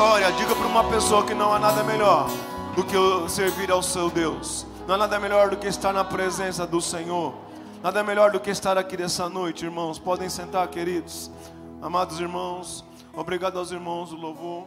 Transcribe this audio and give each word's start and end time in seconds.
glória. 0.00 0.32
Diga 0.32 0.56
para 0.56 0.66
uma 0.66 0.88
pessoa 0.88 1.26
que 1.26 1.34
não 1.34 1.52
há 1.52 1.58
nada 1.58 1.84
melhor 1.84 2.26
do 2.74 2.82
que 2.82 2.96
servir 3.28 3.70
ao 3.70 3.82
seu 3.82 4.08
Deus. 4.08 4.66
Não 4.88 4.94
há 4.94 4.98
nada 4.98 5.20
melhor 5.20 5.50
do 5.50 5.58
que 5.58 5.66
estar 5.66 5.92
na 5.92 6.02
presença 6.02 6.66
do 6.66 6.80
Senhor. 6.80 7.34
Nada 7.82 8.02
melhor 8.02 8.30
do 8.30 8.40
que 8.40 8.48
estar 8.48 8.78
aqui 8.78 8.96
nessa 8.96 9.28
noite, 9.28 9.66
irmãos. 9.66 9.98
Podem 9.98 10.30
sentar, 10.30 10.66
queridos. 10.68 11.30
Amados 11.82 12.18
irmãos, 12.18 12.82
obrigado 13.12 13.58
aos 13.58 13.72
irmãos 13.72 14.08
do 14.08 14.16
louvor. 14.16 14.66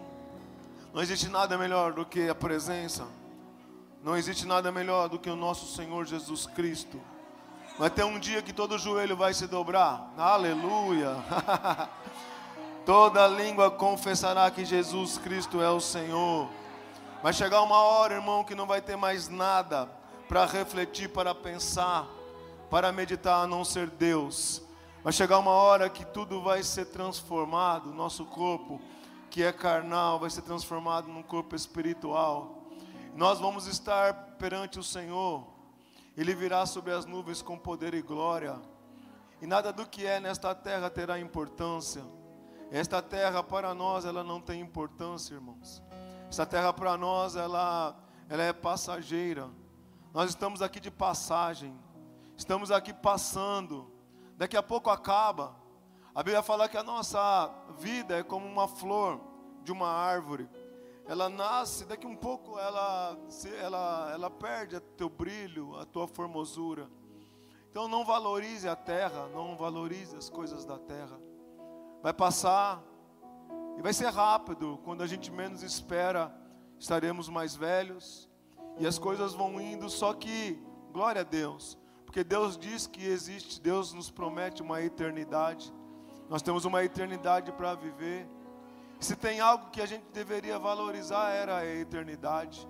Não 0.94 1.02
existe 1.02 1.28
nada 1.28 1.58
melhor 1.58 1.94
do 1.94 2.06
que 2.06 2.30
a 2.30 2.36
presença. 2.36 3.04
Não 4.04 4.16
existe 4.16 4.46
nada 4.46 4.72
melhor 4.72 5.10
do 5.10 5.18
que 5.18 5.32
o 5.32 5.36
nosso 5.36 5.76
Senhor 5.76 6.06
Jesus 6.06 6.46
Cristo. 6.46 7.02
Vai 7.80 7.90
ter 7.90 8.04
um 8.04 8.20
dia 8.20 8.44
que 8.44 8.54
todo 8.54 8.78
joelho 8.78 9.18
vai 9.18 9.34
se 9.34 9.48
dobrar. 9.48 10.14
Aleluia. 10.16 11.16
Toda 12.86 13.26
língua 13.28 13.72
confessará 13.72 14.52
que 14.52 14.66
Jesus 14.66 15.18
Cristo 15.18 15.62
é 15.62 15.70
o 15.70 15.80
Senhor. 15.80 16.50
Vai 17.22 17.32
chegar 17.32 17.62
uma 17.62 17.78
hora, 17.78 18.16
irmão, 18.16 18.44
que 18.44 18.54
não 18.54 18.68
vai 18.68 18.82
ter 18.82 18.98
mais 18.98 19.30
nada 19.30 19.90
para 20.28 20.46
refletir, 20.46 21.08
para 21.08 21.34
pensar, 21.34 22.06
para 22.70 22.92
meditar 22.92 23.46
a 23.46 23.48
não 23.48 23.64
ser 23.64 23.90
Deus. 23.90 24.62
Vai 25.02 25.14
chegar 25.14 25.40
uma 25.40 25.52
hora 25.52 25.90
que 25.90 26.04
tudo 26.04 26.42
vai 26.42 26.62
ser 26.62 26.88
transformado, 26.88 27.94
nosso 27.94 28.26
corpo, 28.26 28.82
que 29.30 29.42
é 29.42 29.54
carnal, 29.54 30.20
vai 30.20 30.30
ser 30.30 30.42
transformado 30.42 31.08
num 31.08 31.24
corpo 31.24 31.56
espiritual. 31.56 32.64
Nós 33.16 33.40
vamos 33.40 33.66
estar 33.66 34.14
perante 34.38 34.78
o 34.78 34.84
Senhor. 34.84 35.48
Ele 36.18 36.36
virá 36.36 36.66
sobre 36.66 36.92
as 36.92 37.06
nuvens 37.06 37.42
com 37.42 37.58
poder 37.58 37.94
e 37.94 38.02
glória. 38.02 38.60
E 39.42 39.48
nada 39.48 39.72
do 39.72 39.86
que 39.86 40.06
é 40.06 40.20
nesta 40.20 40.54
terra 40.54 40.90
terá 40.90 41.18
importância. 41.18 42.04
Esta 42.72 43.02
terra 43.02 43.44
para 43.44 43.74
nós 43.74 44.06
ela 44.06 44.24
não 44.24 44.42
tem 44.42 44.60
importância, 44.60 45.36
irmãos. 45.36 45.84
Esta 46.28 46.46
terra 46.46 46.74
para 46.74 46.98
nós 46.98 47.36
ela 47.36 47.96
ela 48.30 48.44
é 48.44 48.54
passageira. 48.54 49.50
Nós 50.14 50.30
estamos 50.30 50.62
aqui 50.62 50.80
de 50.80 50.90
passagem. 50.90 51.78
Estamos 52.36 52.72
aqui 52.72 52.94
passando. 52.94 53.92
Daqui 54.38 54.58
a 54.58 54.64
pouco 54.64 54.90
acaba. 54.90 55.56
A 56.16 56.24
Bíblia 56.24 56.42
fala 56.42 56.70
que 56.70 56.78
a 56.78 56.84
nossa 56.84 57.52
vida 57.78 58.18
é 58.18 58.24
como 58.24 58.48
uma 58.48 58.68
flor 58.68 59.20
de 59.64 59.72
uma 59.72 59.90
árvore. 59.90 60.50
Ela 61.06 61.30
nasce, 61.30 61.86
daqui 61.86 62.08
um 62.08 62.16
pouco 62.16 62.58
ela 62.58 63.18
ela 63.60 64.12
ela 64.12 64.30
perde 64.30 64.78
o 64.78 64.82
teu 64.82 65.10
brilho, 65.10 65.76
a 65.78 65.86
tua 65.86 66.08
formosura. 66.08 66.90
Então 67.70 67.88
não 67.88 68.06
valorize 68.06 68.68
a 68.68 68.76
terra, 68.76 69.28
não 69.28 69.56
valorize 69.58 70.16
as 70.16 70.30
coisas 70.30 70.66
da 70.66 70.80
terra 70.80 71.20
vai 72.04 72.12
passar 72.12 72.84
e 73.78 73.82
vai 73.82 73.94
ser 73.94 74.10
rápido. 74.10 74.78
Quando 74.84 75.02
a 75.02 75.08
gente 75.08 75.32
menos 75.32 75.64
espera, 75.64 76.36
estaremos 76.78 77.30
mais 77.30 77.56
velhos 77.56 78.30
e 78.78 78.86
as 78.86 79.00
coisas 79.00 79.34
vão 79.34 79.60
indo. 79.62 79.90
Só 79.90 80.14
que, 80.14 80.62
glória 80.92 81.22
a 81.22 81.24
Deus, 81.24 81.78
porque 82.06 82.22
Deus 82.22 82.58
diz 82.58 82.86
que 82.86 83.06
existe, 83.08 83.62
Deus 83.62 83.94
nos 83.94 84.12
promete 84.12 84.62
uma 84.62 84.82
eternidade. 84.82 85.74
Nós 86.30 86.42
temos 86.42 86.66
uma 86.66 86.84
eternidade 86.84 87.54
para 87.54 87.74
viver. 87.74 88.28
Se 89.00 89.16
tem 89.16 89.40
algo 89.40 89.70
que 89.70 89.82
a 89.82 89.86
gente 89.86 90.06
deveria 90.12 90.60
valorizar, 90.60 91.30
era 91.30 91.60
a 91.60 91.66
eternidade. 91.66 92.68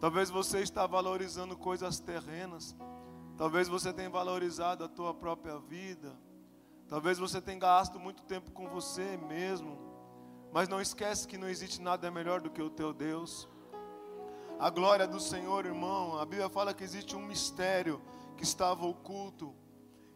Talvez 0.00 0.28
você 0.28 0.58
está 0.58 0.88
valorizando 0.88 1.56
coisas 1.56 2.00
terrenas. 2.00 2.76
Talvez 3.36 3.68
você 3.68 3.92
tenha 3.92 4.10
valorizado 4.10 4.82
a 4.82 4.88
tua 4.88 5.14
própria 5.14 5.56
vida 5.58 6.25
Talvez 6.88 7.18
você 7.18 7.40
tenha 7.40 7.58
gasto 7.58 7.98
muito 7.98 8.22
tempo 8.22 8.52
com 8.52 8.68
você 8.68 9.16
mesmo, 9.16 9.76
mas 10.52 10.68
não 10.68 10.80
esquece 10.80 11.26
que 11.26 11.36
não 11.36 11.48
existe 11.48 11.82
nada 11.82 12.10
melhor 12.10 12.40
do 12.40 12.48
que 12.48 12.62
o 12.62 12.70
teu 12.70 12.92
Deus. 12.92 13.48
A 14.58 14.70
glória 14.70 15.06
do 15.06 15.18
Senhor, 15.18 15.66
irmão, 15.66 16.16
a 16.16 16.24
Bíblia 16.24 16.48
fala 16.48 16.72
que 16.72 16.84
existe 16.84 17.16
um 17.16 17.26
mistério 17.26 18.00
que 18.36 18.44
estava 18.44 18.86
oculto, 18.86 19.52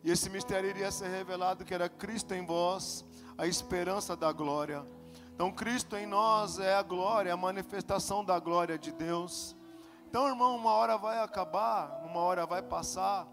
e 0.04 0.10
esse 0.10 0.30
mistério 0.30 0.70
iria 0.70 0.92
ser 0.92 1.08
revelado 1.08 1.64
que 1.64 1.74
era 1.74 1.88
Cristo 1.88 2.34
em 2.34 2.46
vós, 2.46 3.04
a 3.36 3.46
esperança 3.46 4.16
da 4.16 4.30
glória. 4.30 4.86
Então, 5.34 5.50
Cristo 5.50 5.96
em 5.96 6.06
nós 6.06 6.58
é 6.58 6.74
a 6.74 6.82
glória, 6.82 7.32
a 7.32 7.36
manifestação 7.36 8.24
da 8.24 8.38
glória 8.38 8.78
de 8.78 8.92
Deus. 8.92 9.56
Então, 10.08 10.28
irmão, 10.28 10.56
uma 10.56 10.70
hora 10.70 10.96
vai 10.96 11.18
acabar, 11.18 12.02
uma 12.04 12.20
hora 12.20 12.46
vai 12.46 12.62
passar. 12.62 13.26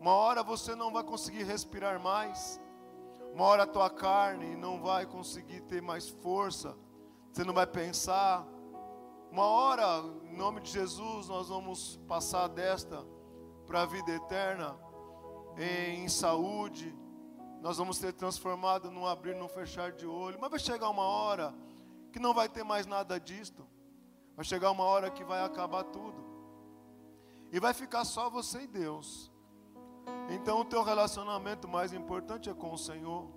Uma 0.00 0.12
hora 0.12 0.42
você 0.42 0.74
não 0.74 0.92
vai 0.92 1.02
conseguir 1.02 1.44
respirar 1.44 2.00
mais. 2.00 2.60
Uma 3.34 3.44
hora 3.44 3.62
a 3.64 3.66
tua 3.66 3.90
carne 3.90 4.56
não 4.56 4.80
vai 4.80 5.06
conseguir 5.06 5.60
ter 5.62 5.82
mais 5.82 6.08
força. 6.08 6.76
Você 7.32 7.44
não 7.44 7.52
vai 7.52 7.66
pensar. 7.66 8.46
Uma 9.30 9.44
hora, 9.44 10.02
em 10.24 10.36
nome 10.36 10.60
de 10.60 10.70
Jesus, 10.70 11.28
nós 11.28 11.48
vamos 11.48 11.96
passar 12.08 12.48
desta 12.48 13.04
para 13.66 13.82
a 13.82 13.86
vida 13.86 14.10
eterna 14.12 14.78
em 15.58 16.08
saúde. 16.08 16.96
Nós 17.60 17.78
vamos 17.78 17.96
ser 17.98 18.12
transformados 18.12 18.90
num 18.90 19.06
abrir, 19.06 19.34
num 19.34 19.48
fechar 19.48 19.92
de 19.92 20.06
olho. 20.06 20.38
Mas 20.40 20.50
vai 20.50 20.58
chegar 20.58 20.88
uma 20.88 21.02
hora 21.02 21.54
que 22.12 22.18
não 22.18 22.32
vai 22.32 22.48
ter 22.48 22.64
mais 22.64 22.86
nada 22.86 23.18
disto. 23.18 23.66
Vai 24.34 24.44
chegar 24.44 24.70
uma 24.70 24.84
hora 24.84 25.10
que 25.10 25.24
vai 25.24 25.44
acabar 25.44 25.84
tudo. 25.84 26.24
E 27.50 27.58
vai 27.58 27.74
ficar 27.74 28.04
só 28.04 28.30
você 28.30 28.62
e 28.62 28.66
Deus. 28.66 29.32
Então 30.28 30.60
o 30.60 30.64
teu 30.64 30.82
relacionamento 30.82 31.68
mais 31.68 31.92
importante 31.92 32.50
é 32.50 32.54
com 32.54 32.72
o 32.72 32.78
Senhor. 32.78 33.28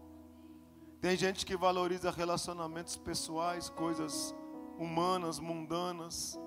Tem 1.02 1.16
gente 1.16 1.46
que 1.46 1.56
valoriza 1.56 2.12
relacionamentos 2.12 2.98
pessoais, 2.98 3.70
coisas 3.70 4.36
humanas, 4.78 5.40
mundanas, 5.40 6.38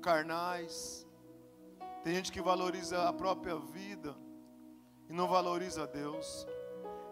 carnais. 0.00 1.06
Tem 2.02 2.14
gente 2.14 2.32
que 2.32 2.40
valoriza 2.40 3.08
a 3.08 3.12
própria 3.12 3.56
vida 3.56 4.16
e 5.08 5.12
não 5.12 5.28
valoriza 5.28 5.86
Deus. 5.86 6.46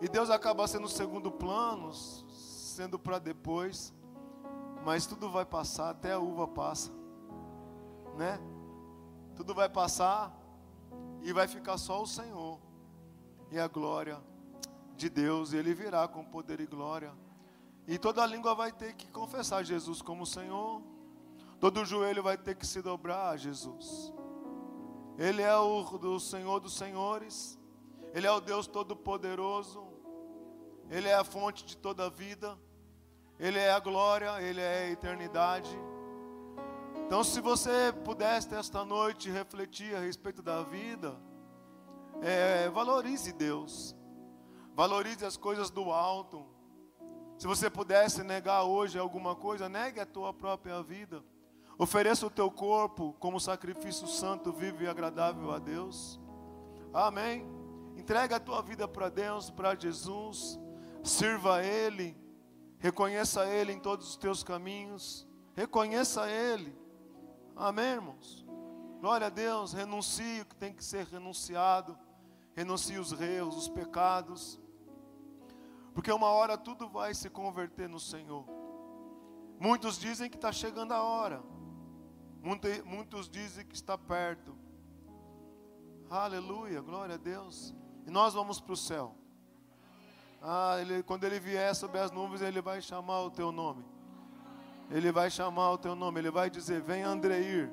E 0.01 0.09
Deus 0.09 0.31
acaba 0.31 0.67
sendo 0.67 0.89
segundo 0.89 1.31
plano, 1.31 1.93
sendo 1.93 2.99
para 2.99 3.19
depois. 3.19 3.93
Mas 4.85 5.07
tudo 5.07 5.31
vai 5.31 5.45
passar, 5.45 5.91
até 5.91 6.13
a 6.13 6.19
uva 6.19 6.47
passa. 6.47 6.93
Né? 8.17 8.39
Tudo 9.35 9.55
vai 9.55 9.69
passar, 9.69 10.33
e 11.25 11.33
vai 11.33 11.49
ficar 11.49 11.79
só 11.79 12.03
o 12.03 12.07
Senhor 12.07 12.61
e 13.51 13.59
a 13.59 13.67
glória 13.67 14.23
de 14.95 15.09
Deus, 15.09 15.55
Ele 15.55 15.73
virá 15.73 16.07
com 16.07 16.23
poder 16.23 16.61
e 16.61 16.67
glória. 16.67 17.13
E 17.89 17.99
toda 17.99 18.27
língua 18.27 18.55
vai 18.55 18.71
ter 18.71 18.93
que 18.95 19.11
confessar 19.11 19.65
Jesus 19.65 20.03
como 20.03 20.27
Senhor, 20.27 20.83
todo 21.59 21.85
joelho 21.85 22.23
vai 22.23 22.37
ter 22.37 22.55
que 22.55 22.67
se 22.67 22.83
dobrar 22.83 23.31
a 23.31 23.37
Jesus. 23.39 24.13
Ele 25.19 25.41
é 25.41 25.57
o 25.57 25.83
do 25.99 26.21
Senhor 26.21 26.61
dos 26.61 26.75
Senhores, 26.75 27.59
Ele 28.13 28.27
é 28.27 28.31
o 28.31 28.41
Deus 28.41 28.67
Todo-Poderoso, 28.67 29.83
Ele 30.91 31.09
é 31.09 31.15
a 31.15 31.25
fonte 31.25 31.65
de 31.65 31.75
toda 31.75 32.11
vida, 32.11 32.59
Ele 33.39 33.59
é 33.59 33.73
a 33.73 33.81
glória, 33.81 34.43
Ele 34.43 34.61
é 34.61 34.85
a 34.85 34.91
eternidade. 34.91 35.75
Então, 37.07 37.23
se 37.23 37.41
você 37.41 37.93
pudesse 38.05 38.55
esta 38.55 38.85
noite 38.85 39.31
refletir 39.31 39.95
a 39.95 40.01
respeito 40.01 40.43
da 40.43 40.63
vida, 40.63 41.15
é, 42.23 42.69
valorize 42.71 43.33
Deus, 43.33 43.95
valorize 44.75 45.25
as 45.25 45.37
coisas 45.37 45.71
do 45.71 45.91
alto. 45.91 46.47
Se 47.37 47.47
você 47.47 47.69
pudesse 47.69 48.23
negar 48.23 48.65
hoje 48.65 48.99
alguma 48.99 49.35
coisa, 49.35 49.69
negue 49.69 50.01
a 50.01 50.07
tua 50.07 50.33
própria 50.33 50.83
vida. 50.83 51.23
Ofereça 51.77 52.27
o 52.27 52.31
teu 52.31 52.51
corpo 52.51 53.15
como 53.19 53.41
sacrifício 53.41 54.07
santo, 54.07 54.53
vivo 54.53 54.83
e 54.83 54.89
agradável 54.89 55.51
a 55.51 55.59
Deus. 55.59 56.21
Amém. 56.93 57.45
Entrega 57.97 58.37
a 58.37 58.41
tua 58.41 58.63
vida 58.63 58.87
para 58.87 59.09
Deus, 59.09 59.51
para 59.51 59.75
Jesus. 59.75 60.59
Sirva 61.03 61.57
a 61.57 61.65
Ele. 61.65 62.17
Reconheça 62.79 63.47
Ele 63.47 63.73
em 63.73 63.81
todos 63.81 64.09
os 64.09 64.17
teus 64.17 64.45
caminhos. 64.45 65.27
Reconheça 65.55 66.31
Ele. 66.31 66.84
Amém, 67.57 67.85
irmãos? 67.85 68.45
Glória 69.01 69.29
a 69.29 69.31
Deus. 69.31 69.73
Renuncie 69.73 70.41
o 70.41 70.47
que 70.47 70.57
tem 70.57 70.73
que 70.73 70.85
ser 70.85 71.07
renunciado. 71.07 71.97
Renuncie 72.55 72.99
os 72.99 73.13
erros, 73.21 73.57
os 73.57 73.69
pecados. 73.69 74.61
Porque 75.93 76.11
uma 76.11 76.27
hora 76.27 76.59
tudo 76.59 76.89
vai 76.89 77.15
se 77.15 77.31
converter 77.31 77.89
no 77.89 78.01
Senhor. 78.01 78.45
Muitos 79.61 79.99
dizem 79.99 80.29
que 80.29 80.37
está 80.37 80.51
chegando 80.51 80.93
a 80.93 81.03
hora. 81.03 81.43
Muitos 82.85 83.29
dizem 83.29 83.65
que 83.65 83.75
está 83.75 83.97
perto. 83.97 84.57
Aleluia, 86.11 86.81
glória 86.81 87.15
a 87.15 87.19
Deus. 87.19 87.75
E 88.05 88.11
nós 88.11 88.35
vamos 88.35 88.61
para 88.61 88.73
o 88.73 88.77
céu. 88.77 89.17
Ah, 90.43 90.77
ele, 90.81 91.03
quando 91.05 91.25
ele 91.25 91.39
vier 91.39 91.75
sobre 91.75 91.99
as 92.01 92.11
nuvens, 92.11 92.43
ele 92.43 92.61
vai 92.61 92.83
chamar 92.83 93.23
o 93.23 93.31
teu 93.31 93.51
nome. 93.53 93.94
Ele 94.91 95.11
vai 95.11 95.31
chamar 95.31 95.71
o 95.73 95.79
teu 95.79 95.95
nome, 95.95 96.21
ele 96.21 96.31
vai 96.31 96.51
dizer: 96.51 96.81
Vem 96.83 97.03
Andreir, 97.03 97.73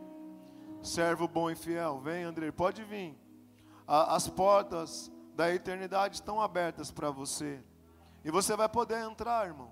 servo 0.81 1.27
bom 1.27 1.49
e 1.49 1.55
fiel. 1.55 1.99
Vem 1.99 2.23
Andreir, 2.23 2.53
pode 2.53 2.83
vir. 2.83 3.17
as 3.87 4.27
portas 4.27 5.11
da 5.35 5.53
eternidade 5.53 6.15
estão 6.15 6.41
abertas 6.41 6.91
para 6.91 7.11
você. 7.11 7.63
E 8.23 8.31
você 8.31 8.55
vai 8.55 8.69
poder 8.69 9.03
entrar, 9.03 9.47
irmão. 9.47 9.71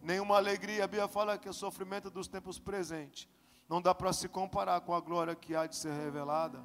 nenhuma 0.00 0.36
alegria. 0.36 0.84
A 0.84 0.86
Bíblia 0.86 1.08
fala 1.08 1.38
que 1.38 1.48
o 1.48 1.54
sofrimento 1.54 2.10
dos 2.10 2.28
tempos 2.28 2.58
presentes 2.58 3.28
não 3.68 3.80
dá 3.80 3.94
para 3.94 4.12
se 4.12 4.28
comparar 4.28 4.80
com 4.80 4.94
a 4.94 5.00
glória 5.00 5.34
que 5.34 5.54
há 5.54 5.66
de 5.66 5.76
ser 5.76 5.92
revelada. 5.92 6.62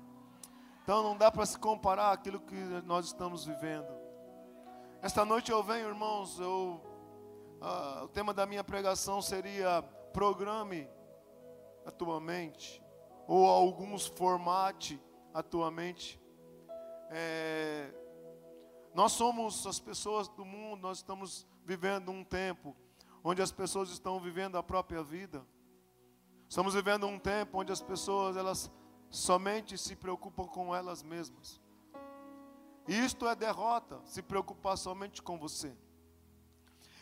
Então 0.83 1.04
não 1.04 1.16
dá 1.16 1.31
para 1.31 1.45
se 1.45 1.57
comparar 1.57 2.12
aquilo 2.12 2.39
que 2.39 2.56
nós 2.86 3.06
estamos 3.06 3.45
vivendo. 3.45 3.88
Esta 5.01 5.24
noite 5.24 5.51
eu 5.51 5.63
venho, 5.63 5.88
irmãos, 5.88 6.39
eu, 6.39 6.81
uh, 7.61 8.03
o 8.03 8.07
tema 8.07 8.33
da 8.33 8.45
minha 8.45 8.63
pregação 8.63 9.21
seria 9.21 9.81
programe 10.13 10.89
a 11.85 11.91
tua 11.91 12.19
mente, 12.19 12.83
ou 13.27 13.45
alguns 13.45 14.07
formate 14.07 15.01
a 15.33 15.44
tua 15.44 15.69
mente. 15.71 16.19
É, 17.11 17.91
nós 18.94 19.11
somos 19.11 19.65
as 19.65 19.79
pessoas 19.79 20.27
do 20.27 20.45
mundo, 20.45 20.81
nós 20.81 20.97
estamos 20.97 21.47
vivendo 21.63 22.11
um 22.11 22.23
tempo 22.23 22.75
onde 23.23 23.41
as 23.41 23.51
pessoas 23.51 23.89
estão 23.89 24.19
vivendo 24.19 24.57
a 24.57 24.63
própria 24.63 25.03
vida. 25.03 25.45
Estamos 26.47 26.73
vivendo 26.73 27.06
um 27.06 27.19
tempo 27.19 27.59
onde 27.59 27.71
as 27.71 27.81
pessoas 27.81 28.35
elas 28.35 28.71
somente 29.09 29.77
se 29.77 29.95
preocupam 29.95 30.45
com 30.45 30.75
elas 30.75 31.03
mesmas. 31.03 31.61
E 32.88 32.94
isto 32.94 33.27
é 33.27 33.35
derrota, 33.35 34.01
se 34.06 34.21
preocupar 34.21 34.77
somente 34.77 35.21
com 35.21 35.38
você. 35.38 35.75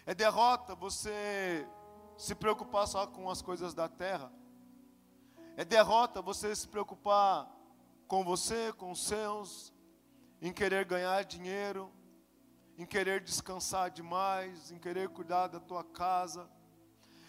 É 0.08 0.16
derrota 0.16 0.74
você 0.74 1.68
se 2.18 2.34
preocupar 2.34 2.88
só 2.88 3.06
com 3.06 3.30
as 3.30 3.42
coisas 3.42 3.74
da 3.74 3.90
terra. 3.90 4.32
É 5.58 5.66
derrota 5.66 6.22
você 6.22 6.56
se 6.56 6.66
preocupar 6.66 7.46
com 8.08 8.24
você, 8.24 8.72
com 8.72 8.90
os 8.90 9.04
seus, 9.04 9.74
em 10.42 10.54
querer 10.54 10.86
ganhar 10.86 11.26
dinheiro, 11.26 11.92
em 12.78 12.86
querer 12.86 13.20
descansar 13.20 13.92
demais, 13.92 14.72
em 14.72 14.80
querer 14.80 15.10
cuidar 15.10 15.48
da 15.48 15.60
tua 15.60 15.84
casa. 15.84 16.50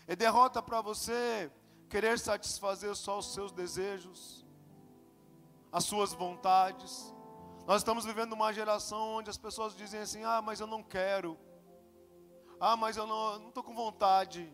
É 0.07 0.15
derrota 0.15 0.63
para 0.63 0.81
você 0.81 1.51
querer 1.89 2.17
satisfazer 2.17 2.95
só 2.95 3.19
os 3.19 3.35
seus 3.35 3.51
desejos, 3.51 4.47
as 5.73 5.83
suas 5.83 6.13
vontades. 6.13 7.13
Nós 7.67 7.81
estamos 7.81 8.05
vivendo 8.05 8.35
uma 8.35 8.53
geração 8.53 9.17
onde 9.17 9.29
as 9.31 9.37
pessoas 9.37 9.75
dizem 9.75 9.99
assim: 9.99 10.23
ah, 10.23 10.41
mas 10.41 10.61
eu 10.61 10.67
não 10.69 10.81
quero, 10.81 11.37
ah, 12.61 12.77
mas 12.77 12.97
eu 12.97 13.07
não 13.07 13.49
estou 13.49 13.63
com 13.63 13.75
vontade, 13.75 14.53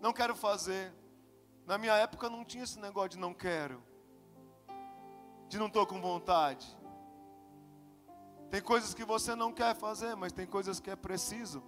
não 0.00 0.12
quero 0.12 0.34
fazer. 0.34 0.92
Na 1.66 1.76
minha 1.78 1.94
época 1.94 2.30
não 2.30 2.44
tinha 2.44 2.64
esse 2.64 2.78
negócio 2.78 3.10
de 3.10 3.18
não 3.18 3.34
quero, 3.34 3.82
de 5.48 5.58
não 5.58 5.66
estou 5.66 5.86
com 5.86 6.00
vontade. 6.00 6.76
Tem 8.50 8.62
coisas 8.62 8.94
que 8.94 9.04
você 9.04 9.34
não 9.34 9.52
quer 9.52 9.74
fazer, 9.74 10.14
mas 10.14 10.32
tem 10.32 10.46
coisas 10.46 10.78
que 10.78 10.90
é 10.90 10.96
preciso. 10.96 11.62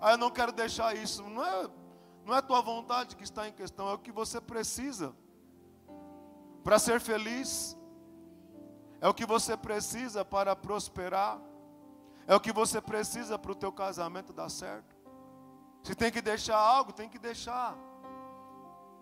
Ah, 0.00 0.12
eu 0.12 0.18
não 0.18 0.30
quero 0.30 0.52
deixar 0.52 0.96
isso. 0.96 1.22
Não 1.22 1.44
é, 1.44 1.70
não 2.24 2.34
é 2.34 2.42
tua 2.42 2.60
vontade 2.60 3.16
que 3.16 3.24
está 3.24 3.48
em 3.48 3.52
questão, 3.52 3.88
é 3.88 3.94
o 3.94 3.98
que 3.98 4.12
você 4.12 4.40
precisa 4.40 5.14
para 6.62 6.78
ser 6.78 7.00
feliz. 7.00 7.76
É 9.00 9.08
o 9.08 9.14
que 9.14 9.26
você 9.26 9.56
precisa 9.56 10.24
para 10.24 10.56
prosperar. 10.56 11.40
É 12.26 12.34
o 12.34 12.40
que 12.40 12.52
você 12.52 12.80
precisa 12.80 13.38
para 13.38 13.52
o 13.52 13.54
teu 13.54 13.72
casamento 13.72 14.32
dar 14.32 14.48
certo. 14.48 14.96
Se 15.82 15.94
tem 15.94 16.10
que 16.10 16.20
deixar 16.20 16.58
algo, 16.58 16.92
tem 16.92 17.08
que 17.08 17.18
deixar. 17.18 17.76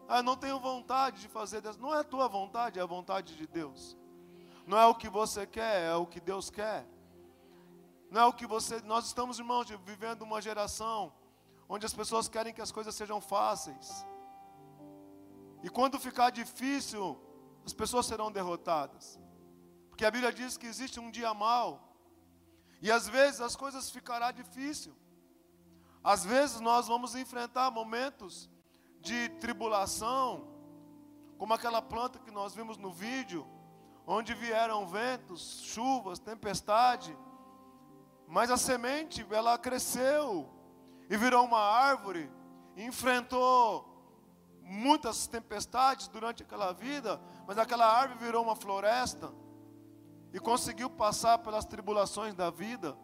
Ah, 0.06 0.22
não 0.22 0.36
tenho 0.36 0.60
vontade 0.60 1.20
de 1.20 1.28
fazer 1.28 1.62
Deus. 1.62 1.78
Não 1.78 1.94
é 1.94 2.00
a 2.00 2.04
tua 2.04 2.28
vontade, 2.28 2.78
é 2.78 2.82
a 2.82 2.86
vontade 2.86 3.36
de 3.36 3.46
Deus. 3.46 3.96
Não 4.66 4.78
é 4.78 4.86
o 4.86 4.94
que 4.94 5.08
você 5.08 5.46
quer, 5.46 5.90
é 5.90 5.94
o 5.94 6.06
que 6.06 6.20
Deus 6.20 6.50
quer. 6.50 6.86
Não 8.10 8.20
é 8.20 8.26
o 8.26 8.32
que 8.32 8.46
você. 8.46 8.80
Nós 8.82 9.06
estamos, 9.06 9.38
irmãos, 9.38 9.68
vivendo 9.84 10.22
uma 10.22 10.40
geração 10.40 11.12
onde 11.68 11.86
as 11.86 11.94
pessoas 11.94 12.28
querem 12.28 12.52
que 12.52 12.60
as 12.60 12.70
coisas 12.70 12.94
sejam 12.94 13.20
fáceis. 13.20 14.06
E 15.62 15.70
quando 15.70 15.98
ficar 15.98 16.30
difícil, 16.30 17.18
as 17.64 17.72
pessoas 17.72 18.04
serão 18.04 18.30
derrotadas. 18.30 19.18
Porque 19.88 20.04
a 20.04 20.10
Bíblia 20.10 20.32
diz 20.32 20.56
que 20.58 20.66
existe 20.66 21.00
um 21.00 21.10
dia 21.10 21.32
mau. 21.32 21.83
E 22.84 22.92
às 22.92 23.08
vezes 23.08 23.40
as 23.40 23.56
coisas 23.56 23.90
ficará 23.90 24.30
difícil. 24.30 24.94
Às 26.12 26.22
vezes 26.22 26.60
nós 26.60 26.86
vamos 26.86 27.14
enfrentar 27.14 27.70
momentos 27.70 28.50
de 29.00 29.30
tribulação, 29.40 30.46
como 31.38 31.54
aquela 31.54 31.80
planta 31.80 32.18
que 32.18 32.30
nós 32.30 32.54
vimos 32.54 32.76
no 32.76 32.92
vídeo, 32.92 33.46
onde 34.06 34.34
vieram 34.34 34.86
ventos, 34.86 35.62
chuvas, 35.62 36.18
tempestade, 36.18 37.16
mas 38.28 38.50
a 38.50 38.58
semente 38.58 39.26
ela 39.30 39.56
cresceu 39.56 40.46
e 41.08 41.16
virou 41.16 41.42
uma 41.46 41.62
árvore, 41.62 42.30
enfrentou 42.76 43.88
muitas 44.60 45.26
tempestades 45.26 46.06
durante 46.08 46.42
aquela 46.42 46.70
vida, 46.72 47.18
mas 47.46 47.56
aquela 47.56 47.90
árvore 47.90 48.22
virou 48.22 48.44
uma 48.44 48.54
floresta 48.54 49.32
e 50.34 50.40
conseguiu 50.40 50.90
passar 50.90 51.38
pelas 51.38 51.64
tribulações 51.64 52.34
da 52.34 52.50
vida. 52.50 52.98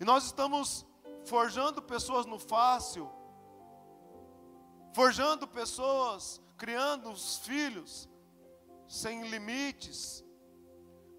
E 0.00 0.04
nós 0.04 0.24
estamos 0.24 0.84
forjando 1.24 1.80
pessoas 1.80 2.26
no 2.26 2.40
fácil, 2.40 3.08
forjando 4.92 5.46
pessoas, 5.46 6.42
criando 6.56 7.08
os 7.08 7.38
filhos 7.38 8.08
sem 8.88 9.28
limites, 9.28 10.24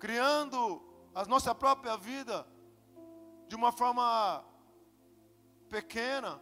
criando 0.02 0.84
a 1.16 1.24
nossa 1.24 1.56
própria 1.56 1.96
vida 1.96 2.46
de 3.48 3.56
uma 3.56 3.72
forma 3.72 4.44
pequena. 5.70 6.42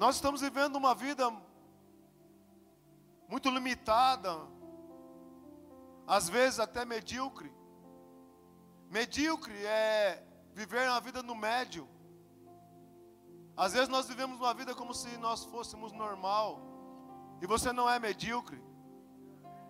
Nós 0.00 0.16
estamos 0.16 0.40
vivendo 0.40 0.74
uma 0.74 0.96
vida 0.96 1.30
muito 3.28 3.48
limitada, 3.50 4.36
às 6.06 6.28
vezes 6.28 6.60
até 6.60 6.84
medíocre. 6.84 7.52
Medíocre 8.90 9.54
é 9.64 10.22
viver 10.52 10.88
uma 10.88 11.00
vida 11.00 11.22
no 11.22 11.34
médio. 11.34 11.88
Às 13.56 13.72
vezes 13.72 13.88
nós 13.88 14.06
vivemos 14.06 14.38
uma 14.38 14.52
vida 14.52 14.74
como 14.74 14.92
se 14.92 15.16
nós 15.18 15.44
fôssemos 15.44 15.92
normal. 15.92 16.60
E 17.40 17.46
você 17.46 17.72
não 17.72 17.88
é 17.88 17.98
medíocre. 17.98 18.62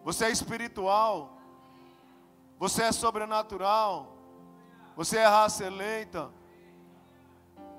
Você 0.03 0.27
é 0.27 0.31
espiritual. 0.31 1.39
Você 2.59 2.83
é 2.83 2.93
sobrenatural. 2.93 4.17
Você 4.97 5.19
é 5.19 5.27
raça 5.27 5.65
eleita. 5.65 6.31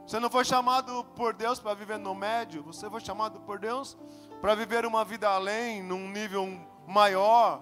Você 0.06 0.20
não 0.20 0.30
foi 0.30 0.46
chamado 0.46 1.04
por 1.16 1.34
Deus 1.34 1.60
para 1.60 1.74
viver 1.74 1.98
no 1.98 2.14
médio. 2.14 2.64
Você 2.64 2.90
foi 2.90 3.02
chamado 3.02 3.40
por 3.42 3.60
Deus 3.60 3.98
para 4.42 4.54
viver 4.54 4.86
uma 4.86 5.04
vida 5.04 5.28
além, 5.28 5.82
num 5.82 6.10
nível 6.10 6.48
maior. 6.88 7.62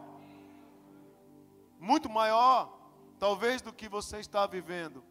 Muito 1.84 2.10
maior, 2.10 2.80
talvez, 3.20 3.62
do 3.62 3.74
que 3.74 3.90
você 3.90 4.18
está 4.18 4.48
vivendo. 4.48 5.04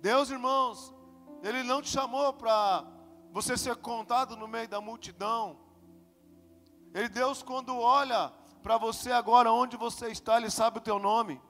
Deus, 0.00 0.28
irmãos, 0.28 0.94
Ele 1.42 1.62
não 1.62 1.80
te 1.80 1.88
chamou 1.88 2.30
para 2.34 2.84
você 3.32 3.56
ser 3.56 3.74
contado 3.76 4.36
no 4.36 4.46
meio 4.46 4.68
da 4.68 4.82
multidão. 4.82 5.58
Ele, 6.92 7.08
Deus, 7.08 7.42
quando 7.42 7.74
olha 7.74 8.30
para 8.62 8.76
você 8.76 9.10
agora, 9.10 9.50
onde 9.50 9.78
você 9.78 10.08
está, 10.08 10.36
Ele 10.36 10.50
sabe 10.50 10.76
o 10.76 10.82
teu 10.82 10.98
nome. 10.98 11.40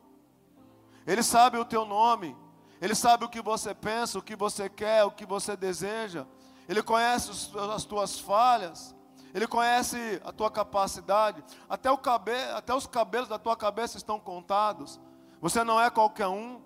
Ele 1.05 1.25
sabe 1.25 1.59
o 1.59 1.65
teu 1.65 1.85
nome. 1.85 2.37
Ele 2.81 2.95
sabe 2.95 3.25
o 3.25 3.29
que 3.29 3.43
você 3.43 3.75
pensa, 3.75 4.21
o 4.21 4.23
que 4.23 4.37
você 4.37 4.71
quer, 4.71 5.03
o 5.03 5.11
que 5.11 5.27
você 5.27 5.57
deseja. 5.57 6.29
Ele 6.69 6.81
conhece 6.81 7.33
as 7.75 7.85
tuas 7.85 8.21
falhas. 8.21 8.95
Ele 9.35 9.47
conhece 9.47 10.21
a 10.25 10.33
tua 10.33 10.51
capacidade. 10.51 11.45
Até, 11.69 11.95
cabe, 11.97 12.33
até 12.55 12.75
os 12.75 12.87
cabelos 12.87 13.29
da 13.29 13.39
tua 13.39 13.57
cabeça 13.57 13.97
estão 13.97 14.19
contados. 14.19 15.01
Você 15.41 15.63
não 15.63 15.81
é 15.81 15.91
qualquer 15.91 16.29
um. 16.29 16.63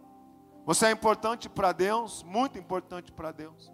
Você 0.64 0.86
é 0.86 0.90
importante 0.90 1.48
para 1.48 1.72
Deus, 1.72 2.22
muito 2.22 2.58
importante 2.58 3.10
para 3.10 3.32
Deus. 3.32 3.72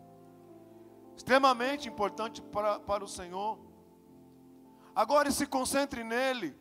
Extremamente 1.16 1.88
importante 1.88 2.40
para, 2.40 2.80
para 2.80 3.04
o 3.04 3.08
Senhor. 3.08 3.58
Agora 4.94 5.30
se 5.30 5.46
concentre 5.46 6.02
nele, 6.02 6.56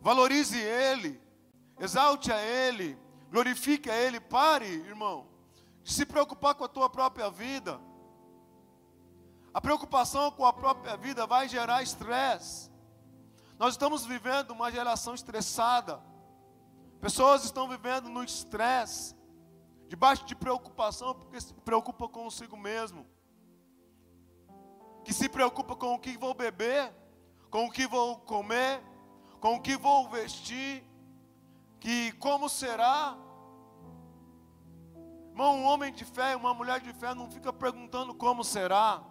valorize 0.00 0.58
ele, 0.58 1.20
exalte 1.78 2.32
a 2.32 2.40
ele, 2.40 2.98
glorifique 3.30 3.90
a 3.90 3.96
ele. 3.96 4.18
Pare, 4.18 4.66
irmão, 4.66 5.28
de 5.82 5.92
se 5.92 6.06
preocupar 6.06 6.54
com 6.54 6.64
a 6.64 6.68
tua 6.68 6.88
própria 6.88 7.30
vida. 7.30 7.80
A 9.54 9.60
preocupação 9.60 10.30
com 10.30 10.46
a 10.46 10.52
própria 10.52 10.96
vida 10.96 11.26
vai 11.26 11.48
gerar 11.48 11.82
estresse. 11.82 12.70
Nós 13.58 13.74
estamos 13.74 14.06
vivendo 14.06 14.52
uma 14.52 14.72
geração 14.72 15.14
estressada. 15.14 16.00
Pessoas 17.00 17.44
estão 17.44 17.68
vivendo 17.68 18.08
no 18.08 18.24
estresse, 18.24 19.14
debaixo 19.88 20.24
de 20.24 20.34
preocupação, 20.34 21.14
porque 21.14 21.40
se 21.40 21.52
preocupa 21.52 22.08
consigo 22.08 22.56
mesmo. 22.56 23.06
Que 25.04 25.12
se 25.12 25.28
preocupa 25.28 25.76
com 25.76 25.94
o 25.94 25.98
que 25.98 26.16
vou 26.16 26.32
beber, 26.32 26.92
com 27.50 27.66
o 27.66 27.70
que 27.70 27.86
vou 27.86 28.18
comer, 28.20 28.82
com 29.38 29.56
o 29.56 29.60
que 29.60 29.76
vou 29.76 30.08
vestir, 30.08 30.82
que 31.78 32.12
como 32.12 32.48
será. 32.48 33.18
Irmão, 35.28 35.56
um 35.58 35.64
homem 35.64 35.92
de 35.92 36.04
fé, 36.04 36.36
uma 36.36 36.54
mulher 36.54 36.80
de 36.80 36.92
fé 36.94 37.14
não 37.14 37.30
fica 37.30 37.52
perguntando 37.52 38.14
como 38.14 38.42
será. 38.42 39.02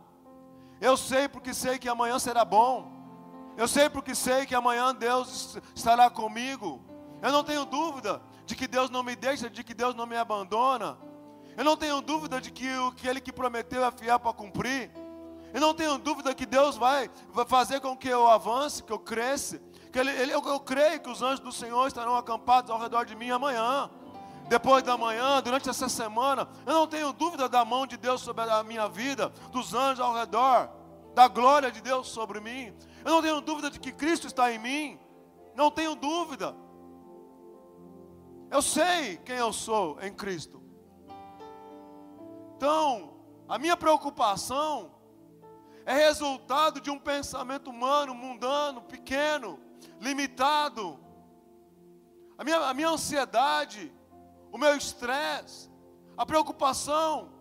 Eu 0.82 0.98
sei 0.98 1.28
porque 1.28 1.54
sei 1.54 1.78
que 1.78 1.88
amanhã 1.88 2.18
será 2.18 2.44
bom. 2.44 2.92
Eu 3.56 3.68
sei 3.68 3.88
porque 3.88 4.16
sei 4.16 4.48
que 4.48 4.56
amanhã 4.56 4.96
Deus 4.96 5.60
estará 5.76 6.10
comigo. 6.10 6.82
Eu 7.22 7.32
não 7.32 7.44
tenho 7.44 7.64
dúvida 7.66 8.20
de 8.48 8.56
que 8.56 8.68
Deus 8.68 8.90
não 8.90 9.04
me 9.04 9.16
deixa, 9.16 9.48
de 9.48 9.64
que 9.64 9.76
Deus 9.76 9.94
não 9.94 10.08
me 10.08 10.18
abandona. 10.18 10.98
Eu 11.56 11.64
não 11.64 11.78
tenho 11.78 12.02
dúvida 12.02 12.42
de 12.42 12.50
que 12.50 12.68
o 12.80 12.92
que 12.94 13.08
Ele 13.08 13.22
que 13.22 13.32
prometeu 13.32 13.86
é 13.86 13.92
fiel 13.92 14.20
para 14.20 14.34
cumprir. 14.34 14.92
Eu 15.54 15.62
não 15.62 15.74
tenho 15.76 16.00
dúvida 16.00 16.34
que 16.34 16.48
Deus 16.48 16.78
vai, 16.78 17.12
fazer 17.48 17.80
com 17.80 17.96
que 17.96 18.08
eu 18.08 18.28
avance, 18.28 18.82
que 18.82 18.92
eu 18.92 18.98
cresça. 18.98 19.62
Que 19.92 20.00
ele, 20.00 20.10
ele, 20.12 20.34
eu, 20.34 20.42
eu 20.48 20.60
creio 20.62 21.00
que 21.02 21.10
os 21.10 21.22
anjos 21.22 21.42
do 21.42 21.52
Senhor 21.52 21.86
estarão 21.86 22.16
acampados 22.16 22.72
ao 22.72 22.80
redor 22.80 23.06
de 23.06 23.16
mim 23.16 23.30
amanhã 23.30 23.92
depois 24.52 24.84
da 24.84 24.98
manhã, 24.98 25.42
durante 25.42 25.70
essa 25.70 25.88
semana, 25.88 26.46
eu 26.66 26.74
não 26.74 26.86
tenho 26.86 27.14
dúvida 27.14 27.48
da 27.48 27.64
mão 27.64 27.88
de 27.88 27.96
Deus 27.96 28.20
sobre 28.20 28.44
a 28.44 28.62
minha 28.66 28.86
vida, 28.90 29.30
dos 29.50 29.74
anjos 29.74 30.02
ao 30.02 30.14
redor, 30.14 30.70
da 31.16 31.26
glória 31.30 31.72
de 31.72 31.80
Deus 31.80 32.10
sobre 32.10 32.42
mim. 32.42 32.76
Eu 33.06 33.12
não 33.12 33.22
tenho 33.22 33.40
dúvida 33.40 33.72
de 33.72 33.80
que 33.80 33.94
Cristo 33.94 34.28
está 34.28 34.52
em 34.52 34.60
mim. 34.60 35.00
Não 35.56 35.72
tenho 35.72 35.96
dúvida. 35.96 36.54
Eu 38.50 38.62
sei 38.62 39.16
quem 39.24 39.38
eu 39.38 39.54
sou 39.54 39.98
em 40.02 40.14
Cristo. 40.14 40.62
Então, 42.58 43.22
a 43.48 43.58
minha 43.58 43.78
preocupação 43.78 44.92
é 45.86 45.94
resultado 45.94 46.82
de 46.82 46.92
um 46.92 47.00
pensamento 47.00 47.70
humano, 47.70 48.14
mundano, 48.14 48.82
pequeno, 48.82 49.58
limitado. 50.02 51.00
A 52.38 52.44
minha, 52.44 52.58
a 52.58 52.74
minha 52.74 52.90
ansiedade 52.90 53.94
o 54.52 54.58
meu 54.58 54.76
estresse, 54.76 55.70
a 56.18 56.26
preocupação 56.26 57.32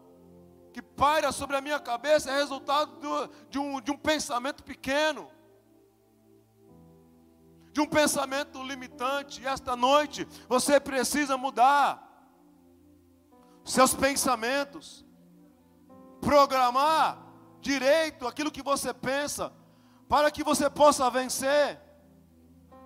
que 0.73 0.81
paira 0.81 1.33
sobre 1.33 1.57
a 1.57 1.61
minha 1.61 1.81
cabeça 1.81 2.31
é 2.31 2.37
resultado 2.37 3.01
do, 3.01 3.31
de, 3.49 3.59
um, 3.59 3.81
de 3.81 3.91
um 3.91 3.97
pensamento 3.97 4.63
pequeno, 4.63 5.31
de 7.73 7.81
um 7.81 7.87
pensamento 7.87 8.63
limitante. 8.63 9.43
E 9.43 9.47
esta 9.47 9.75
noite 9.75 10.27
você 10.49 10.79
precisa 10.79 11.37
mudar 11.37 12.07
seus 13.65 13.95
pensamentos, 13.95 15.05
programar 16.21 17.19
direito 17.61 18.27
aquilo 18.27 18.51
que 18.51 18.63
você 18.63 18.95
pensa, 18.95 19.53
para 20.09 20.31
que 20.31 20.43
você 20.43 20.71
possa 20.71 21.11
vencer, 21.11 21.81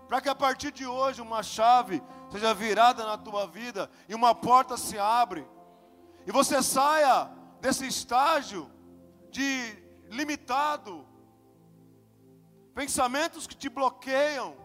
para 0.09 0.21
que 0.21 0.28
a 0.28 0.35
partir 0.35 0.73
de 0.73 0.87
hoje 0.87 1.21
uma 1.21 1.43
chave 1.43 2.02
seja 2.35 2.53
virada 2.53 3.07
na 3.07 3.17
tua 3.17 3.47
vida 3.47 3.88
e 4.09 4.14
uma 4.14 4.35
porta 4.35 4.76
se 4.76 4.99
abre. 4.99 5.47
E 6.26 6.33
você 6.33 6.61
saia 6.64 7.31
desse 7.61 7.87
estágio 7.87 8.69
de 9.31 9.73
limitado, 10.11 11.07
pensamentos 12.75 13.47
que 13.47 13.55
te 13.55 13.69
bloqueiam, 13.69 14.57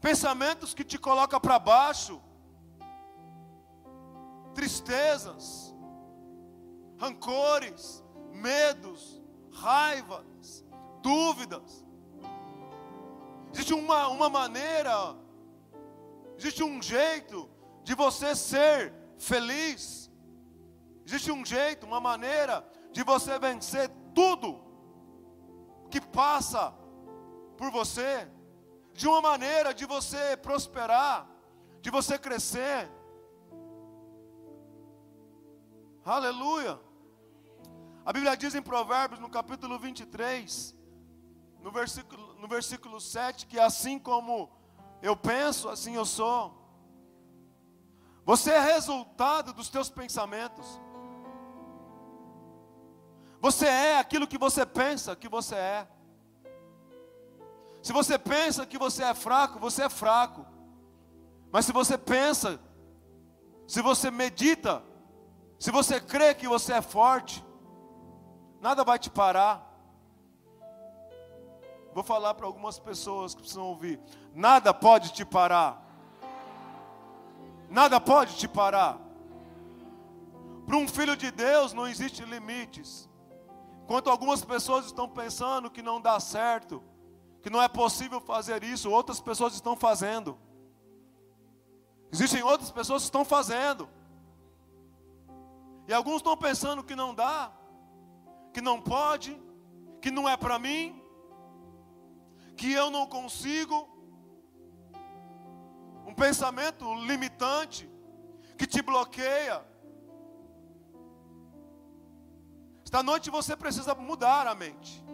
pensamentos 0.00 0.72
que 0.72 0.84
te 0.84 0.96
colocam 0.96 1.40
para 1.40 1.58
baixo, 1.58 2.22
tristezas, 4.54 5.74
rancores, 6.96 8.04
medos, 8.30 9.20
raivas, 9.50 10.64
dúvidas. 11.02 11.84
Existe 13.52 13.74
uma, 13.74 14.06
uma 14.06 14.28
maneira 14.28 15.16
Existe 16.38 16.62
um 16.62 16.80
jeito 16.80 17.50
de 17.82 17.94
você 17.96 18.36
ser 18.36 18.94
feliz. 19.18 20.08
Existe 21.04 21.32
um 21.32 21.44
jeito, 21.44 21.84
uma 21.84 21.98
maneira 21.98 22.64
de 22.92 23.02
você 23.02 23.38
vencer 23.40 23.90
tudo 24.14 24.62
que 25.90 26.00
passa 26.00 26.72
por 27.56 27.72
você. 27.72 28.30
De 28.92 29.08
uma 29.08 29.20
maneira 29.20 29.74
de 29.74 29.84
você 29.84 30.36
prosperar, 30.36 31.28
de 31.80 31.90
você 31.90 32.16
crescer. 32.16 32.88
Aleluia. 36.04 36.78
A 38.04 38.12
Bíblia 38.12 38.36
diz 38.36 38.54
em 38.54 38.62
Provérbios, 38.62 39.20
no 39.20 39.28
capítulo 39.28 39.76
23, 39.76 40.74
no 41.60 41.72
versículo, 41.72 42.34
no 42.34 42.46
versículo 42.46 43.00
7, 43.00 43.46
que 43.46 43.58
assim 43.58 43.98
como 43.98 44.57
eu 45.02 45.16
penso, 45.16 45.68
assim 45.68 45.94
eu 45.94 46.04
sou. 46.04 46.56
Você 48.24 48.50
é 48.50 48.60
resultado 48.60 49.52
dos 49.52 49.68
teus 49.68 49.88
pensamentos. 49.88 50.80
Você 53.40 53.66
é 53.66 53.98
aquilo 53.98 54.26
que 54.26 54.36
você 54.36 54.66
pensa 54.66 55.14
que 55.14 55.28
você 55.28 55.54
é. 55.54 55.88
Se 57.82 57.92
você 57.92 58.18
pensa 58.18 58.66
que 58.66 58.76
você 58.76 59.04
é 59.04 59.14
fraco, 59.14 59.58
você 59.58 59.84
é 59.84 59.88
fraco. 59.88 60.44
Mas 61.50 61.64
se 61.64 61.72
você 61.72 61.96
pensa, 61.96 62.60
se 63.66 63.80
você 63.80 64.10
medita, 64.10 64.82
se 65.58 65.70
você 65.70 66.00
crê 66.00 66.34
que 66.34 66.48
você 66.48 66.74
é 66.74 66.82
forte, 66.82 67.44
nada 68.60 68.84
vai 68.84 68.98
te 68.98 69.08
parar. 69.08 69.67
Vou 71.98 72.04
falar 72.04 72.32
para 72.34 72.46
algumas 72.46 72.78
pessoas 72.78 73.34
que 73.34 73.40
precisam 73.40 73.64
ouvir. 73.64 73.98
Nada 74.32 74.72
pode 74.72 75.12
te 75.12 75.24
parar. 75.24 75.84
Nada 77.68 78.00
pode 78.00 78.36
te 78.36 78.46
parar. 78.46 79.00
Para 80.64 80.76
um 80.76 80.86
filho 80.86 81.16
de 81.16 81.32
Deus 81.32 81.72
não 81.72 81.88
existe 81.88 82.24
limites. 82.24 83.10
Enquanto 83.82 84.10
algumas 84.10 84.44
pessoas 84.44 84.86
estão 84.86 85.08
pensando 85.08 85.68
que 85.68 85.82
não 85.82 86.00
dá 86.00 86.20
certo, 86.20 86.80
que 87.42 87.50
não 87.50 87.60
é 87.60 87.66
possível 87.66 88.20
fazer 88.20 88.62
isso, 88.62 88.88
outras 88.88 89.18
pessoas 89.18 89.54
estão 89.54 89.74
fazendo. 89.74 90.38
Existem 92.12 92.44
outras 92.44 92.70
pessoas 92.70 93.02
que 93.02 93.08
estão 93.08 93.24
fazendo. 93.24 93.88
E 95.88 95.92
alguns 95.92 96.18
estão 96.18 96.36
pensando 96.36 96.84
que 96.84 96.94
não 96.94 97.12
dá, 97.12 97.50
que 98.54 98.60
não 98.60 98.80
pode, 98.80 99.36
que 100.00 100.12
não 100.12 100.28
é 100.28 100.36
para 100.36 100.60
mim, 100.60 101.07
que 102.58 102.72
eu 102.72 102.90
não 102.90 103.06
consigo, 103.06 103.88
um 106.04 106.12
pensamento 106.12 106.92
limitante 107.06 107.88
que 108.58 108.66
te 108.66 108.82
bloqueia. 108.82 109.64
Esta 112.84 113.02
noite 113.02 113.30
você 113.30 113.56
precisa 113.56 113.94
mudar 113.94 114.46
a 114.46 114.54
mente, 114.54 115.04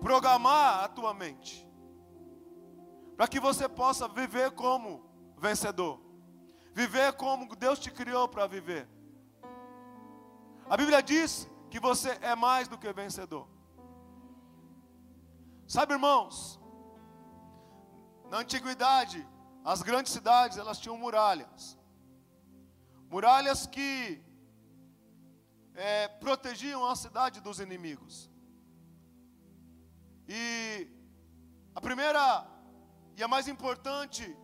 programar 0.00 0.84
a 0.84 0.88
tua 0.88 1.12
mente, 1.12 1.68
para 3.16 3.28
que 3.28 3.38
você 3.38 3.68
possa 3.68 4.08
viver 4.08 4.52
como 4.52 5.04
vencedor, 5.36 6.00
viver 6.72 7.12
como 7.12 7.54
Deus 7.54 7.78
te 7.78 7.90
criou 7.90 8.26
para 8.26 8.46
viver. 8.46 8.88
A 10.70 10.76
Bíblia 10.76 11.02
diz 11.02 11.46
que 11.68 11.78
você 11.78 12.18
é 12.22 12.34
mais 12.34 12.66
do 12.66 12.78
que 12.78 12.90
vencedor. 12.92 13.53
Sabe, 15.66 15.94
irmãos, 15.94 16.60
na 18.30 18.38
antiguidade, 18.38 19.26
as 19.64 19.82
grandes 19.82 20.12
cidades, 20.12 20.58
elas 20.58 20.78
tinham 20.78 20.96
muralhas. 20.98 21.78
Muralhas 23.08 23.66
que 23.66 24.22
é, 25.74 26.08
protegiam 26.08 26.86
a 26.86 26.94
cidade 26.94 27.40
dos 27.40 27.60
inimigos. 27.60 28.30
E 30.28 30.88
a 31.74 31.80
primeira 31.80 32.46
e 33.16 33.22
a 33.22 33.28
mais 33.28 33.48
importante 33.48 34.36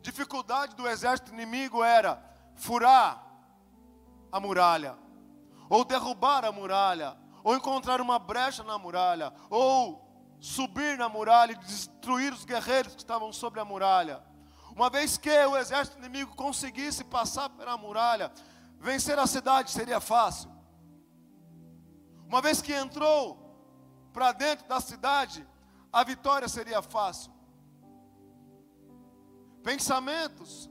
dificuldade 0.00 0.74
do 0.74 0.88
exército 0.88 1.32
inimigo 1.32 1.82
era 1.82 2.22
furar 2.56 3.24
a 4.30 4.40
muralha, 4.40 4.98
ou 5.68 5.84
derrubar 5.84 6.44
a 6.44 6.52
muralha, 6.52 7.16
ou 7.44 7.54
encontrar 7.54 8.00
uma 8.00 8.18
brecha 8.18 8.62
na 8.62 8.78
muralha, 8.78 9.32
ou 9.50 10.11
subir 10.42 10.98
na 10.98 11.08
muralha 11.08 11.52
e 11.52 11.56
destruir 11.56 12.32
os 12.32 12.44
guerreiros 12.44 12.94
que 12.94 13.00
estavam 13.00 13.32
sobre 13.32 13.60
a 13.60 13.64
muralha. 13.64 14.20
Uma 14.74 14.90
vez 14.90 15.16
que 15.16 15.30
o 15.30 15.56
exército 15.56 15.98
inimigo 15.98 16.34
conseguisse 16.34 17.04
passar 17.04 17.48
pela 17.50 17.76
muralha, 17.76 18.32
vencer 18.80 19.16
a 19.20 19.26
cidade 19.26 19.70
seria 19.70 20.00
fácil. 20.00 20.50
Uma 22.26 22.42
vez 22.42 22.60
que 22.60 22.72
entrou 22.72 23.38
para 24.12 24.32
dentro 24.32 24.66
da 24.66 24.80
cidade, 24.80 25.46
a 25.92 26.02
vitória 26.02 26.48
seria 26.48 26.82
fácil. 26.82 27.32
Pensamentos 29.62 30.68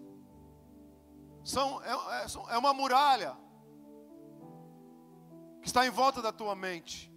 são, 1.46 1.82
é, 1.84 1.92
é, 1.92 2.56
é 2.56 2.58
uma 2.58 2.74
muralha 2.74 3.38
que 5.62 5.68
está 5.68 5.86
em 5.88 5.90
volta 5.90 6.22
da 6.22 6.34
tua 6.34 6.56
mente. 6.56 7.11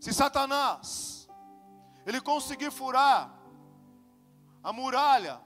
Se 0.00 0.12
Satanás 0.12 1.28
ele 2.06 2.20
conseguir 2.20 2.70
furar 2.70 3.36
a 4.62 4.72
muralha, 4.72 5.40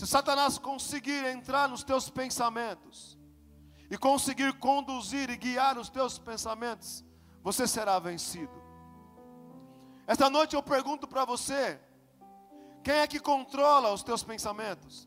Se 0.00 0.06
Satanás 0.06 0.56
conseguir 0.56 1.26
entrar 1.26 1.68
nos 1.68 1.84
teus 1.84 2.08
pensamentos 2.08 3.18
e 3.90 3.98
conseguir 3.98 4.58
conduzir 4.58 5.28
e 5.28 5.36
guiar 5.36 5.76
os 5.76 5.90
teus 5.90 6.18
pensamentos, 6.18 7.04
você 7.42 7.66
será 7.66 7.98
vencido. 7.98 8.62
Esta 10.06 10.30
noite 10.30 10.56
eu 10.56 10.62
pergunto 10.62 11.06
para 11.06 11.26
você: 11.26 11.78
quem 12.82 12.94
é 12.94 13.06
que 13.06 13.20
controla 13.20 13.92
os 13.92 14.02
teus 14.02 14.22
pensamentos? 14.22 15.06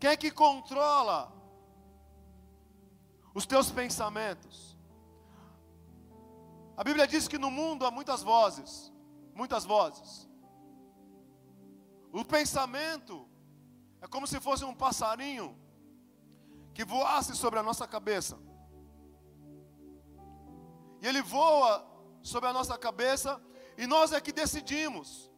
Quem 0.00 0.10
é 0.10 0.16
que 0.16 0.32
controla 0.32 1.32
os 3.32 3.46
teus 3.46 3.70
pensamentos? 3.70 4.73
A 6.76 6.82
Bíblia 6.82 7.06
diz 7.06 7.28
que 7.28 7.38
no 7.38 7.50
mundo 7.50 7.86
há 7.86 7.90
muitas 7.90 8.22
vozes, 8.22 8.92
muitas 9.34 9.64
vozes. 9.64 10.28
O 12.12 12.24
pensamento 12.24 13.28
é 14.00 14.06
como 14.06 14.26
se 14.26 14.40
fosse 14.40 14.64
um 14.64 14.74
passarinho 14.74 15.58
que 16.72 16.84
voasse 16.84 17.34
sobre 17.36 17.58
a 17.58 17.62
nossa 17.62 17.86
cabeça. 17.86 18.38
E 21.00 21.06
ele 21.06 21.22
voa 21.22 21.84
sobre 22.22 22.48
a 22.48 22.52
nossa 22.52 22.76
cabeça 22.76 23.40
e 23.76 23.86
nós 23.86 24.12
é 24.12 24.20
que 24.20 24.32
decidimos 24.32 25.30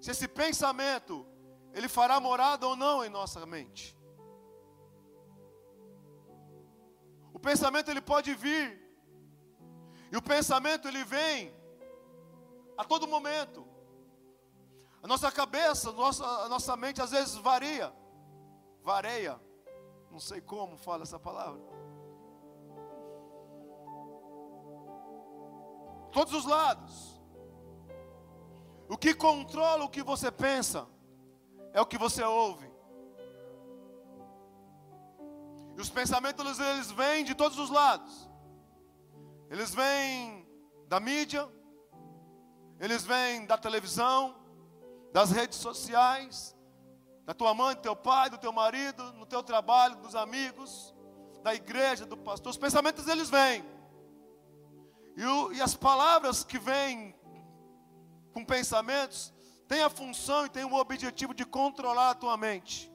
se 0.00 0.10
esse 0.10 0.26
pensamento 0.26 1.26
ele 1.72 1.88
fará 1.88 2.20
morada 2.20 2.66
ou 2.66 2.76
não 2.76 3.04
em 3.04 3.08
nossa 3.08 3.44
mente. 3.46 3.96
O 7.32 7.38
pensamento 7.38 7.90
ele 7.90 8.00
pode 8.00 8.34
vir. 8.34 8.83
E 10.14 10.16
o 10.16 10.22
pensamento 10.22 10.86
ele 10.86 11.02
vem 11.02 11.52
a 12.78 12.84
todo 12.84 13.04
momento. 13.04 13.66
A 15.02 15.08
nossa 15.08 15.28
cabeça, 15.32 15.90
a 15.90 15.92
nossa, 15.92 16.24
a 16.24 16.48
nossa 16.48 16.76
mente 16.76 17.02
às 17.02 17.10
vezes 17.10 17.34
varia, 17.34 17.92
vareia, 18.80 19.40
não 20.12 20.20
sei 20.20 20.40
como 20.40 20.76
fala 20.76 21.02
essa 21.02 21.18
palavra. 21.18 21.60
Todos 26.12 26.32
os 26.32 26.44
lados. 26.44 27.20
O 28.88 28.96
que 28.96 29.14
controla 29.14 29.82
o 29.82 29.90
que 29.90 30.04
você 30.04 30.30
pensa 30.30 30.86
é 31.72 31.80
o 31.80 31.86
que 31.86 31.98
você 31.98 32.22
ouve. 32.22 32.70
E 35.76 35.80
os 35.80 35.90
pensamentos 35.90 36.60
eles 36.60 36.92
vêm 36.92 37.24
de 37.24 37.34
todos 37.34 37.58
os 37.58 37.68
lados. 37.68 38.23
Eles 39.50 39.74
vêm 39.74 40.46
da 40.88 40.98
mídia, 41.00 41.48
eles 42.80 43.04
vêm 43.04 43.46
da 43.46 43.56
televisão, 43.56 44.34
das 45.12 45.30
redes 45.30 45.58
sociais, 45.58 46.56
da 47.24 47.32
tua 47.32 47.54
mãe, 47.54 47.74
do 47.74 47.82
teu 47.82 47.96
pai, 47.96 48.28
do 48.28 48.38
teu 48.38 48.52
marido, 48.52 49.12
no 49.14 49.24
teu 49.24 49.42
trabalho, 49.42 49.96
dos 49.96 50.14
amigos, 50.14 50.94
da 51.42 51.54
igreja, 51.54 52.04
do 52.04 52.16
pastor. 52.16 52.50
Os 52.50 52.58
pensamentos 52.58 53.06
eles 53.06 53.30
vêm. 53.30 53.64
E, 55.16 55.24
o, 55.24 55.52
e 55.52 55.62
as 55.62 55.74
palavras 55.74 56.42
que 56.42 56.58
vêm 56.58 57.14
com 58.32 58.44
pensamentos 58.44 59.32
têm 59.68 59.82
a 59.82 59.88
função 59.88 60.46
e 60.46 60.48
têm 60.48 60.64
o 60.64 60.74
objetivo 60.74 61.32
de 61.32 61.44
controlar 61.44 62.10
a 62.10 62.14
tua 62.14 62.36
mente. 62.36 62.92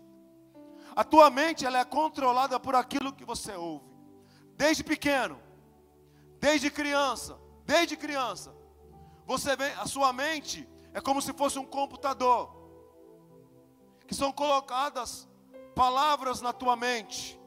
A 0.95 1.03
tua 1.03 1.29
mente 1.29 1.65
ela 1.65 1.79
é 1.79 1.85
controlada 1.85 2.59
por 2.59 2.75
aquilo 2.75 3.13
que 3.13 3.23
você 3.23 3.53
ouve. 3.55 3.85
Desde 4.55 4.83
pequeno, 4.83 5.39
desde 6.39 6.69
criança, 6.71 7.39
desde 7.65 7.95
criança, 7.95 8.55
você 9.25 9.55
vem, 9.55 9.71
a 9.73 9.85
sua 9.85 10.11
mente 10.11 10.67
é 10.93 10.99
como 10.99 11.21
se 11.21 11.33
fosse 11.33 11.59
um 11.59 11.65
computador, 11.65 12.55
que 14.07 14.15
são 14.15 14.31
colocadas 14.31 15.27
palavras 15.75 16.41
na 16.41 16.51
tua 16.51 16.75
mente, 16.75 17.39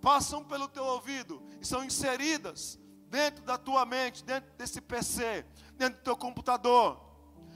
passam 0.00 0.44
pelo 0.44 0.68
teu 0.68 0.84
ouvido 0.84 1.42
e 1.60 1.66
são 1.66 1.84
inseridas 1.84 2.78
dentro 3.08 3.44
da 3.44 3.56
tua 3.56 3.86
mente, 3.86 4.24
dentro 4.24 4.52
desse 4.56 4.80
PC, 4.80 5.46
dentro 5.76 6.00
do 6.00 6.02
teu 6.02 6.16
computador. 6.16 7.00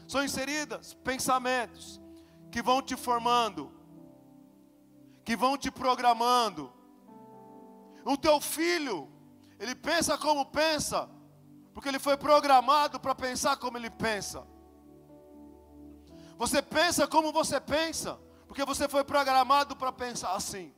São 0.06 0.24
inseridas 0.24 0.94
pensamentos 0.94 2.00
que 2.50 2.62
vão 2.62 2.80
te 2.80 2.96
formando, 2.96 3.72
que 5.24 5.36
vão 5.36 5.58
te 5.58 5.70
programando. 5.70 6.72
O 8.04 8.16
teu 8.16 8.40
filho, 8.40 9.12
ele 9.58 9.74
pensa 9.74 10.16
como 10.16 10.46
pensa, 10.46 11.08
porque 11.74 11.88
ele 11.88 11.98
foi 11.98 12.16
programado 12.16 13.00
para 13.00 13.14
pensar 13.14 13.56
como 13.56 13.76
ele 13.76 13.90
pensa. 13.90 14.46
Você 16.36 16.62
pensa 16.62 17.06
como 17.06 17.32
você 17.32 17.60
pensa, 17.60 18.18
porque 18.46 18.64
você 18.64 18.88
foi 18.88 19.02
programado 19.02 19.74
para 19.74 19.92
pensar 19.92 20.34
assim. 20.34 20.72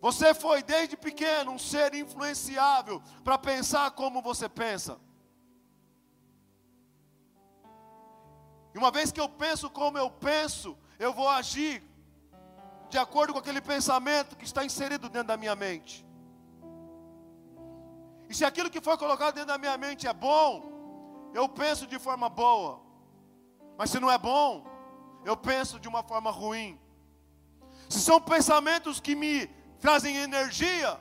Você 0.00 0.32
foi 0.32 0.62
desde 0.62 0.96
pequeno 0.96 1.52
um 1.52 1.58
ser 1.58 1.92
influenciável 1.94 3.02
para 3.22 3.36
pensar 3.36 3.90
como 3.90 4.22
você 4.22 4.48
pensa. 4.48 4.98
E 8.72 8.78
uma 8.78 8.90
vez 8.90 9.10
que 9.10 9.20
eu 9.20 9.28
penso 9.28 9.68
como 9.68 9.98
eu 9.98 10.10
penso, 10.10 10.78
eu 10.98 11.12
vou 11.12 11.28
agir 11.28 11.82
de 12.88 12.98
acordo 12.98 13.32
com 13.32 13.38
aquele 13.38 13.60
pensamento 13.60 14.36
que 14.36 14.44
está 14.44 14.64
inserido 14.64 15.08
dentro 15.08 15.28
da 15.28 15.36
minha 15.36 15.54
mente. 15.54 16.06
E 18.30 18.34
se 18.34 18.44
aquilo 18.44 18.70
que 18.70 18.80
foi 18.80 18.96
colocado 18.96 19.34
dentro 19.34 19.48
da 19.48 19.58
minha 19.58 19.76
mente 19.76 20.06
é 20.06 20.12
bom, 20.12 21.30
eu 21.34 21.48
penso 21.48 21.84
de 21.84 21.98
forma 21.98 22.28
boa. 22.28 22.80
Mas 23.76 23.90
se 23.90 23.98
não 23.98 24.08
é 24.08 24.16
bom, 24.16 24.64
eu 25.24 25.36
penso 25.36 25.80
de 25.80 25.88
uma 25.88 26.04
forma 26.04 26.30
ruim. 26.30 26.80
Se 27.88 28.00
são 28.00 28.20
pensamentos 28.20 29.00
que 29.00 29.16
me 29.16 29.48
trazem 29.80 30.16
energia, 30.16 30.96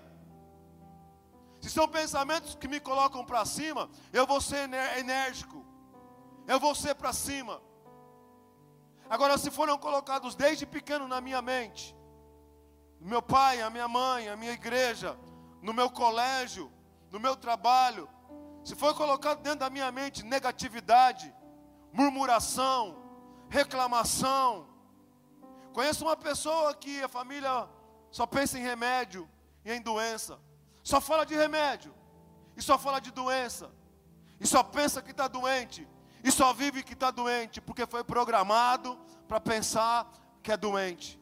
se 1.62 1.70
são 1.70 1.88
pensamentos 1.88 2.56
que 2.56 2.68
me 2.68 2.80
colocam 2.80 3.24
para 3.24 3.46
cima, 3.46 3.88
eu 4.12 4.26
vou 4.26 4.42
ser 4.42 4.68
enérgico, 4.98 5.64
eu 6.48 6.60
vou 6.60 6.74
ser 6.74 6.96
para 6.96 7.14
cima. 7.14 7.62
Agora, 9.08 9.38
se 9.38 9.52
foram 9.52 9.78
colocados 9.78 10.34
desde 10.34 10.66
pequeno 10.66 11.08
na 11.08 11.22
minha 11.22 11.44
mente, 11.44 11.96
meu 13.00 13.22
pai, 13.22 13.62
a 13.62 13.70
minha 13.70 13.88
mãe, 13.88 14.28
a 14.28 14.36
minha 14.36 14.54
igreja, 14.54 15.16
no 15.62 15.74
meu 15.74 15.92
colégio, 15.92 16.72
no 17.12 17.20
meu 17.20 17.36
trabalho, 17.36 18.10
se 18.64 18.76
foi 18.76 18.94
colocado 18.94 19.42
dentro 19.42 19.60
da 19.60 19.70
minha 19.70 19.92
mente 19.92 20.24
negatividade, 20.24 21.34
murmuração, 21.92 22.96
reclamação. 23.50 24.68
Conheço 25.74 26.06
uma 26.06 26.16
pessoa 26.16 26.74
que 26.74 27.02
a 27.02 27.08
família 27.08 27.68
só 28.12 28.26
pensa 28.26 28.58
em 28.58 28.62
remédio 28.62 29.30
e 29.64 29.72
em 29.72 29.82
doença, 29.82 30.40
só 30.84 31.00
fala 31.00 31.26
de 31.26 31.36
remédio 31.36 31.94
e 32.56 32.62
só 32.62 32.78
fala 32.78 33.00
de 33.00 33.12
doença, 33.12 33.72
e 34.40 34.46
só 34.46 34.62
pensa 34.62 35.02
que 35.02 35.12
está 35.12 35.28
doente, 35.28 35.88
e 36.24 36.32
só 36.32 36.52
vive 36.52 36.84
que 36.84 36.94
está 36.94 37.10
doente, 37.10 37.62
porque 37.62 37.86
foi 37.86 38.04
programado 38.04 39.00
para 39.28 39.40
pensar 39.40 40.12
que 40.44 40.52
é 40.52 40.58
doente. 40.58 41.20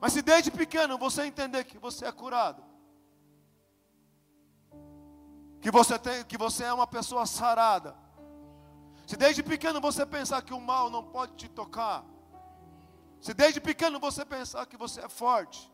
Mas 0.00 0.12
se 0.12 0.22
desde 0.22 0.50
pequeno 0.50 0.98
você 0.98 1.24
entender 1.24 1.64
que 1.64 1.78
você 1.78 2.06
é 2.06 2.12
curado, 2.12 2.62
que 5.60 5.70
você, 5.70 5.98
tem, 5.98 6.24
que 6.24 6.38
você 6.38 6.64
é 6.64 6.72
uma 6.72 6.86
pessoa 6.86 7.26
sarada, 7.26 7.96
se 9.06 9.16
desde 9.16 9.42
pequeno 9.42 9.80
você 9.80 10.06
pensar 10.06 10.42
que 10.42 10.54
o 10.54 10.60
mal 10.60 10.88
não 10.88 11.02
pode 11.02 11.34
te 11.34 11.48
tocar, 11.48 12.04
se 13.20 13.34
desde 13.34 13.60
pequeno 13.60 14.00
você 14.00 14.24
pensar 14.24 14.66
que 14.66 14.76
você 14.76 15.00
é 15.00 15.08
forte, 15.08 15.70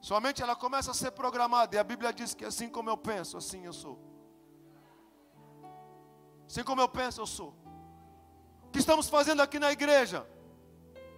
sua 0.00 0.20
mente 0.20 0.42
ela 0.42 0.54
começa 0.54 0.90
a 0.90 0.94
ser 0.94 1.10
programada, 1.10 1.74
e 1.74 1.78
a 1.78 1.84
Bíblia 1.84 2.12
diz 2.12 2.32
que 2.32 2.44
assim 2.44 2.68
como 2.68 2.88
eu 2.88 2.96
penso, 2.96 3.36
assim 3.36 3.64
eu 3.64 3.72
sou. 3.72 3.98
Assim 6.46 6.62
como 6.62 6.80
eu 6.80 6.88
penso, 6.88 7.20
eu 7.20 7.26
sou. 7.26 7.54
O 8.66 8.70
que 8.70 8.78
estamos 8.78 9.08
fazendo 9.08 9.42
aqui 9.42 9.58
na 9.58 9.72
igreja? 9.72 10.26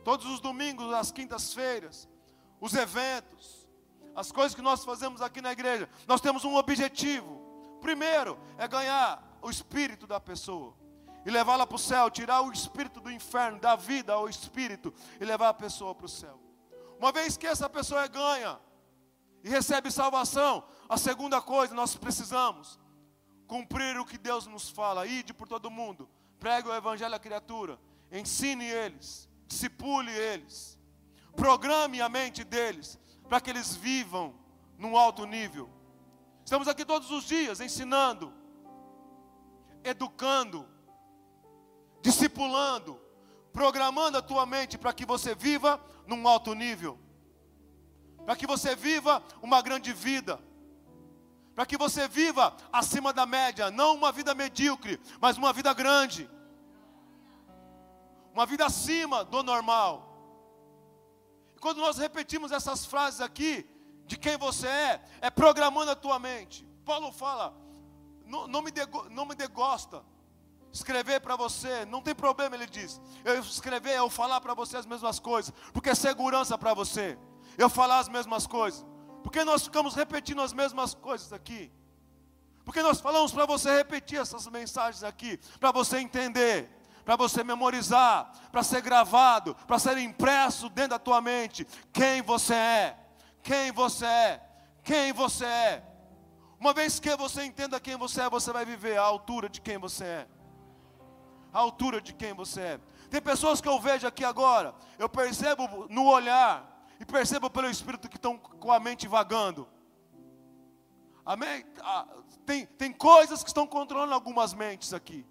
Todos 0.05 0.25
os 0.27 0.41
domingos, 0.41 0.93
as 0.95 1.13
quintas-feiras, 1.13 2.09
os 2.61 2.73
eventos, 2.73 3.58
as 4.19 4.33
coisas 4.33 4.53
que 4.53 4.61
nós 4.61 4.85
fazemos 4.85 5.23
aqui 5.23 5.41
na 5.41 5.53
igreja, 5.53 5.89
nós 6.05 6.21
temos 6.21 6.45
um 6.45 6.57
objetivo. 6.57 7.41
Primeiro 7.81 8.37
é 8.57 8.67
ganhar 8.67 9.39
o 9.41 9.49
espírito 9.49 10.09
da 10.09 10.19
pessoa 10.19 10.75
e 11.25 11.31
levá-la 11.31 11.65
para 11.65 11.77
o 11.77 11.79
céu, 11.79 12.11
tirar 12.11 12.41
o 12.41 12.51
espírito 12.51 13.01
do 13.01 13.13
inferno, 13.13 13.61
da 13.61 13.77
vida 13.77 14.13
ao 14.15 14.29
espírito 14.29 14.93
e 15.21 15.25
levar 15.25 15.51
a 15.51 15.55
pessoa 15.55 15.95
para 15.95 16.07
o 16.07 16.09
céu. 16.09 16.41
Uma 16.99 17.13
vez 17.13 17.37
que 17.37 17.47
essa 17.47 17.71
pessoa 17.71 18.03
é 18.03 18.09
ganha 18.09 18.59
e 19.45 19.49
recebe 19.49 19.89
salvação, 19.89 20.65
a 20.89 20.97
segunda 20.97 21.41
coisa 21.41 21.73
nós 21.73 21.95
precisamos 21.95 22.77
cumprir 23.47 24.01
o 24.01 24.05
que 24.05 24.19
Deus 24.19 24.49
nos 24.49 24.69
fala, 24.69 25.07
ide 25.07 25.33
por 25.33 25.47
todo 25.47 25.71
mundo, 25.71 26.09
pregue 26.41 26.69
o 26.69 26.75
evangelho 26.75 27.15
à 27.15 27.21
criatura, 27.21 27.79
ensine 28.11 28.65
eles, 28.65 29.29
discipule 29.47 30.11
eles, 30.11 30.77
programe 31.37 32.01
a 32.01 32.09
mente 32.09 32.43
deles 32.43 32.99
para 33.29 33.41
que 33.41 33.51
eles 33.51 33.77
vivam 33.77 34.35
num 34.79 34.97
alto 34.97 35.27
nível. 35.27 35.69
Estamos 36.45 36.67
aqui 36.67 36.85
todos 36.85 37.11
os 37.11 37.25
dias 37.25 37.61
ensinando, 37.61 38.33
educando, 39.85 40.67
discipulando, 42.01 42.99
programando 43.53 44.17
a 44.17 44.23
tua 44.23 44.47
mente 44.47 44.79
para 44.79 44.93
que 44.93 45.05
você 45.05 45.35
viva 45.35 45.81
num 46.07 46.27
alto 46.27 46.55
nível, 46.55 46.99
para 48.25 48.35
que 48.35 48.47
você 48.47 48.75
viva 48.75 49.23
uma 49.43 49.61
grande 49.61 49.93
vida, 49.93 50.41
para 51.55 51.67
que 51.67 51.77
você 51.77 52.09
viva 52.09 52.57
acima 52.73 53.13
da 53.13 53.27
média, 53.27 53.71
não 53.71 53.95
uma 53.95 54.11
vida 54.11 54.35
medíocre, 54.35 54.99
mas 55.21 55.37
uma 55.37 55.53
vida 55.53 55.75
grande, 55.75 56.31
uma 58.33 58.47
vida 58.47 58.65
acima 58.65 59.25
do 59.25 59.43
normal. 59.43 60.08
Quando 61.61 61.79
nós 61.79 61.99
repetimos 61.99 62.53
essas 62.53 62.87
frases 62.87 63.21
aqui, 63.21 63.69
de 64.07 64.17
quem 64.17 64.37
você 64.37 64.67
é, 64.67 65.05
é 65.21 65.31
programando 65.31 65.91
a 65.91 65.97
tua 65.97 66.19
mente. 66.19 66.67
Paulo 66.85 67.13
fala, 67.13 67.55
não, 68.25 68.49
não 68.49 68.63
me, 68.63 68.73
não 69.11 69.27
me 69.27 69.35
degosta 69.35 70.03
escrever 70.73 71.21
para 71.21 71.37
você, 71.37 71.85
não 71.87 72.01
tem 72.01 72.15
problema, 72.15 72.55
ele 72.55 72.67
diz. 72.67 73.01
Eu 73.25 73.41
escrever, 73.41 73.97
eu 73.97 74.11
falar 74.11 74.41
para 74.41 74.55
você 74.55 74.77
as 74.77 74.87
mesmas 74.87 75.19
coisas, 75.19 75.53
porque 75.73 75.91
é 75.91 75.95
segurança 75.95 76.57
para 76.57 76.75
você. 76.75 77.19
Eu 77.57 77.69
falar 77.69 77.99
as 77.99 78.09
mesmas 78.09 78.47
coisas. 78.47 78.85
Porque 79.23 79.45
nós 79.45 79.65
ficamos 79.65 79.95
repetindo 79.95 80.41
as 80.41 80.53
mesmas 80.53 80.95
coisas 80.95 81.33
aqui. 81.33 81.73
Porque 82.65 82.83
nós 82.83 83.01
falamos 83.01 83.33
para 83.33 83.47
você 83.47 83.75
repetir 83.77 84.21
essas 84.21 84.47
mensagens 84.47 85.03
aqui, 85.03 85.39
para 85.59 85.73
você 85.73 85.99
entender, 85.99 86.71
para 87.09 87.17
você 87.17 87.43
memorizar, 87.43 88.31
para 88.53 88.63
ser 88.63 88.83
gravado, 88.83 89.55
para 89.67 89.79
ser 89.79 89.97
impresso 89.97 90.69
dentro 90.69 90.91
da 90.91 90.99
tua 90.99 91.23
mente 91.23 91.67
quem 91.91 92.21
você 92.21 92.53
é, 92.53 92.99
quem 93.43 93.73
você 93.73 94.05
é, 94.05 94.43
quem 94.85 95.11
você 95.15 95.47
é. 95.47 95.83
Uma 96.61 96.75
vez 96.75 97.01
que 97.01 97.17
você 97.17 97.45
entenda 97.45 97.81
quem 97.81 97.97
você 97.97 98.21
é, 98.21 98.29
você 98.29 98.53
vai 98.53 98.67
viver 98.67 98.99
a 98.99 99.05
altura 99.05 99.49
de 99.49 99.59
quem 99.59 99.79
você 99.79 100.05
é. 100.05 100.29
A 101.51 101.61
altura 101.61 101.99
de 101.99 102.13
quem 102.13 102.35
você 102.35 102.61
é. 102.61 102.81
Tem 103.09 103.23
pessoas 103.23 103.59
que 103.63 103.69
eu 103.69 103.81
vejo 103.81 104.07
aqui 104.07 104.23
agora, 104.23 104.75
eu 104.99 105.09
percebo 105.09 105.87
no 105.89 106.05
olhar, 106.05 106.85
e 107.01 107.07
percebo 107.07 107.49
pelo 107.49 107.71
Espírito 107.71 108.11
que 108.11 108.17
estão 108.17 108.37
com 108.37 108.71
a 108.71 108.79
mente 108.79 109.09
vagando. 109.09 109.67
Amém? 111.25 111.65
Tem, 112.45 112.67
tem 112.67 112.93
coisas 112.93 113.43
que 113.43 113.49
estão 113.49 113.67
controlando 113.67 114.13
algumas 114.13 114.53
mentes 114.53 114.93
aqui. 114.93 115.25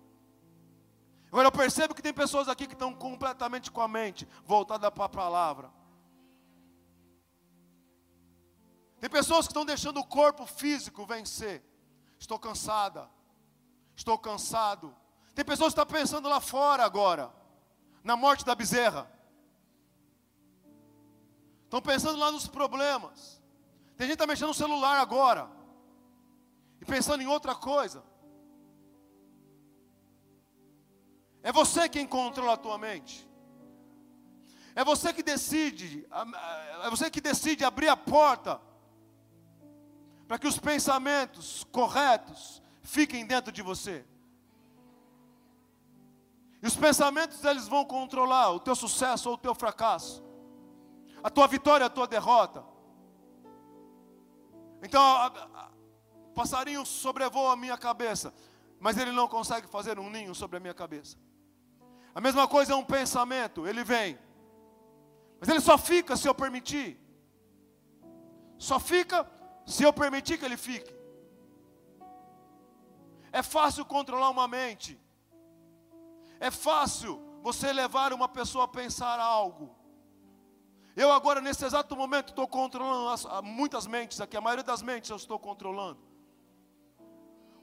Agora 1.31 1.47
eu 1.47 1.51
percebo 1.51 1.93
que 1.93 2.01
tem 2.01 2.13
pessoas 2.13 2.47
aqui 2.47 2.67
que 2.67 2.73
estão 2.73 2.93
completamente 2.93 3.69
com 3.69 3.81
a 3.81 3.87
mente 3.87 4.27
voltada 4.45 4.89
para 4.89 5.05
a 5.05 5.09
palavra. 5.09 5.71
Tem 8.99 9.09
pessoas 9.09 9.45
que 9.45 9.51
estão 9.51 9.65
deixando 9.65 9.99
o 9.99 10.05
corpo 10.05 10.45
físico 10.45 11.05
vencer. 11.05 11.63
Estou 12.17 12.39
cansada. 12.39 13.09
Estou 13.95 14.17
cansado. 14.17 14.95
Tem 15.35 15.45
pessoas 15.45 15.73
que 15.73 15.79
estão 15.79 15.99
pensando 15.99 16.27
lá 16.27 16.39
fora 16.39 16.83
agora, 16.83 17.31
na 18.03 18.15
morte 18.15 18.43
da 18.43 18.55
bezerra. 18.55 19.11
Estão 21.65 21.81
pensando 21.81 22.17
lá 22.17 22.31
nos 22.31 22.47
problemas. 22.47 23.41
Tem 23.95 24.07
gente 24.07 24.17
que 24.17 24.23
está 24.23 24.27
mexendo 24.27 24.47
no 24.47 24.53
celular 24.53 24.99
agora. 24.99 25.49
E 26.79 26.85
pensando 26.85 27.21
em 27.21 27.27
outra 27.27 27.53
coisa. 27.53 28.03
É 31.47 31.51
você 31.53 31.87
quem 31.87 32.05
controla 32.05 32.55
a 32.55 32.57
tua 32.57 32.77
mente. 32.77 33.25
É 34.75 34.83
você 34.83 35.13
que 35.13 35.23
decide, 35.23 36.05
é 36.83 36.89
você 36.89 37.09
que 37.09 37.21
decide 37.21 37.63
abrir 37.63 37.87
a 37.87 37.95
porta 37.95 38.59
para 40.27 40.37
que 40.37 40.45
os 40.45 40.59
pensamentos 40.59 41.63
corretos 41.71 42.61
fiquem 42.81 43.25
dentro 43.25 43.49
de 43.49 43.61
você. 43.61 44.05
E 46.61 46.67
os 46.67 46.75
pensamentos 46.75 47.41
eles 47.45 47.65
vão 47.65 47.85
controlar 47.85 48.51
o 48.51 48.59
teu 48.59 48.75
sucesso 48.75 49.29
ou 49.29 49.35
o 49.35 49.37
teu 49.37 49.55
fracasso 49.55 50.27
a 51.23 51.29
tua 51.29 51.47
vitória, 51.47 51.85
a 51.85 51.89
tua 51.89 52.07
derrota. 52.07 52.63
Então, 54.83 55.01
o 56.27 56.33
passarinho 56.33 56.85
sobrevoa 56.85 57.53
a 57.53 57.55
minha 57.55 57.77
cabeça, 57.77 58.33
mas 58.81 58.97
ele 58.97 59.13
não 59.13 59.29
consegue 59.29 59.65
fazer 59.67 59.97
um 59.97 60.09
ninho 60.09 60.35
sobre 60.35 60.57
a 60.57 60.59
minha 60.59 60.73
cabeça. 60.73 61.17
A 62.17 62.19
mesma 62.19 62.47
coisa 62.47 62.73
é 62.73 62.75
um 62.75 62.83
pensamento, 62.83 63.67
ele 63.67 63.83
vem, 63.83 64.17
mas 65.39 65.47
ele 65.49 65.59
só 65.59 65.77
fica 65.77 66.17
se 66.17 66.27
eu 66.27 66.33
permitir. 66.33 66.99
Só 68.57 68.79
fica 68.79 69.29
se 69.67 69.83
eu 69.83 69.93
permitir 69.93 70.39
que 70.39 70.43
ele 70.43 70.57
fique. 70.57 70.91
É 73.31 73.43
fácil 73.43 73.85
controlar 73.85 74.31
uma 74.31 74.47
mente. 74.47 74.99
É 76.39 76.49
fácil 76.49 77.21
você 77.43 77.71
levar 77.71 78.11
uma 78.11 78.27
pessoa 78.27 78.63
a 78.63 78.67
pensar 78.67 79.19
algo. 79.19 79.75
Eu 80.95 81.11
agora, 81.11 81.39
nesse 81.39 81.63
exato 81.65 81.95
momento, 81.95 82.29
estou 82.29 82.47
controlando 82.47 83.09
as, 83.09 83.27
muitas 83.43 83.85
mentes 83.85 84.19
aqui, 84.19 84.35
a 84.35 84.41
maioria 84.41 84.63
das 84.63 84.81
mentes 84.81 85.11
eu 85.11 85.17
estou 85.17 85.37
controlando. 85.37 85.99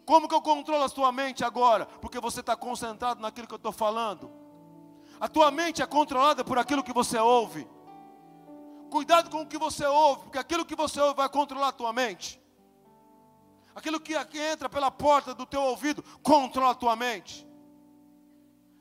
Como 0.06 0.28
que 0.28 0.34
eu 0.34 0.40
controlo 0.40 0.84
a 0.84 0.88
tua 0.88 1.10
mente 1.10 1.44
agora? 1.44 1.86
Porque 1.86 2.20
você 2.20 2.38
está 2.38 2.54
concentrado 2.54 3.20
naquilo 3.20 3.48
que 3.48 3.54
eu 3.54 3.56
estou 3.56 3.72
falando. 3.72 4.43
A 5.20 5.28
tua 5.28 5.50
mente 5.50 5.82
é 5.82 5.86
controlada 5.86 6.44
por 6.44 6.58
aquilo 6.58 6.82
que 6.82 6.92
você 6.92 7.18
ouve. 7.18 7.66
Cuidado 8.90 9.30
com 9.30 9.42
o 9.42 9.46
que 9.46 9.58
você 9.58 9.84
ouve, 9.86 10.24
porque 10.24 10.38
aquilo 10.38 10.64
que 10.64 10.76
você 10.76 11.00
ouve 11.00 11.16
vai 11.16 11.28
controlar 11.28 11.68
a 11.68 11.72
tua 11.72 11.92
mente. 11.92 12.40
Aquilo 13.74 13.98
que 13.98 14.14
entra 14.38 14.68
pela 14.68 14.90
porta 14.90 15.34
do 15.34 15.44
teu 15.44 15.62
ouvido 15.62 16.02
controla 16.22 16.70
a 16.72 16.76
tua 16.76 16.94
mente. 16.94 17.46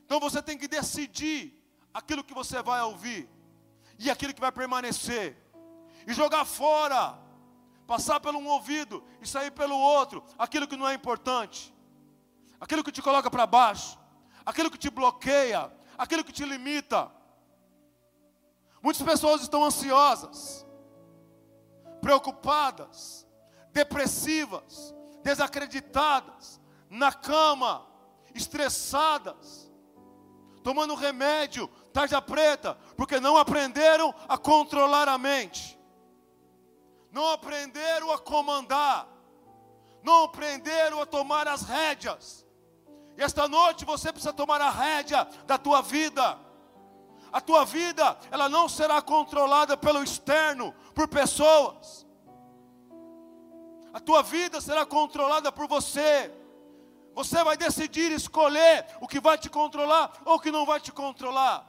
Então 0.06 0.20
você 0.20 0.42
tem 0.42 0.58
que 0.58 0.68
decidir 0.68 1.60
aquilo 1.94 2.24
que 2.24 2.34
você 2.34 2.62
vai 2.62 2.82
ouvir 2.82 3.30
e 3.98 4.12
aquilo 4.12 4.34
que 4.34 4.42
vai 4.42 4.52
permanecer, 4.52 5.38
e 6.06 6.14
jogar 6.14 6.46
fora, 6.46 7.18
passar 7.88 8.20
pelo 8.20 8.40
um 8.40 8.48
ouvido 8.48 9.04
e 9.22 9.28
sair 9.28 9.52
pelo 9.52 9.78
outro, 9.78 10.24
aquilo 10.38 10.68
que 10.68 10.76
não 10.76 10.88
é 10.88 10.94
importante, 10.94 11.74
aquilo 12.60 12.84
que 12.84 12.92
te 12.92 13.02
coloca 13.02 13.32
para 13.32 13.48
baixo, 13.48 13.98
aquilo 14.46 14.70
que 14.70 14.78
te 14.78 14.90
bloqueia, 14.90 15.72
aquilo 15.98 16.24
que 16.24 16.32
te 16.32 16.46
limita. 16.46 17.12
Muitas 18.82 19.02
pessoas 19.02 19.42
estão 19.42 19.64
ansiosas, 19.64 20.66
preocupadas, 22.02 23.26
depressivas, 23.72 24.94
desacreditadas, 25.24 26.62
na 26.90 27.12
cama, 27.12 27.88
estressadas, 28.36 29.72
tomando 30.64 30.96
remédio 30.96 31.68
tarja 31.94 32.22
preta, 32.22 32.78
porque 32.98 33.20
não 33.20 33.38
aprenderam 33.38 34.14
a 34.28 34.38
controlar 34.38 35.08
a 35.08 35.18
mente, 35.18 35.80
não 37.12 37.32
aprenderam 37.32 38.12
a 38.12 38.18
comandar, 38.18 39.08
não 40.02 40.26
aprenderam 40.26 41.02
a 41.02 41.06
tomar 41.06 41.48
as 41.48 41.62
rédeas. 41.62 42.43
E 43.18 43.22
esta 43.22 43.48
noite 43.48 43.86
você 43.86 44.12
precisa 44.12 44.34
tomar 44.34 44.62
a 44.62 44.70
rédea 44.70 45.28
da 45.46 45.58
tua 45.58 45.82
vida. 45.82 46.40
A 47.32 47.42
tua 47.42 47.66
vida, 47.66 48.18
ela 48.32 48.48
não 48.48 48.70
será 48.70 49.02
controlada 49.02 49.76
pelo 49.76 50.04
externo, 50.04 50.74
por 50.94 51.08
pessoas. 51.08 52.06
A 53.94 54.00
tua 54.00 54.22
vida 54.24 54.62
será 54.62 54.86
controlada 54.86 55.52
por 55.52 55.68
você. 55.68 56.32
Você 57.14 57.44
vai 57.44 57.56
decidir 57.56 58.12
escolher 58.12 58.86
o 59.00 59.08
que 59.08 59.20
vai 59.20 59.38
te 59.38 59.50
controlar 59.50 60.12
ou 60.26 60.36
o 60.36 60.40
que 60.40 60.52
não 60.52 60.66
vai 60.66 60.80
te 60.80 60.92
controlar. 60.92 61.68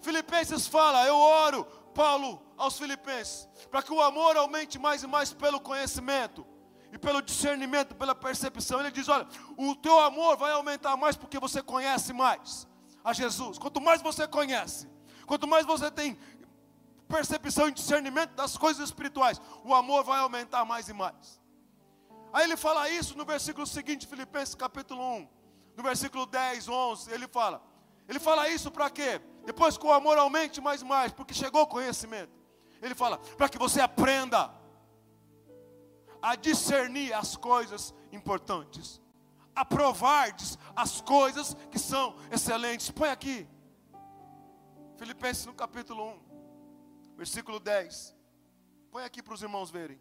Filipenses 0.00 0.66
fala, 0.66 1.06
eu 1.06 1.16
oro, 1.16 1.64
Paulo 1.94 2.42
aos 2.56 2.78
Filipenses, 2.78 3.48
para 3.70 3.82
que 3.82 3.92
o 3.92 4.00
amor 4.00 4.36
aumente 4.36 4.78
mais 4.78 5.02
e 5.02 5.06
mais 5.06 5.32
pelo 5.32 5.60
conhecimento 5.60 6.46
e 6.92 6.98
pelo 6.98 7.22
discernimento, 7.22 7.94
pela 7.94 8.14
percepção. 8.14 8.80
Ele 8.80 8.90
diz: 8.90 9.08
olha, 9.08 9.26
o 9.56 9.74
teu 9.76 9.98
amor 10.00 10.36
vai 10.36 10.52
aumentar 10.52 10.96
mais 10.96 11.16
porque 11.16 11.38
você 11.38 11.62
conhece 11.62 12.12
mais 12.12 12.66
a 13.04 13.12
Jesus. 13.12 13.58
Quanto 13.58 13.80
mais 13.80 14.02
você 14.02 14.26
conhece, 14.26 14.88
quanto 15.26 15.46
mais 15.46 15.66
você 15.66 15.90
tem 15.90 16.18
percepção 17.08 17.68
e 17.68 17.72
discernimento 17.72 18.34
das 18.34 18.56
coisas 18.56 18.88
espirituais, 18.88 19.40
o 19.64 19.74
amor 19.74 20.04
vai 20.04 20.20
aumentar 20.20 20.64
mais 20.64 20.88
e 20.88 20.92
mais. 20.92 21.40
Aí 22.32 22.44
ele 22.44 22.56
fala 22.56 22.88
isso 22.88 23.16
no 23.18 23.24
versículo 23.24 23.66
seguinte, 23.66 24.06
Filipenses 24.06 24.54
capítulo 24.54 25.02
1, 25.02 25.28
no 25.76 25.82
versículo 25.82 26.26
10, 26.26 26.68
11, 26.68 27.10
ele 27.12 27.26
fala: 27.26 27.62
ele 28.08 28.18
fala 28.18 28.48
isso 28.48 28.72
para 28.72 28.90
quê? 28.90 29.20
Depois 29.44 29.78
que 29.78 29.86
o 29.86 29.92
amor 29.92 30.18
aumente 30.18 30.60
mais 30.60 30.82
e 30.82 30.84
mais, 30.84 31.12
porque 31.12 31.32
chegou 31.32 31.62
o 31.62 31.66
conhecimento. 31.66 32.32
Ele 32.82 32.94
fala, 32.94 33.18
para 33.36 33.48
que 33.48 33.56
você 33.56 33.80
aprenda 33.80 34.52
a 36.22 36.36
discernir 36.36 37.12
as 37.12 37.36
coisas 37.36 37.94
importantes, 38.12 39.00
a 39.54 39.66
as 40.76 41.00
coisas 41.00 41.54
que 41.70 41.78
são 41.78 42.16
excelentes. 42.30 42.90
Põe 42.90 43.10
aqui, 43.10 43.48
Filipenses 44.96 45.46
no 45.46 45.54
capítulo 45.54 46.04
1, 46.04 46.20
versículo 47.16 47.58
10. 47.58 48.14
Põe 48.90 49.04
aqui 49.04 49.22
para 49.22 49.34
os 49.34 49.42
irmãos 49.42 49.70
verem. 49.70 50.00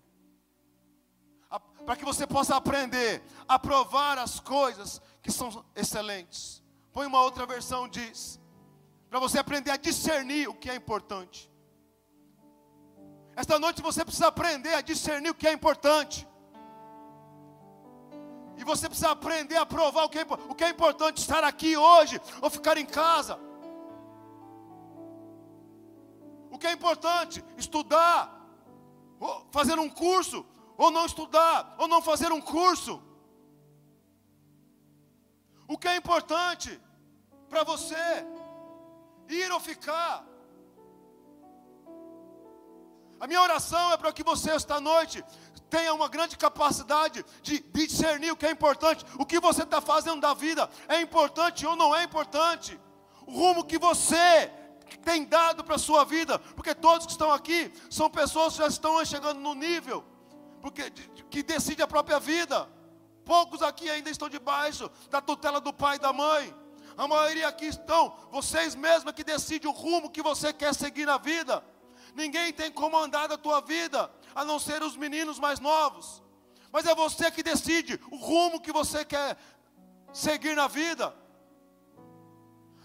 Para 1.86 1.96
que 1.96 2.06
você 2.06 2.28
possa 2.28 2.56
aprender 2.56 3.24
a 3.48 3.58
provar 3.58 4.18
as 4.18 4.40
coisas 4.40 5.02
que 5.22 5.32
são 5.32 5.66
excelentes. 5.76 6.64
Põe 6.92 7.08
uma 7.08 7.22
outra 7.22 7.46
versão, 7.46 7.88
diz. 7.88 8.40
Para 9.10 9.20
você 9.20 9.40
aprender 9.40 9.72
a 9.72 9.78
discernir 9.78 10.48
o 10.48 10.54
que 10.54 10.70
é 10.70 10.76
importante. 10.76 11.52
Esta 13.42 13.58
noite 13.58 13.82
você 13.82 14.04
precisa 14.04 14.28
aprender 14.28 14.74
a 14.74 14.82
discernir 14.82 15.30
o 15.30 15.34
que 15.34 15.48
é 15.48 15.54
importante. 15.54 16.28
E 18.58 18.66
você 18.66 18.90
precisa 18.90 19.12
aprender 19.12 19.56
a 19.56 19.66
provar 19.66 20.04
o 20.04 20.10
que 20.10 20.20
é, 20.20 20.26
o 20.50 20.54
que 20.54 20.66
é 20.66 20.70
importante 20.70 21.20
estar 21.20 21.42
aqui 21.46 21.78
hoje 21.78 22.20
ou 22.42 22.50
ficar 22.50 22.78
em 22.78 22.86
casa. 22.86 23.40
O 26.52 26.58
que 26.58 26.68
é 26.68 26.74
importante? 26.74 27.42
Estudar, 27.58 28.20
fazer 29.52 29.80
um 29.80 29.90
curso, 29.90 30.46
ou 30.78 30.92
não 30.92 31.06
estudar, 31.06 31.76
ou 31.78 31.88
não 31.88 32.02
fazer 32.02 32.34
um 32.34 32.42
curso. 32.42 33.02
O 35.66 35.78
que 35.78 35.88
é 35.88 35.96
importante 35.96 36.78
para 37.48 37.64
você? 37.64 38.06
Ir 39.30 39.50
ou 39.50 39.62
ficar? 39.62 40.29
A 43.20 43.28
minha 43.28 43.42
oração 43.42 43.92
é 43.92 43.98
para 43.98 44.14
que 44.14 44.24
você 44.24 44.52
esta 44.52 44.80
noite 44.80 45.24
tenha 45.70 45.94
uma 45.94 46.08
grande 46.08 46.38
capacidade 46.38 47.24
de 47.44 47.60
discernir 47.60 48.32
o 48.32 48.36
que 48.36 48.46
é 48.46 48.52
importante, 48.52 49.06
o 49.18 49.26
que 49.26 49.40
você 49.40 49.64
está 49.64 49.82
fazendo 49.82 50.22
da 50.22 50.34
vida 50.34 50.70
é 50.88 51.02
importante 51.02 51.66
ou 51.66 51.76
não 51.76 51.96
é 51.96 52.04
importante, 52.04 52.80
o 53.28 53.32
rumo 53.32 53.64
que 53.64 53.78
você 53.78 54.52
tem 55.04 55.26
dado 55.26 55.64
para 55.64 55.76
a 55.76 55.80
sua 55.80 56.04
vida, 56.04 56.40
porque 56.40 56.74
todos 56.74 57.06
que 57.06 57.12
estão 57.12 57.32
aqui 57.32 57.72
são 57.90 58.10
pessoas 58.10 58.54
que 58.54 58.60
já 58.60 58.68
estão 58.68 59.04
chegando 59.06 59.40
no 59.40 59.54
nível, 59.54 60.04
porque 60.62 60.90
que 61.30 61.44
decide 61.44 61.82
a 61.82 61.88
própria 61.88 62.20
vida. 62.20 62.68
Poucos 63.24 63.62
aqui 63.62 63.88
ainda 63.88 64.10
estão 64.10 64.28
debaixo 64.28 64.90
da 65.10 65.22
tutela 65.22 65.62
do 65.62 65.72
pai 65.72 65.98
e 65.98 66.00
da 66.00 66.12
mãe. 66.12 66.56
A 66.98 67.08
maioria 67.08 67.48
aqui 67.48 67.66
estão, 67.66 68.16
vocês 68.32 68.74
mesmos 68.74 69.14
que 69.14 69.24
decidem 69.24 69.70
o 69.70 69.74
rumo 69.74 70.10
que 70.10 70.22
você 70.22 70.52
quer 70.52 70.74
seguir 70.74 71.06
na 71.06 71.18
vida. 71.18 71.64
Ninguém 72.16 72.52
tem 72.54 72.72
comandado 72.72 73.34
a 73.34 73.38
tua 73.38 73.62
vida, 73.62 74.12
a 74.34 74.44
não 74.44 74.60
ser 74.60 74.82
os 74.84 74.96
meninos 74.96 75.40
mais 75.40 75.60
novos. 75.60 76.22
Mas 76.72 76.86
é 76.86 76.94
você 76.94 77.32
que 77.32 77.44
decide 77.44 78.00
o 78.12 78.18
rumo 78.18 78.62
que 78.62 78.72
você 78.72 79.04
quer 79.04 79.38
seguir 80.14 80.56
na 80.56 80.68
vida. 80.68 81.14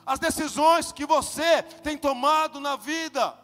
As 0.07 0.19
decisões 0.19 0.93
que 0.93 1.07
você 1.07 1.63
tem 1.83 1.97
tomado 1.97 2.61
na 2.61 2.77
vida 2.77 3.39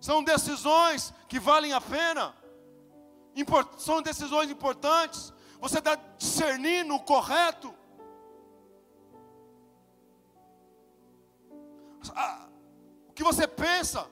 são 0.00 0.22
decisões 0.22 1.14
que 1.28 1.38
valem 1.38 1.72
a 1.72 1.80
pena, 1.80 2.34
são 3.78 4.02
decisões 4.02 4.50
importantes, 4.50 5.32
você 5.60 5.78
está 5.78 5.94
discernindo 5.94 6.94
o 6.94 7.00
correto. 7.00 7.72
O 13.08 13.12
que 13.14 13.22
você 13.22 13.46
pensa, 13.46 14.10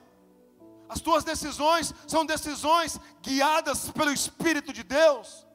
as 0.91 0.99
tuas 0.99 1.23
decisões 1.23 1.93
são 2.05 2.25
decisões 2.25 2.99
guiadas 3.21 3.89
pelo 3.91 4.11
Espírito 4.11 4.73
de 4.73 4.83
Deus, 4.83 5.47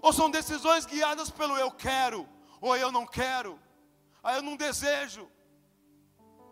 ou 0.00 0.12
são 0.12 0.30
decisões 0.30 0.86
guiadas 0.86 1.30
pelo 1.30 1.58
eu 1.58 1.68
quero, 1.72 2.28
ou 2.60 2.76
eu 2.76 2.92
não 2.92 3.04
quero, 3.04 3.60
ah, 4.22 4.36
eu 4.36 4.42
não 4.42 4.54
desejo, 4.56 5.28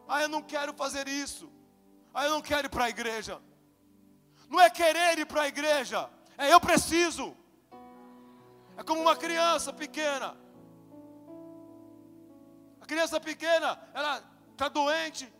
ah, 0.08 0.20
eu 0.22 0.28
não 0.28 0.42
quero 0.42 0.74
fazer 0.74 1.06
isso, 1.06 1.48
ah, 2.12 2.24
eu 2.24 2.32
não 2.32 2.42
quero 2.42 2.66
ir 2.66 2.68
para 2.68 2.86
a 2.86 2.90
igreja. 2.90 3.40
Não 4.50 4.60
é 4.60 4.68
querer 4.68 5.20
ir 5.20 5.26
para 5.26 5.42
a 5.42 5.48
igreja, 5.48 6.10
é 6.36 6.52
eu 6.52 6.60
preciso. 6.60 7.36
É 8.76 8.82
como 8.82 9.02
uma 9.02 9.14
criança 9.14 9.72
pequena. 9.72 10.36
A 12.80 12.86
criança 12.86 13.20
pequena, 13.20 13.80
ela 13.94 14.20
está 14.50 14.68
doente. 14.68 15.32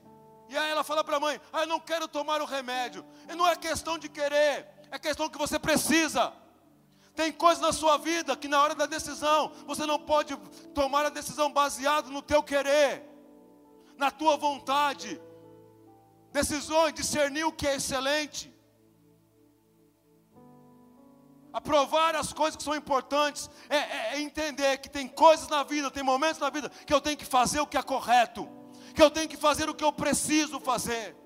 E 0.52 0.56
aí 0.56 0.70
ela 0.70 0.84
fala 0.84 1.02
para 1.02 1.16
a 1.16 1.20
mãe: 1.20 1.40
Ah, 1.50 1.62
eu 1.62 1.66
não 1.66 1.80
quero 1.80 2.06
tomar 2.06 2.42
o 2.42 2.44
remédio. 2.44 3.02
E 3.26 3.34
não 3.34 3.48
é 3.48 3.56
questão 3.56 3.96
de 3.96 4.06
querer, 4.06 4.68
é 4.90 4.98
questão 4.98 5.28
que 5.28 5.38
você 5.38 5.58
precisa. 5.58 6.30
Tem 7.14 7.32
coisas 7.32 7.62
na 7.62 7.72
sua 7.72 7.96
vida 7.96 8.36
que 8.36 8.48
na 8.48 8.62
hora 8.62 8.74
da 8.74 8.84
decisão 8.84 9.50
você 9.66 9.86
não 9.86 9.98
pode 9.98 10.36
tomar 10.74 11.06
a 11.06 11.08
decisão 11.10 11.50
baseada 11.50 12.10
no 12.10 12.20
teu 12.20 12.42
querer, 12.42 13.02
na 13.96 14.10
tua 14.10 14.36
vontade. 14.36 15.18
Decisões, 16.30 16.92
discernir 16.92 17.44
o 17.44 17.52
que 17.52 17.66
é 17.66 17.76
excelente. 17.76 18.52
Aprovar 21.50 22.14
as 22.14 22.32
coisas 22.32 22.56
que 22.56 22.62
são 22.62 22.74
importantes 22.74 23.50
é, 23.70 23.76
é, 23.76 24.14
é, 24.14 24.20
entender 24.20 24.78
que 24.78 24.88
tem 24.88 25.08
coisas 25.08 25.48
na 25.48 25.62
vida, 25.62 25.90
tem 25.90 26.02
momentos 26.02 26.38
na 26.38 26.50
vida 26.50 26.68
que 26.68 26.92
eu 26.92 27.00
tenho 27.00 27.16
que 27.16 27.26
fazer 27.26 27.60
o 27.60 27.66
que 27.66 27.76
é 27.76 27.82
correto, 27.82 28.48
que 28.92 29.02
eu 29.02 29.10
tenho 29.10 29.28
que 29.28 29.36
fazer 29.36 29.68
o 29.68 29.74
que 29.74 29.84
eu 29.84 29.92
preciso 29.92 30.60
fazer, 30.60 31.16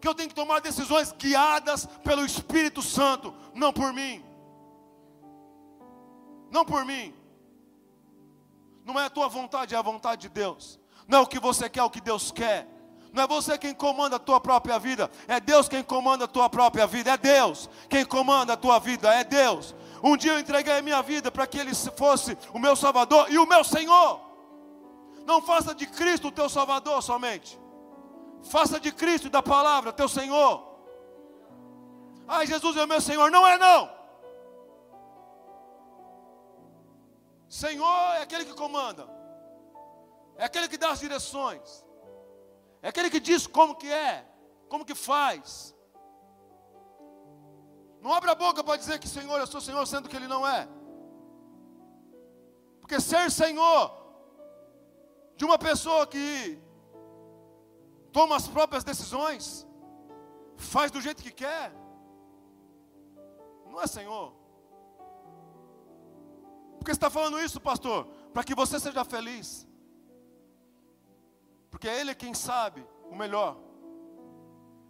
que 0.00 0.06
eu 0.06 0.14
tenho 0.14 0.28
que 0.28 0.34
tomar 0.34 0.60
decisões 0.60 1.12
guiadas 1.12 1.86
pelo 2.04 2.24
Espírito 2.24 2.82
Santo, 2.82 3.34
não 3.54 3.72
por 3.72 3.92
mim, 3.92 4.24
não 6.50 6.64
por 6.64 6.84
mim. 6.84 7.14
Não 8.84 9.00
é 9.00 9.06
a 9.06 9.10
tua 9.10 9.26
vontade, 9.26 9.74
é 9.74 9.78
a 9.78 9.82
vontade 9.82 10.22
de 10.22 10.28
Deus. 10.28 10.78
Não 11.08 11.18
é 11.18 11.22
o 11.22 11.26
que 11.26 11.40
você 11.40 11.68
quer, 11.68 11.80
é 11.80 11.82
o 11.82 11.90
que 11.90 12.00
Deus 12.00 12.30
quer. 12.30 12.68
Não 13.12 13.22
é 13.22 13.26
você 13.26 13.56
quem 13.56 13.74
comanda 13.74 14.16
a 14.16 14.18
tua 14.18 14.40
própria 14.40 14.78
vida, 14.78 15.10
é 15.26 15.40
Deus 15.40 15.68
quem 15.68 15.82
comanda 15.82 16.26
a 16.26 16.28
tua 16.28 16.50
própria 16.50 16.86
vida, 16.86 17.12
é 17.12 17.16
Deus 17.16 17.68
quem 17.88 18.04
comanda 18.04 18.52
a 18.52 18.56
tua 18.56 18.78
vida, 18.78 19.12
é 19.12 19.24
Deus. 19.24 19.74
Um 20.02 20.16
dia 20.16 20.32
eu 20.32 20.38
entreguei 20.38 20.78
a 20.78 20.82
minha 20.82 21.02
vida 21.02 21.30
para 21.30 21.46
que 21.46 21.58
Ele 21.58 21.74
fosse 21.74 22.36
o 22.52 22.58
meu 22.58 22.76
Salvador 22.76 23.32
e 23.32 23.38
o 23.38 23.46
meu 23.46 23.64
Senhor. 23.64 24.25
Não 25.26 25.42
faça 25.42 25.74
de 25.74 25.86
Cristo 25.86 26.28
o 26.28 26.32
teu 26.32 26.48
Salvador 26.48 27.02
somente, 27.02 27.58
faça 28.44 28.78
de 28.78 28.92
Cristo 28.92 29.26
e 29.26 29.30
da 29.30 29.42
palavra 29.42 29.92
teu 29.92 30.08
Senhor. 30.08 30.64
Ai, 32.28 32.46
Jesus 32.46 32.76
é 32.76 32.84
o 32.84 32.88
meu 32.88 33.00
Senhor, 33.00 33.30
não 33.30 33.46
é 33.46 33.58
não. 33.58 33.90
Senhor 37.48 38.14
é 38.14 38.22
aquele 38.22 38.44
que 38.44 38.54
comanda, 38.54 39.08
é 40.36 40.44
aquele 40.44 40.68
que 40.68 40.78
dá 40.78 40.90
as 40.90 41.00
direções. 41.00 41.84
É 42.82 42.88
aquele 42.90 43.10
que 43.10 43.18
diz 43.18 43.48
como 43.48 43.74
que 43.74 43.90
é, 43.92 44.24
como 44.68 44.84
que 44.84 44.94
faz. 44.94 45.74
Não 48.00 48.12
abre 48.14 48.30
a 48.30 48.34
boca 48.34 48.62
para 48.62 48.76
dizer 48.76 49.00
que 49.00 49.08
Senhor, 49.08 49.40
eu 49.40 49.46
sou 49.48 49.60
Senhor, 49.60 49.84
sendo 49.86 50.08
que 50.08 50.14
Ele 50.14 50.28
não 50.28 50.46
é. 50.46 50.68
Porque 52.80 53.00
ser 53.00 53.28
Senhor 53.28 54.05
de 55.36 55.44
uma 55.44 55.58
pessoa 55.58 56.06
que 56.06 56.58
toma 58.12 58.36
as 58.36 58.48
próprias 58.48 58.82
decisões, 58.82 59.66
faz 60.56 60.90
do 60.90 61.00
jeito 61.00 61.22
que 61.22 61.30
quer, 61.30 61.72
não 63.66 63.82
é 63.82 63.86
Senhor. 63.86 64.32
Porque 66.78 66.92
você 66.92 66.96
está 66.96 67.10
falando 67.10 67.40
isso, 67.40 67.60
pastor? 67.60 68.06
Para 68.32 68.44
que 68.44 68.54
você 68.54 68.80
seja 68.80 69.04
feliz. 69.04 69.66
Porque 71.70 71.88
Ele 71.88 72.12
é 72.12 72.14
quem 72.14 72.32
sabe 72.32 72.86
o 73.10 73.14
melhor. 73.14 73.58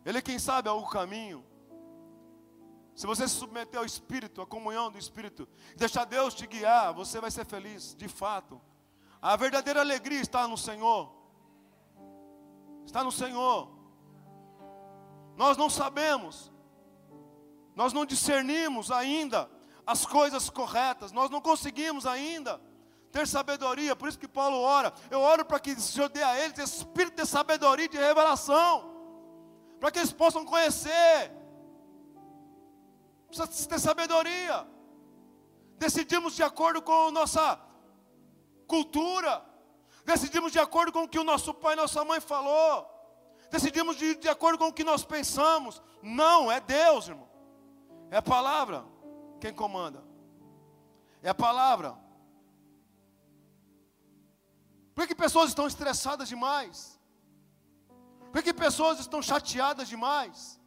Ele 0.05 0.19
é 0.19 0.23
quem 0.23 0.39
sabe 0.39 0.69
o 0.69 0.87
caminho. 0.87 1.45
Se 2.95 3.07
você 3.07 3.27
se 3.27 3.35
submeter 3.35 3.79
ao 3.79 3.85
Espírito, 3.85 4.41
à 4.41 4.47
comunhão 4.47 4.91
do 4.91 4.99
Espírito, 4.99 5.49
deixar 5.77 6.05
Deus 6.05 6.33
te 6.33 6.47
guiar, 6.47 6.95
você 6.95 7.21
vai 7.21 7.31
ser 7.31 7.45
feliz, 7.45 7.95
de 7.95 8.09
fato. 8.09 8.61
A 9.21 9.37
verdadeira 9.37 9.81
alegria 9.81 10.21
está 10.21 10.47
no 10.47 10.57
Senhor. 10.57 11.13
Está 12.85 13.03
no 13.03 13.13
Senhor. 13.13 13.77
Nós 15.37 15.57
não 15.57 15.69
sabemos, 15.69 16.51
nós 17.75 17.93
não 17.93 18.07
discernimos 18.07 18.91
ainda 18.91 19.51
as 19.87 20.07
coisas 20.07 20.49
corretas, 20.49 21.13
nós 21.13 21.31
não 21.31 21.41
conseguimos 21.41 22.07
ainda 22.07 22.61
ter 23.13 23.27
sabedoria. 23.27 23.95
Por 23.95 24.09
isso 24.09 24.19
que 24.19 24.29
Paulo 24.29 24.59
ora. 24.59 24.93
Eu 25.11 25.21
oro 25.21 25.45
para 25.45 25.61
que 25.61 25.73
o 25.73 25.81
Senhor 25.81 26.09
dê 26.09 26.23
a 26.23 26.39
eles 26.39 26.59
espírito 26.59 27.17
de 27.17 27.27
sabedoria 27.27 27.85
e 27.85 27.89
de 27.89 27.99
revelação. 27.99 28.95
Para 29.79 29.91
que 29.91 29.99
eles 29.99 30.13
possam 30.13 30.45
conhecer. 30.45 31.33
Precisa 33.29 33.69
ter 33.69 33.79
sabedoria. 33.79 34.67
Decidimos 35.79 36.35
de 36.35 36.43
acordo 36.43 36.81
com 36.81 37.11
nossa 37.11 37.59
cultura. 38.67 39.45
Decidimos 40.05 40.53
de 40.53 40.59
acordo 40.59 40.93
com 40.93 41.05
o 41.05 41.09
que 41.09 41.19
o 41.19 41.25
nosso 41.25 41.53
pai 41.53 41.75
e 41.75 41.77
nossa 41.77 42.05
mãe 42.05 42.21
falou. 42.21 42.89
Decidimos 43.51 43.97
de, 43.97 44.17
de 44.17 44.29
acordo 44.29 44.59
com 44.59 44.69
o 44.69 44.73
que 44.73 44.85
nós 44.85 45.05
pensamos. 45.05 45.83
Não, 46.03 46.51
é 46.51 46.61
Deus, 46.61 47.09
irmão. 47.09 47.29
É 48.11 48.17
a 48.19 48.23
palavra 48.23 48.85
quem 49.41 49.53
comanda. 49.53 50.03
É 51.23 51.29
a 51.29 51.35
palavra. 51.35 51.97
Por 54.95 55.07
que 55.07 55.15
pessoas 55.15 55.49
estão 55.51 55.67
estressadas 55.67 56.29
demais? 56.29 56.99
Por 58.33 58.43
que 58.43 58.53
pessoas 58.53 58.99
estão 58.99 59.21
chateadas 59.23 59.89
demais? 59.89 60.61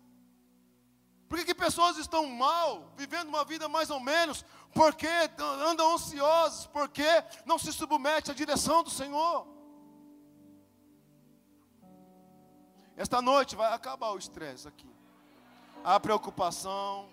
Por 1.30 1.38
que, 1.38 1.46
que 1.46 1.54
pessoas 1.54 1.96
estão 1.98 2.26
mal, 2.26 2.92
vivendo 2.98 3.28
uma 3.28 3.46
vida 3.46 3.70
mais 3.70 3.92
ou 3.92 4.00
menos? 4.00 4.44
Porque 4.74 5.08
andam 5.38 5.94
ansiosos, 5.94 6.66
porque 6.66 7.06
não 7.46 7.60
se 7.60 7.72
submete 7.72 8.32
à 8.32 8.34
direção 8.34 8.82
do 8.82 8.90
Senhor. 8.90 9.48
Esta 12.98 13.22
noite 13.22 13.56
vai 13.56 13.72
acabar 13.72 14.10
o 14.10 14.18
estresse 14.18 14.68
aqui. 14.68 14.90
A 15.84 16.00
preocupação. 16.00 17.08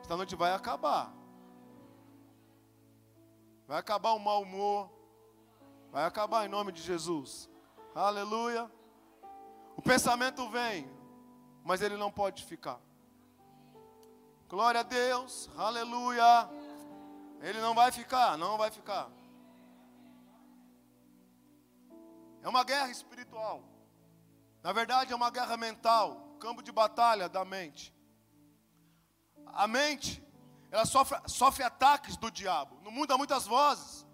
Esta 0.00 0.16
noite 0.16 0.36
vai 0.36 0.54
acabar. 0.54 1.12
Vai 3.66 3.78
acabar 3.78 4.12
o 4.12 4.20
mau 4.20 4.42
humor. 4.42 4.88
Vai 5.90 6.04
acabar 6.04 6.46
em 6.46 6.48
nome 6.48 6.70
de 6.70 6.80
Jesus. 6.80 7.50
Aleluia. 7.94 8.70
O 9.76 9.82
pensamento 9.82 10.48
vem, 10.48 10.88
mas 11.64 11.82
ele 11.82 11.96
não 11.96 12.10
pode 12.10 12.44
ficar. 12.44 12.80
Glória 14.48 14.80
a 14.80 14.82
Deus, 14.82 15.48
aleluia. 15.56 16.48
Ele 17.40 17.60
não 17.60 17.74
vai 17.74 17.92
ficar, 17.92 18.36
não 18.36 18.58
vai 18.58 18.70
ficar. 18.70 19.08
É 22.42 22.48
uma 22.48 22.64
guerra 22.64 22.90
espiritual. 22.90 23.62
Na 24.62 24.72
verdade, 24.72 25.12
é 25.12 25.16
uma 25.16 25.30
guerra 25.30 25.56
mental, 25.56 26.36
campo 26.38 26.62
de 26.62 26.72
batalha 26.72 27.28
da 27.28 27.44
mente. 27.44 27.94
A 29.46 29.66
mente, 29.66 30.22
ela 30.70 30.84
sofre, 30.84 31.18
sofre 31.26 31.62
ataques 31.62 32.16
do 32.16 32.30
diabo. 32.30 32.78
No 32.82 32.90
mundo 32.90 33.12
há 33.12 33.18
muitas 33.18 33.46
vozes. 33.46 34.06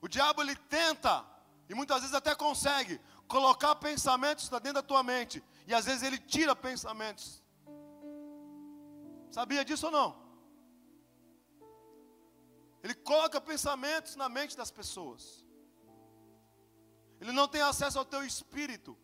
O 0.00 0.08
diabo 0.08 0.40
ele 0.42 0.54
tenta, 0.54 1.24
e 1.68 1.74
muitas 1.74 2.00
vezes 2.00 2.14
até 2.14 2.34
consegue, 2.34 3.00
colocar 3.26 3.74
pensamentos 3.76 4.48
dentro 4.48 4.74
da 4.74 4.82
tua 4.82 5.02
mente. 5.02 5.42
E 5.66 5.74
às 5.74 5.84
vezes 5.84 6.02
ele 6.02 6.18
tira 6.18 6.54
pensamentos. 6.54 7.42
Sabia 9.30 9.64
disso 9.64 9.86
ou 9.86 9.92
não? 9.92 10.26
Ele 12.82 12.94
coloca 12.94 13.40
pensamentos 13.40 14.14
na 14.14 14.28
mente 14.28 14.56
das 14.56 14.70
pessoas. 14.70 15.44
Ele 17.20 17.32
não 17.32 17.48
tem 17.48 17.60
acesso 17.60 17.98
ao 17.98 18.04
teu 18.04 18.24
espírito. 18.24 18.96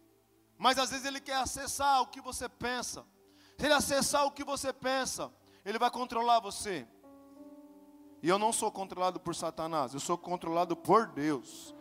Mas 0.57 0.79
às 0.79 0.91
vezes 0.91 1.05
ele 1.05 1.21
quer 1.21 1.37
acessar 1.37 2.01
o 2.01 2.07
que 2.07 2.21
você 2.21 2.49
pensa. 2.49 3.05
Se 3.59 3.67
ele 3.67 3.75
acessar 3.75 4.25
o 4.25 4.31
que 4.31 4.45
você 4.45 4.73
pensa, 4.73 5.33
ele 5.65 5.79
vai 5.79 5.91
controlar 5.91 6.39
você. 6.39 6.87
E 8.23 8.29
eu 8.29 8.39
não 8.39 8.53
sou 8.53 8.71
controlado 8.71 9.19
por 9.19 9.35
Satanás, 9.35 9.95
eu 9.95 10.01
sou 10.01 10.17
controlado 10.17 10.77
por 10.77 11.09
Deus. 11.09 11.75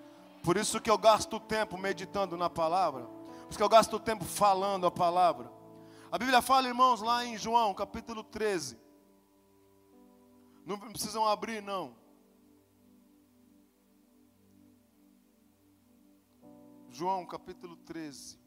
Por 0.43 0.57
isso 0.57 0.81
que 0.81 0.89
eu 0.89 0.97
gasto 0.97 1.39
tempo 1.39 1.77
meditando 1.77 2.35
na 2.35 2.49
palavra. 2.49 3.07
Por 3.51 3.55
isso 3.55 3.59
que 3.59 3.63
eu 3.63 3.67
gasto 3.67 3.99
tempo 3.99 4.23
falando 4.23 4.87
a 4.87 4.91
palavra. 4.91 5.51
A 6.09 6.17
Bíblia 6.17 6.41
fala, 6.41 6.69
irmãos, 6.69 7.01
lá 7.01 7.25
em 7.25 7.37
João, 7.37 7.73
capítulo 7.73 8.23
13. 8.23 8.79
Não 10.65 10.79
precisam 10.79 11.27
abrir, 11.27 11.61
não. 11.61 11.93
João, 16.91 17.25
capítulo 17.25 17.75
13. 17.75 18.39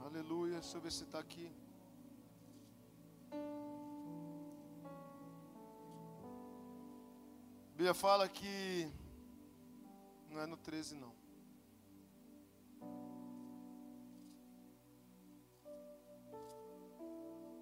Aleluia. 0.00 0.60
Deixa 0.60 0.78
eu 0.78 0.80
ver 0.80 0.90
se 0.90 1.04
está 1.04 1.18
aqui. 1.18 1.52
Bíblia 7.74 7.92
fala 7.92 8.26
que 8.26 8.90
não 10.30 10.40
é 10.40 10.46
no 10.46 10.56
13 10.56 10.94
não. 10.94 11.14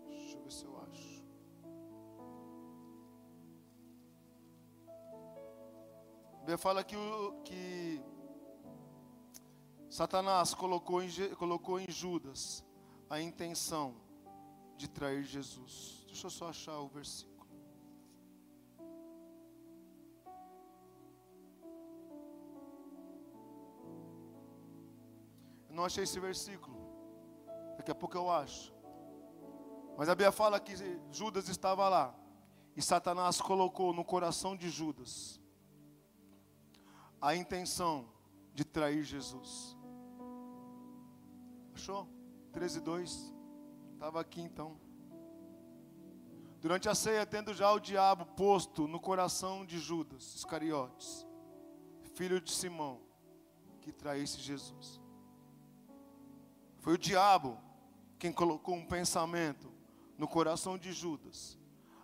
Deixa 0.09 0.37
eu 0.37 0.43
ver 0.43 0.53
se 0.53 0.65
eu 0.65 0.77
acho. 0.79 1.17
Bíblia 6.47 6.59
fala 6.59 6.85
que, 6.85 6.97
que 7.45 8.01
Satanás 9.91 10.55
colocou 10.55 11.03
em, 11.03 11.11
colocou 11.35 11.81
em 11.81 11.91
Judas 11.91 12.65
a 13.11 13.21
intenção 13.21 13.97
de 14.77 14.89
trair 14.89 15.25
Jesus. 15.25 16.05
Deixa 16.07 16.27
eu 16.27 16.31
só 16.31 16.49
achar 16.51 16.79
o 16.79 16.89
versículo. 16.89 17.36
Não 25.77 25.85
achei 25.85 26.05
esse 26.05 26.19
versículo. 26.19 26.77
Daqui 27.77 27.91
a 27.91 27.95
pouco 27.95 28.17
eu 28.17 28.31
acho. 28.31 28.75
Mas 29.97 30.09
a 30.09 30.15
Bíblia 30.15 30.33
fala 30.33 30.59
que 30.59 30.75
Judas 31.13 31.49
estava 31.49 31.89
lá. 31.89 32.15
E 32.75 32.83
Satanás 32.83 33.41
colocou 33.41 33.93
no 33.93 34.05
coração 34.05 34.57
de 34.57 34.69
Judas 34.69 35.41
a 37.21 37.35
intenção 37.35 38.09
de 38.55 38.65
trair 38.65 39.03
Jesus. 39.05 39.77
Achou? 41.75 42.09
13, 42.53 42.81
2. 42.81 43.35
Estava 43.95 44.21
aqui 44.21 44.41
então. 44.41 44.79
Durante 46.61 46.89
a 46.89 46.95
ceia, 46.95 47.25
tendo 47.25 47.55
já 47.55 47.71
o 47.71 47.79
diabo 47.79 48.27
posto 48.35 48.89
no 48.89 48.99
coração 48.99 49.65
de 49.65 49.79
Judas 49.79 50.35
Iscariotes, 50.35 51.27
filho 52.15 52.41
de 52.41 52.51
Simão, 52.51 53.01
que 53.81 53.93
traísse 53.93 54.41
Jesus. 54.41 55.06
Foi 56.87 56.95
o 56.95 56.99
diabo 56.99 57.59
quem 58.17 58.31
colocou 58.33 58.77
um 58.77 58.87
pensamento 58.87 59.73
no 60.17 60.29
coração 60.29 60.79
de 60.79 60.93
Judas, 60.93 61.59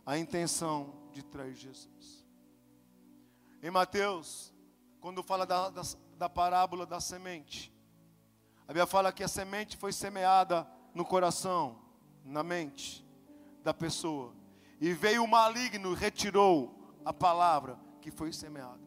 a 0.05 0.19
intenção 0.19 1.09
de 1.13 1.23
trair 1.23 1.55
Jesus. 1.55 2.27
Em 3.63 3.71
Mateus, 3.71 4.53
quando 5.01 5.23
fala 5.23 5.47
da, 5.47 5.71
da, 5.71 5.83
da 6.19 6.29
parábola 6.29 6.85
da 6.85 6.99
semente, 6.99 7.73
a 8.63 8.73
Bíblia 8.73 8.85
fala 8.85 9.13
que 9.13 9.23
a 9.23 9.29
semente 9.29 9.77
foi 9.77 9.93
semeada 9.93 10.67
no 10.93 11.05
coração, 11.05 11.81
na 12.25 12.43
mente 12.43 13.07
da 13.63 13.73
pessoa, 13.73 14.35
e 14.81 14.93
veio 14.93 15.23
o 15.23 15.29
maligno 15.29 15.93
e 15.93 15.97
retirou 15.97 16.93
a 17.05 17.13
palavra 17.13 17.79
que 18.01 18.11
foi 18.11 18.33
semeada. 18.33 18.83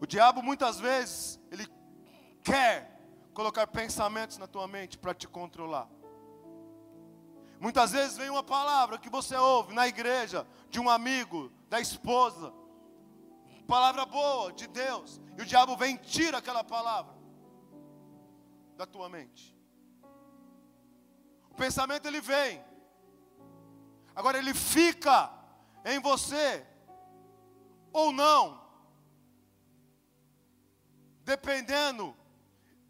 O 0.00 0.06
diabo 0.06 0.42
muitas 0.42 0.80
vezes, 0.80 1.38
ele 1.50 1.68
quer 2.42 2.93
colocar 3.34 3.66
pensamentos 3.66 4.38
na 4.38 4.46
tua 4.46 4.66
mente 4.66 4.96
para 4.96 5.12
te 5.12 5.28
controlar. 5.28 5.88
Muitas 7.60 7.92
vezes 7.92 8.16
vem 8.16 8.30
uma 8.30 8.42
palavra 8.42 8.96
que 8.96 9.10
você 9.10 9.36
ouve 9.36 9.74
na 9.74 9.88
igreja, 9.88 10.46
de 10.70 10.78
um 10.78 10.88
amigo, 10.88 11.52
da 11.68 11.80
esposa, 11.80 12.52
palavra 13.66 14.06
boa 14.06 14.52
de 14.52 14.66
Deus, 14.68 15.20
e 15.36 15.42
o 15.42 15.46
diabo 15.46 15.76
vem 15.76 15.96
e 15.96 15.98
tira 15.98 16.38
aquela 16.38 16.62
palavra 16.62 17.14
da 18.76 18.86
tua 18.86 19.08
mente. 19.08 19.56
O 21.50 21.54
pensamento 21.54 22.06
ele 22.06 22.20
vem, 22.20 22.64
agora 24.14 24.38
ele 24.38 24.54
fica 24.54 25.30
em 25.84 25.98
você 26.00 26.64
ou 27.92 28.12
não, 28.12 28.62
dependendo 31.24 32.14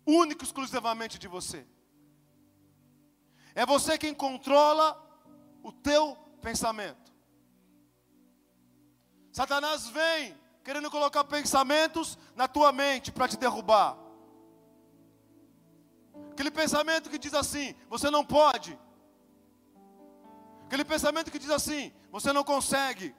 único 0.07 0.45
exclusivamente 0.45 1.19
de 1.19 1.29
você. 1.29 1.67
É 3.55 3.65
você 3.65 3.97
quem 3.97 4.13
controla 4.13 5.01
o 5.63 5.73
teu 5.73 6.17
pensamento. 6.41 7.13
Satanás 9.33 9.89
vem 9.89 10.37
querendo 10.63 10.91
colocar 10.91 11.25
pensamentos 11.25 12.19
na 12.35 12.49
tua 12.49 12.73
mente 12.73 13.13
para 13.13 13.29
te 13.29 13.37
derrubar. 13.37 13.97
Aquele 16.33 16.51
pensamento 16.51 17.11
que 17.11 17.19
diz 17.19 17.35
assim: 17.35 17.75
você 17.89 18.11
não 18.11 18.25
pode. 18.25 18.79
Aquele 20.67 20.85
pensamento 20.85 21.31
que 21.31 21.39
diz 21.39 21.51
assim: 21.51 21.93
você 22.11 22.33
não 22.33 22.43
consegue. 22.43 23.15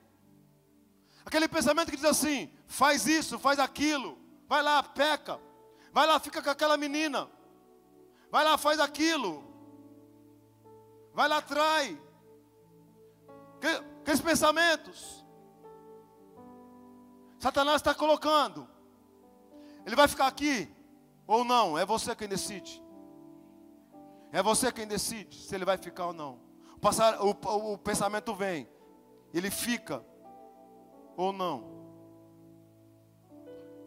Aquele 1.26 1.47
pensamento 1.47 1.91
que 1.91 1.97
diz 1.97 2.05
assim: 2.05 2.51
faz 2.68 3.07
isso, 3.07 3.39
faz 3.39 3.59
aquilo, 3.59 4.18
vai 4.47 4.62
lá, 4.62 4.82
peca. 4.84 5.39
Vai 5.96 6.06
lá, 6.06 6.20
fica 6.20 6.41
com 6.41 6.50
aquela 6.50 6.76
menina. 6.76 7.30
Vai 8.30 8.43
lá, 8.43 8.58
faz 8.58 8.82
aquilo. 8.82 9.46
Vai 11.14 11.30
lá, 11.30 11.41
trai. 11.41 11.98
Aqueles 14.02 14.20
pensamentos. 14.20 15.26
Satanás 17.39 17.78
está 17.78 17.96
colocando. 17.96 18.68
Ele 19.86 19.96
vai 19.96 20.10
ficar 20.10 20.28
aqui 20.28 20.70
ou 21.26 21.46
não? 21.46 21.78
É 21.78 21.86
você 21.86 22.14
quem 22.14 22.28
decide. 22.28 22.84
É 24.34 24.43
você 24.43 24.74
quem 24.74 24.86
decide 24.86 25.38
se 25.38 25.56
ele 25.56 25.64
vai 25.64 25.78
ficar 25.78 26.08
ou 26.08 26.14
não. 26.14 26.41
O, 26.76 26.80
passar, 26.82 27.22
o, 27.22 27.30
o, 27.30 27.74
o 27.76 27.78
pensamento 27.78 28.36
vem. 28.36 28.68
Ele 29.34 29.50
fica 29.50 30.06
ou 31.16 31.32
não. 31.32 31.74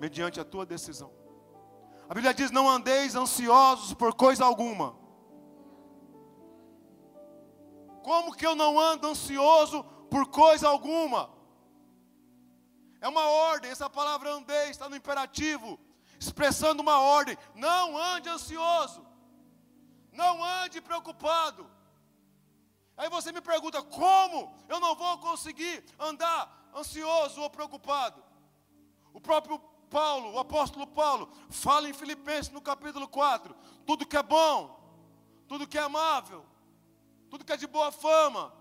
Mediante 0.00 0.40
a 0.40 0.44
tua 0.44 0.64
decisão. 0.64 1.17
A 2.08 2.14
Bíblia 2.14 2.32
diz: 2.32 2.50
Não 2.50 2.68
andeis 2.68 3.14
ansiosos 3.14 3.92
por 3.92 4.14
coisa 4.14 4.44
alguma. 4.44 4.96
Como 8.02 8.34
que 8.34 8.46
eu 8.46 8.54
não 8.54 8.80
ando 8.80 9.06
ansioso 9.06 9.84
por 10.10 10.26
coisa 10.28 10.66
alguma? 10.68 11.30
É 13.00 13.08
uma 13.08 13.28
ordem, 13.28 13.70
essa 13.70 13.88
palavra 13.90 14.32
andei 14.32 14.70
está 14.70 14.88
no 14.88 14.96
imperativo, 14.96 15.78
expressando 16.18 16.82
uma 16.82 16.98
ordem. 16.98 17.36
Não 17.54 17.96
ande 17.96 18.28
ansioso, 18.28 19.06
não 20.10 20.42
ande 20.42 20.80
preocupado. 20.80 21.70
Aí 22.96 23.10
você 23.10 23.30
me 23.30 23.42
pergunta: 23.42 23.82
como 23.82 24.56
eu 24.66 24.80
não 24.80 24.96
vou 24.96 25.18
conseguir 25.18 25.84
andar 25.98 26.70
ansioso 26.74 27.42
ou 27.42 27.50
preocupado? 27.50 28.24
O 29.12 29.20
próprio 29.20 29.60
Paulo, 29.88 30.32
o 30.34 30.38
apóstolo 30.38 30.86
Paulo, 30.86 31.30
fala 31.50 31.88
em 31.88 31.92
Filipenses 31.92 32.52
no 32.52 32.60
capítulo 32.60 33.08
4: 33.08 33.54
tudo 33.86 34.06
que 34.06 34.16
é 34.16 34.22
bom, 34.22 34.78
tudo 35.46 35.66
que 35.66 35.78
é 35.78 35.82
amável, 35.82 36.44
tudo 37.30 37.44
que 37.44 37.52
é 37.52 37.56
de 37.56 37.66
boa 37.66 37.90
fama, 37.90 38.52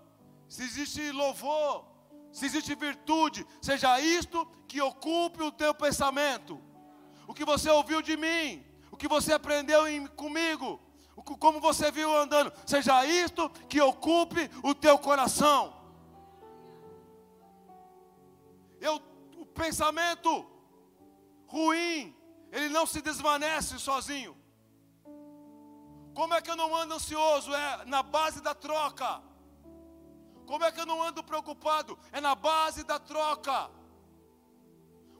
se 0.48 0.62
existe 0.62 1.12
louvor, 1.12 1.84
se 2.32 2.46
existe 2.46 2.74
virtude, 2.74 3.46
seja 3.60 4.00
isto 4.00 4.46
que 4.66 4.80
ocupe 4.80 5.42
o 5.42 5.52
teu 5.52 5.74
pensamento. 5.74 6.60
O 7.26 7.34
que 7.34 7.44
você 7.44 7.68
ouviu 7.70 8.00
de 8.00 8.16
mim, 8.16 8.64
o 8.90 8.96
que 8.96 9.06
você 9.06 9.32
aprendeu 9.32 9.86
em, 9.86 10.06
comigo, 10.06 10.80
o, 11.14 11.22
como 11.22 11.60
você 11.60 11.90
viu 11.90 12.16
andando, 12.16 12.52
seja 12.64 13.04
isto 13.04 13.50
que 13.68 13.80
ocupe 13.80 14.50
o 14.62 14.74
teu 14.74 14.98
coração. 14.98 15.76
Eu, 18.80 19.02
o 19.36 19.44
pensamento 19.44 20.46
ruim, 21.48 22.14
ele 22.52 22.68
não 22.68 22.86
se 22.86 23.00
desvanece 23.00 23.78
sozinho. 23.78 24.36
Como 26.14 26.34
é 26.34 26.42
que 26.42 26.50
eu 26.50 26.56
não 26.56 26.74
ando 26.74 26.94
ansioso? 26.94 27.52
É 27.54 27.84
na 27.86 28.02
base 28.02 28.40
da 28.40 28.54
troca. 28.54 29.22
Como 30.46 30.64
é 30.64 30.72
que 30.72 30.80
eu 30.80 30.86
não 30.86 31.02
ando 31.02 31.22
preocupado? 31.22 31.98
É 32.12 32.20
na 32.20 32.34
base 32.34 32.84
da 32.84 32.98
troca. 32.98 33.70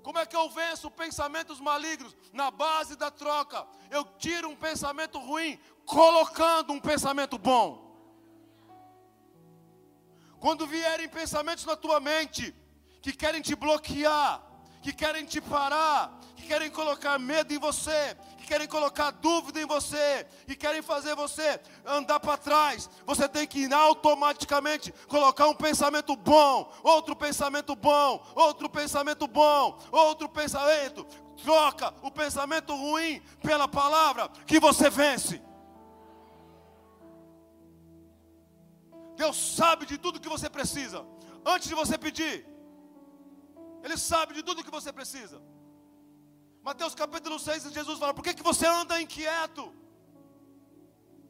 Como 0.03 0.19
é 0.19 0.25
que 0.25 0.35
eu 0.35 0.49
venço 0.49 0.91
pensamentos 0.91 1.61
malignos? 1.61 2.17
Na 2.33 2.51
base 2.51 2.97
da 2.97 3.11
troca. 3.11 3.67
Eu 3.91 4.05
tiro 4.19 4.49
um 4.49 4.57
pensamento 4.57 5.19
ruim, 5.19 5.59
colocando 5.85 6.73
um 6.73 6.81
pensamento 6.81 7.39
bom. 7.39 7.89
Quando 10.41 10.67
vierem 10.67 11.09
pensamentos 11.09 11.65
na 11.65 11.77
tua 11.77 12.01
mente 12.01 12.55
que 13.03 13.13
querem 13.13 13.43
te 13.43 13.55
bloquear, 13.55 14.48
que 14.83 14.93
querem 14.93 15.25
te 15.25 15.41
parar, 15.41 16.19
que 16.37 16.47
querem 16.47 16.71
colocar 16.71 17.19
medo 17.19 17.53
em 17.53 17.59
você, 17.59 18.17
que 18.39 18.47
querem 18.47 18.67
colocar 18.67 19.11
dúvida 19.11 19.61
em 19.61 19.67
você, 19.67 20.27
que 20.47 20.57
querem 20.57 20.83
fazer 20.83 21.15
você 21.15 21.61
andar 21.85 22.21
para 22.21 22.37
trás, 22.37 22.89
você 23.05 23.29
tem 23.29 23.47
que 23.47 23.73
automaticamente 23.73 24.93
colocar 25.09 25.49
um 25.49 25.55
pensamento 25.55 26.17
bom, 26.17 26.73
outro 26.83 27.15
pensamento 27.15 27.75
bom, 27.77 28.25
outro 28.35 28.69
pensamento 28.69 29.27
bom, 29.27 29.79
outro 29.91 30.29
pensamento. 30.29 31.05
Troca 31.43 31.95
o 32.03 32.11
pensamento 32.11 32.75
ruim 32.75 33.21
pela 33.43 33.69
palavra 33.69 34.29
que 34.47 34.59
você 34.59 34.91
vence. 34.91 35.41
Deus 39.19 39.37
sabe 39.57 39.85
de 39.85 39.99
tudo 39.99 40.21
que 40.21 40.29
você 40.29 40.49
precisa. 40.49 41.05
Antes 41.45 41.69
de 41.69 41.75
você 41.75 41.99
pedir, 41.99 42.47
ele 43.83 43.97
sabe 43.97 44.35
de 44.35 44.43
tudo 44.43 44.65
que 44.65 44.71
você 44.71 44.93
precisa. 44.93 45.41
Mateus 46.63 46.95
capítulo 46.95 47.39
6, 47.39 47.73
Jesus 47.73 47.99
fala: 47.99 48.15
Por 48.15 48.25
que, 48.25 48.35
que 48.35 48.43
você 48.43 48.67
anda 48.67 49.01
inquieto? 49.01 49.73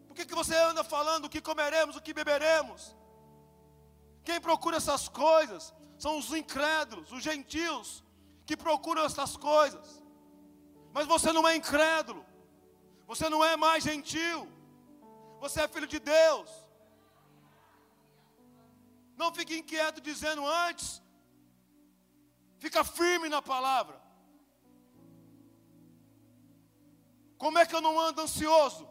Por 0.07 0.15
que, 0.17 0.25
que 0.25 0.35
você 0.35 0.57
anda 0.57 0.83
falando 0.83 1.27
o 1.27 1.29
que 1.29 1.41
comeremos, 1.41 1.97
o 1.97 2.03
que 2.03 2.13
beberemos? 2.13 2.97
Quem 4.25 4.41
procura 4.41 4.77
essas 4.79 5.09
coisas 5.09 5.75
são 5.99 6.19
os 6.19 6.33
incrédulos, 6.33 7.13
os 7.13 7.23
gentios, 7.23 8.03
que 8.47 8.57
procuram 8.57 9.05
essas 9.05 9.37
coisas. 9.37 10.03
Mas 10.93 11.07
você 11.07 11.33
não 11.33 11.47
é 11.47 11.55
incrédulo, 11.57 12.25
você 13.07 13.29
não 13.29 13.45
é 13.45 13.57
mais 13.57 13.85
gentil, 13.85 14.49
você 15.39 15.61
é 15.63 15.69
filho 15.69 15.87
de 15.87 15.99
Deus. 15.99 16.51
Não 19.17 19.35
fique 19.35 19.57
inquieto 19.57 20.01
dizendo 20.01 20.47
antes 20.47 21.03
Fica 22.59 22.85
firme 22.85 23.29
na 23.29 23.41
palavra. 23.41 24.01
Como 27.37 27.59
é 27.59 27.65
que 27.65 27.75
eu 27.75 27.81
não 27.81 27.99
ando 27.99 28.21
ansioso? 28.21 28.89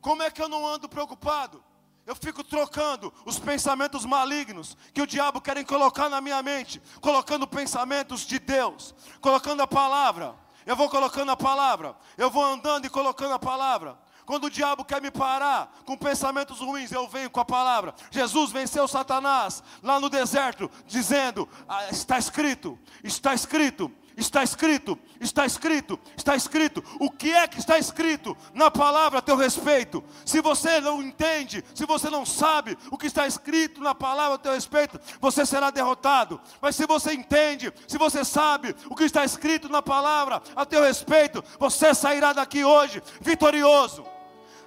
Como 0.00 0.22
é 0.22 0.30
que 0.30 0.40
eu 0.40 0.48
não 0.48 0.66
ando 0.66 0.88
preocupado? 0.88 1.62
Eu 2.06 2.14
fico 2.14 2.42
trocando 2.42 3.12
os 3.26 3.38
pensamentos 3.38 4.04
malignos 4.04 4.76
que 4.94 5.02
o 5.02 5.06
diabo 5.06 5.40
querem 5.40 5.64
colocar 5.64 6.08
na 6.08 6.20
minha 6.20 6.42
mente, 6.42 6.80
colocando 7.00 7.46
pensamentos 7.46 8.22
de 8.26 8.38
Deus, 8.38 8.94
colocando 9.20 9.62
a 9.62 9.66
palavra. 9.66 10.34
Eu 10.64 10.76
vou 10.76 10.88
colocando 10.88 11.30
a 11.30 11.36
palavra, 11.36 11.96
eu 12.16 12.30
vou 12.30 12.44
andando 12.44 12.86
e 12.86 12.90
colocando 12.90 13.34
a 13.34 13.38
palavra. 13.38 13.98
Quando 14.30 14.44
o 14.44 14.50
diabo 14.50 14.84
quer 14.84 15.02
me 15.02 15.10
parar 15.10 15.82
com 15.84 15.96
pensamentos 15.96 16.60
ruins, 16.60 16.92
eu 16.92 17.08
venho 17.08 17.28
com 17.28 17.40
a 17.40 17.44
palavra. 17.44 17.92
Jesus 18.12 18.52
venceu 18.52 18.86
Satanás 18.86 19.60
lá 19.82 19.98
no 19.98 20.08
deserto, 20.08 20.70
dizendo: 20.86 21.48
ah, 21.68 21.88
Está 21.90 22.16
escrito, 22.16 22.78
está 23.02 23.34
escrito, 23.34 23.90
está 24.16 24.44
escrito, 24.44 24.96
está 25.20 25.44
escrito, 25.44 25.98
está 26.16 26.36
escrito. 26.36 26.84
O 27.00 27.10
que 27.10 27.32
é 27.32 27.48
que 27.48 27.58
está 27.58 27.76
escrito 27.76 28.36
na 28.54 28.70
palavra 28.70 29.18
a 29.18 29.22
teu 29.22 29.34
respeito? 29.34 30.00
Se 30.24 30.40
você 30.40 30.80
não 30.80 31.02
entende, 31.02 31.64
se 31.74 31.84
você 31.84 32.08
não 32.08 32.24
sabe 32.24 32.78
o 32.88 32.96
que 32.96 33.08
está 33.08 33.26
escrito 33.26 33.80
na 33.80 33.96
palavra 33.96 34.36
a 34.36 34.38
teu 34.38 34.52
respeito, 34.52 35.00
você 35.20 35.44
será 35.44 35.70
derrotado. 35.72 36.40
Mas 36.60 36.76
se 36.76 36.86
você 36.86 37.14
entende, 37.14 37.72
se 37.88 37.98
você 37.98 38.24
sabe 38.24 38.76
o 38.88 38.94
que 38.94 39.02
está 39.02 39.24
escrito 39.24 39.68
na 39.68 39.82
palavra 39.82 40.40
a 40.54 40.64
teu 40.64 40.84
respeito, 40.84 41.42
você 41.58 41.92
sairá 41.92 42.32
daqui 42.32 42.64
hoje 42.64 43.02
vitorioso 43.20 44.06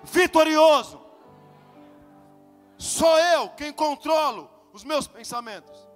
vitorioso. 0.03 1.01
Sou 2.77 3.17
eu 3.17 3.49
quem 3.49 3.71
controlo 3.71 4.49
os 4.73 4.83
meus 4.83 5.07
pensamentos. 5.07 5.87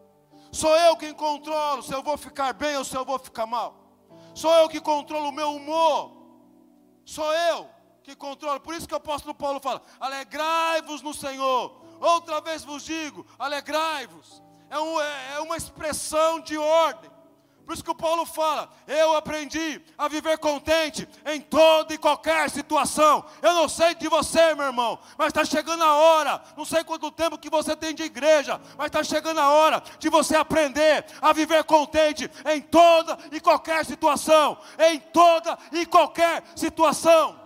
Sou 0.52 0.76
eu 0.76 0.96
quem 0.96 1.14
controlo 1.14 1.84
se 1.84 1.94
eu 1.94 2.02
vou 2.02 2.18
ficar 2.18 2.54
bem 2.54 2.78
ou 2.78 2.86
se 2.86 2.96
eu 2.96 3.04
vou 3.04 3.20
ficar 3.20 3.46
mal. 3.46 3.76
Sou 4.34 4.54
eu 4.54 4.70
que 4.70 4.80
controlo 4.80 5.30
o 5.30 5.32
meu 5.32 5.54
humor. 5.54 6.16
Sou 7.06 7.32
eu 7.34 7.70
que 8.04 8.16
controlo. 8.16 8.60
Por 8.60 8.74
isso 8.74 8.88
que 8.88 8.94
o 8.94 8.98
apóstolo 8.98 9.36
Paulo 9.36 9.60
fala: 9.60 9.82
alegrai-vos 10.00 11.02
no 11.02 11.14
Senhor. 11.14 11.82
Outra 12.00 12.40
vez 12.42 12.64
vos 12.64 12.84
digo: 12.84 13.26
alegrai-vos. 13.38 14.42
É, 14.70 14.80
um, 14.80 15.02
é, 15.02 15.34
é 15.36 15.40
uma 15.40 15.58
expressão 15.58 16.40
de 16.40 16.58
ordem. 16.58 17.10
Por 17.68 17.74
isso 17.74 17.84
que 17.84 17.92
o 17.92 17.96
Paulo 17.96 18.26
fala: 18.26 18.70
eu 18.88 19.14
aprendi 19.18 19.82
a 19.98 20.08
viver 20.08 20.38
contente 20.38 21.06
em 21.26 21.42
toda 21.42 21.94
e 21.94 21.98
qualquer 21.98 22.50
situação. 22.50 23.26
Eu 23.42 23.54
não 23.54 23.68
sei 23.68 23.94
de 23.94 24.08
você, 24.08 24.56
meu 24.56 24.68
irmão, 24.68 24.98
mas 25.18 25.28
está 25.28 25.44
chegando 25.44 25.84
a 25.84 25.94
hora. 25.94 26.42
Não 26.56 26.64
sei 26.64 26.82
quanto 26.86 27.12
tempo 27.12 27.38
que 27.38 27.50
você 27.50 27.76
tem 27.76 27.94
de 27.94 28.04
igreja, 28.04 28.62
mas 28.78 28.86
está 28.86 29.04
chegando 29.04 29.42
a 29.42 29.50
hora 29.50 29.84
de 30.00 30.10
você 30.10 30.38
aprender 30.38 31.06
a 31.22 31.34
viver 31.34 31.62
contente 31.66 32.32
em 32.46 32.62
toda 32.62 33.20
e 33.34 33.42
qualquer 33.42 33.86
situação. 33.86 34.58
Em 34.80 34.98
toda 34.98 35.60
e 35.74 35.86
qualquer 35.86 36.46
situação. 36.56 37.38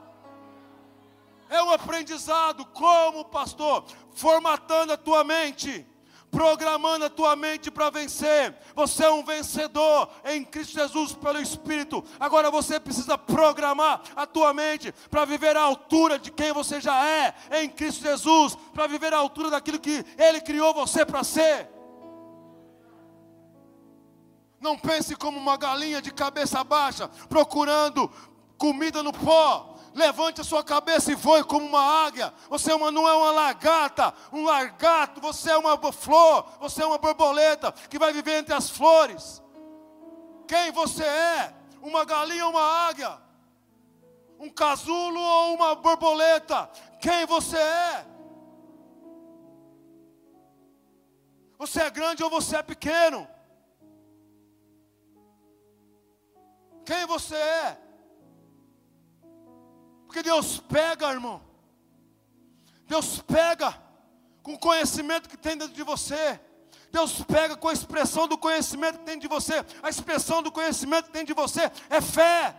É 1.50 1.64
um 1.64 1.72
aprendizado, 1.72 2.64
como 2.68 3.26
pastor, 3.26 3.86
formatando 4.14 4.94
a 4.94 4.98
tua 4.98 5.24
mente 5.24 5.84
programando 6.32 7.06
a 7.06 7.10
tua 7.10 7.36
mente 7.36 7.70
para 7.70 7.90
vencer. 7.90 8.56
Você 8.74 9.04
é 9.04 9.12
um 9.12 9.24
vencedor 9.24 10.10
em 10.24 10.44
Cristo 10.44 10.74
Jesus 10.74 11.14
pelo 11.14 11.42
Espírito. 11.42 12.04
Agora 12.20 12.50
você 12.50 12.80
precisa 12.80 13.18
programar 13.18 14.02
a 14.16 14.26
tua 14.26 14.54
mente 14.54 14.94
para 15.10 15.26
viver 15.26 15.58
a 15.58 15.62
altura 15.62 16.18
de 16.18 16.32
quem 16.32 16.54
você 16.54 16.80
já 16.80 17.06
é 17.06 17.36
em 17.62 17.70
Cristo 17.70 18.04
Jesus, 18.04 18.58
para 18.74 18.88
viver 18.88 19.14
a 19.14 19.18
altura 19.18 19.50
daquilo 19.50 19.80
que 19.80 20.06
Ele 20.18 20.40
criou 20.40 20.74
você 20.74 21.06
para 21.06 21.24
ser. 21.24 21.70
Não 24.62 24.78
pense 24.78 25.16
como 25.16 25.38
uma 25.38 25.58
galinha 25.58 26.02
de 26.02 26.14
cabeça 26.14 26.64
baixa, 26.64 27.10
procurando 27.28 28.10
comida 28.58 29.04
no 29.04 29.12
pó. 29.12 29.71
Levante 29.94 30.40
a 30.40 30.44
sua 30.44 30.64
cabeça 30.64 31.12
e 31.12 31.16
voe 31.16 31.44
como 31.44 31.66
uma 31.66 32.06
águia. 32.06 32.34
Você 32.50 32.72
é 32.72 32.92
não 32.92 33.08
é 33.08 33.14
uma 33.14 33.32
lagarta, 33.32 34.14
um 34.32 34.44
largato. 34.44 35.20
Você 35.20 35.52
é 35.52 35.58
uma 35.58 35.78
flor, 35.92 36.46
você 36.60 36.82
é 36.82 36.86
uma 36.86 36.98
borboleta 36.98 37.72
que 37.90 38.00
vai 38.00 38.14
viver 38.14 38.40
entre 38.40 38.54
as 38.54 38.70
flores. 38.70 39.42
Quem 40.48 40.72
você 40.72 41.04
é? 41.04 41.54
Uma 41.82 42.06
galinha 42.06 42.46
ou 42.46 42.52
uma 42.52 42.88
águia? 42.88 43.18
Um 44.40 44.50
casulo 44.50 45.20
ou 45.20 45.56
uma 45.56 45.76
borboleta? 45.76 46.70
Quem 47.00 47.26
você 47.26 47.58
é? 47.58 48.06
Você 51.58 51.82
é 51.82 51.90
grande 51.90 52.24
ou 52.24 52.30
você 52.30 52.56
é 52.56 52.64
pequeno? 52.64 53.28
Quem 56.86 57.06
você 57.06 57.36
é? 57.36 57.91
Porque 60.12 60.24
Deus 60.24 60.60
pega, 60.60 61.10
irmão. 61.10 61.42
Deus 62.86 63.22
pega 63.22 63.82
com 64.44 64.56
o 64.56 64.60
conhecimento 64.60 65.30
que 65.30 65.38
tem 65.38 65.56
dentro 65.56 65.74
de 65.74 65.84
você. 65.84 66.38
Deus 66.92 67.24
pega 67.24 67.56
com 67.56 67.70
a 67.70 67.72
expressão 67.72 68.28
do 68.28 68.38
conhecimento 68.38 69.00
que 69.00 69.06
tem 69.06 69.18
de 69.18 69.30
você. 69.30 69.66
A 69.82 69.88
expressão 69.88 70.44
do 70.44 70.52
conhecimento 70.52 71.06
que 71.06 71.14
tem 71.14 71.24
de 71.24 71.34
você 71.34 71.72
é 71.90 72.02
fé. 72.02 72.54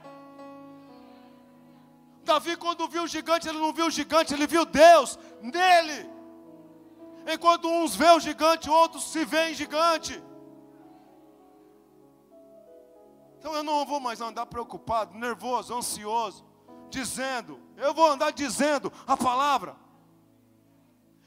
Davi, 2.25 2.57
quando 2.57 2.89
viu 2.89 3.03
o 3.03 3.07
gigante, 3.07 3.47
ele 3.47 3.59
não 3.59 3.71
viu 3.71 3.85
o 3.85 3.91
gigante, 3.91 4.33
ele 4.33 4.47
viu 4.47 4.65
Deus 4.65 5.19
nele. 5.43 6.09
Enquanto 7.27 7.69
uns 7.69 7.95
vê 7.95 8.09
o 8.13 8.19
gigante, 8.19 8.71
outros 8.71 9.13
se 9.13 9.27
veem 9.27 9.53
gigante. 9.53 10.25
Então 13.39 13.55
eu 13.55 13.63
não 13.63 13.85
vou 13.85 14.01
mais 14.01 14.23
andar 14.23 14.47
preocupado, 14.47 15.19
nervoso, 15.19 15.75
ansioso, 15.75 16.51
dizendo, 17.01 17.61
eu 17.77 17.93
vou 17.93 18.07
andar 18.07 18.31
dizendo 18.33 18.93
a 19.07 19.17
palavra. 19.17 19.75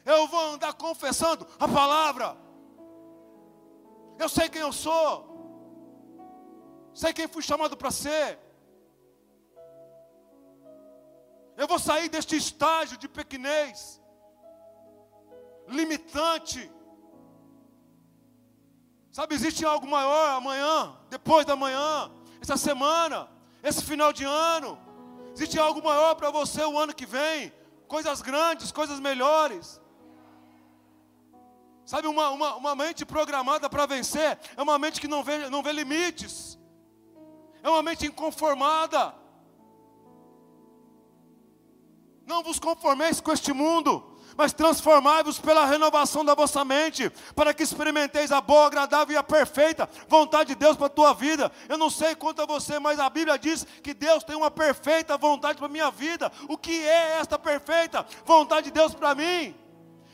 Eu 0.06 0.28
vou 0.28 0.40
andar 0.54 0.74
confessando 0.74 1.46
a 1.60 1.68
palavra. 1.68 2.38
Eu 4.20 4.30
sei 4.30 4.48
quem 4.48 4.62
eu 4.62 4.72
sou. 4.72 5.34
Sei 6.94 7.12
quem 7.12 7.28
fui 7.28 7.42
chamado 7.42 7.76
para 7.76 7.92
ser. 7.92 8.40
Eu 11.58 11.68
vou 11.68 11.80
sair 11.80 12.08
deste 12.10 12.36
estágio 12.36 12.98
de 12.98 13.08
pequenez, 13.08 14.02
limitante. 15.68 16.72
Sabe, 19.12 19.36
existe 19.36 19.64
algo 19.64 19.88
maior 19.88 20.32
amanhã, 20.36 20.98
depois 21.10 21.46
da 21.46 21.56
manhã, 21.56 22.12
essa 22.42 22.58
semana, 22.58 23.30
esse 23.64 23.82
final 23.82 24.12
de 24.12 24.26
ano. 24.26 24.85
Existe 25.36 25.60
algo 25.60 25.84
maior 25.84 26.16
para 26.16 26.32
você 26.32 26.64
o 26.64 26.80
ano 26.80 26.94
que 26.96 27.06
vem, 27.06 27.52
coisas 27.90 28.22
grandes, 28.22 28.72
coisas 28.72 29.02
melhores. 29.02 29.82
Sabe, 31.86 32.08
uma, 32.08 32.30
uma, 32.30 32.56
uma 32.56 32.74
mente 32.74 33.06
programada 33.06 33.70
para 33.70 33.86
vencer 33.86 34.40
é 34.56 34.62
uma 34.62 34.80
mente 34.80 35.02
que 35.02 35.10
não 35.10 35.22
vê, 35.22 35.50
não 35.50 35.62
vê 35.62 35.74
limites, 35.74 36.58
é 37.62 37.70
uma 37.70 37.84
mente 37.84 38.08
inconformada. 38.08 39.14
Não 42.26 42.42
vos 42.42 42.58
conformeis 42.58 43.20
com 43.20 43.34
este 43.34 43.52
mundo, 43.52 44.15
mas 44.36 44.54
transformai-vos 44.54 45.40
pela 45.40 45.66
renovação 45.66 46.24
da 46.24 46.36
vossa 46.36 46.64
mente, 46.66 47.10
para 47.36 47.54
que 47.54 47.64
experimenteis 47.64 48.32
a 48.32 48.42
boa, 48.42 48.68
agradável 48.68 49.16
e 49.16 49.18
a 49.18 49.24
perfeita 49.24 49.90
vontade 50.08 50.50
de 50.50 50.56
Deus 50.56 50.76
para 50.76 50.88
a 50.88 50.90
tua 50.90 51.14
vida. 51.14 51.52
Eu 51.70 51.78
não 51.78 51.90
sei 51.90 52.16
quanto 52.16 52.42
a 52.42 52.46
você, 52.46 52.80
mas 52.80 53.00
a 53.00 53.10
Bíblia 53.10 53.38
diz 53.38 53.66
que 53.82 53.94
Deus 53.94 54.24
tem 54.24 54.36
uma 54.36 54.52
perfeita 54.52 55.18
vontade 55.18 55.58
para 55.58 55.68
a 55.68 55.70
minha 55.70 55.90
vida. 55.90 56.32
O 56.50 56.58
que 56.58 56.86
é 56.86 57.20
esta 57.20 57.40
perfeita 57.40 58.06
vontade 58.26 58.66
de 58.66 58.72
Deus 58.72 58.94
para 58.94 59.16
mim? 59.16 59.56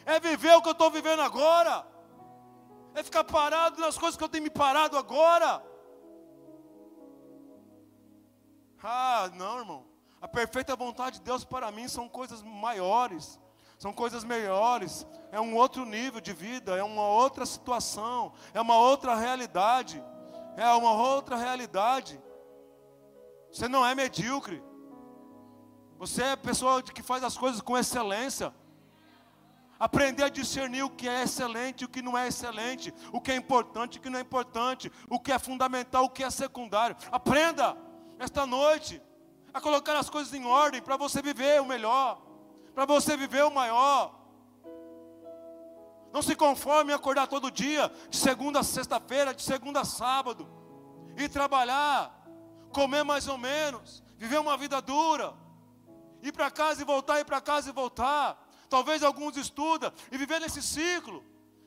É 0.05 0.19
viver 0.19 0.55
o 0.55 0.61
que 0.61 0.67
eu 0.67 0.73
estou 0.73 0.91
vivendo 0.91 1.21
agora, 1.21 1.85
é 2.93 3.03
ficar 3.03 3.23
parado 3.23 3.79
nas 3.79 3.97
coisas 3.97 4.17
que 4.17 4.23
eu 4.23 4.29
tenho 4.29 4.43
me 4.43 4.49
parado 4.49 4.97
agora. 4.97 5.63
Ah, 8.83 9.29
não, 9.33 9.59
irmão. 9.59 9.85
A 10.21 10.27
perfeita 10.27 10.75
vontade 10.75 11.17
de 11.17 11.23
Deus 11.23 11.43
para 11.43 11.71
mim 11.71 11.87
são 11.87 12.07
coisas 12.07 12.43
maiores, 12.43 13.39
são 13.81 13.91
coisas 13.91 14.23
melhores, 14.23 15.07
é 15.31 15.41
um 15.41 15.55
outro 15.55 15.85
nível 15.85 16.21
de 16.21 16.33
vida, 16.33 16.77
é 16.77 16.83
uma 16.83 17.07
outra 17.07 17.47
situação, 17.47 18.31
é 18.53 18.61
uma 18.61 18.77
outra 18.77 19.15
realidade, 19.15 20.03
é 20.55 20.67
uma 20.73 20.91
outra 20.91 21.35
realidade. 21.35 22.21
Você 23.51 23.67
não 23.67 23.83
é 23.83 23.95
medíocre, 23.95 24.61
você 25.97 26.21
é 26.21 26.35
pessoa 26.35 26.83
que 26.83 27.01
faz 27.01 27.23
as 27.23 27.35
coisas 27.35 27.59
com 27.59 27.75
excelência. 27.75 28.53
Aprender 29.79 30.25
a 30.25 30.29
discernir 30.29 30.83
o 30.83 30.89
que 30.91 31.09
é 31.09 31.23
excelente 31.23 31.81
e 31.81 31.85
o 31.85 31.89
que 31.89 32.03
não 32.03 32.15
é 32.15 32.27
excelente, 32.27 32.93
o 33.11 33.19
que 33.19 33.31
é 33.31 33.35
importante 33.35 33.95
e 33.95 33.97
o 33.97 34.01
que 34.03 34.11
não 34.11 34.19
é 34.19 34.21
importante, 34.21 34.91
o 35.09 35.19
que 35.19 35.31
é 35.31 35.39
fundamental, 35.39 36.03
o 36.03 36.09
que 36.09 36.23
é 36.23 36.29
secundário. 36.29 36.95
Aprenda 37.11 37.75
esta 38.19 38.45
noite 38.45 39.01
a 39.51 39.59
colocar 39.59 39.97
as 39.97 40.07
coisas 40.07 40.31
em 40.35 40.45
ordem 40.45 40.83
para 40.83 40.97
você 40.97 41.19
viver 41.19 41.59
o 41.59 41.65
melhor, 41.65 42.30
para 42.73 42.85
você 42.85 43.17
viver 43.17 43.43
o 43.43 43.51
maior. 43.51 44.19
Não 46.11 46.21
se 46.21 46.35
conforme 46.35 46.91
em 46.91 46.95
acordar 46.95 47.27
todo 47.27 47.51
dia, 47.51 47.91
de 48.09 48.17
segunda 48.17 48.59
a 48.59 48.63
sexta-feira, 48.63 49.33
de 49.33 49.41
segunda 49.41 49.81
a 49.81 49.85
sábado, 49.85 50.47
e 51.17 51.29
trabalhar, 51.29 52.25
comer 52.71 53.03
mais 53.03 53.27
ou 53.27 53.37
menos, 53.37 54.03
viver 54.17 54.39
uma 54.39 54.57
vida 54.57 54.81
dura, 54.81 55.33
ir 56.21 56.31
para 56.31 56.51
casa 56.51 56.81
e 56.81 56.85
voltar, 56.85 57.19
ir 57.19 57.25
para 57.25 57.39
casa 57.39 57.69
e 57.69 57.73
voltar. 57.73 58.37
Talvez 58.69 59.03
alguns 59.03 59.37
estudam 59.37 59.91
e 60.11 60.17
viver 60.17 60.39
nesse 60.39 60.61
ciclo. 60.61 61.23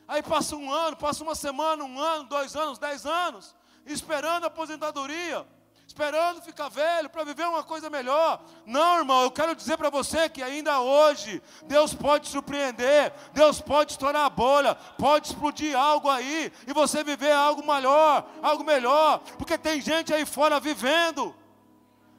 Aí 0.06 0.22
passa 0.22 0.56
um 0.56 0.70
ano, 0.70 0.96
passa 0.96 1.22
uma 1.22 1.34
semana, 1.34 1.82
um 1.84 1.98
ano, 1.98 2.28
dois 2.28 2.54
anos, 2.54 2.78
dez 2.78 3.06
anos, 3.06 3.56
esperando 3.86 4.44
a 4.44 4.48
aposentadoria 4.48 5.46
esperando 5.94 6.42
ficar 6.42 6.68
velho 6.68 7.08
para 7.08 7.22
viver 7.22 7.46
uma 7.46 7.62
coisa 7.62 7.88
melhor. 7.88 8.44
Não, 8.66 8.98
irmão, 8.98 9.22
eu 9.22 9.30
quero 9.30 9.54
dizer 9.54 9.76
para 9.76 9.90
você 9.90 10.28
que 10.28 10.42
ainda 10.42 10.80
hoje 10.80 11.40
Deus 11.66 11.94
pode 11.94 12.26
surpreender, 12.26 13.12
Deus 13.32 13.60
pode 13.60 13.92
estourar 13.92 14.24
a 14.24 14.28
bolha, 14.28 14.74
pode 14.74 15.28
explodir 15.28 15.78
algo 15.78 16.10
aí 16.10 16.52
e 16.66 16.72
você 16.72 17.04
viver 17.04 17.30
algo 17.30 17.64
melhor, 17.64 18.28
algo 18.42 18.64
melhor, 18.64 19.20
porque 19.38 19.56
tem 19.56 19.80
gente 19.80 20.12
aí 20.12 20.26
fora 20.26 20.58
vivendo 20.58 21.32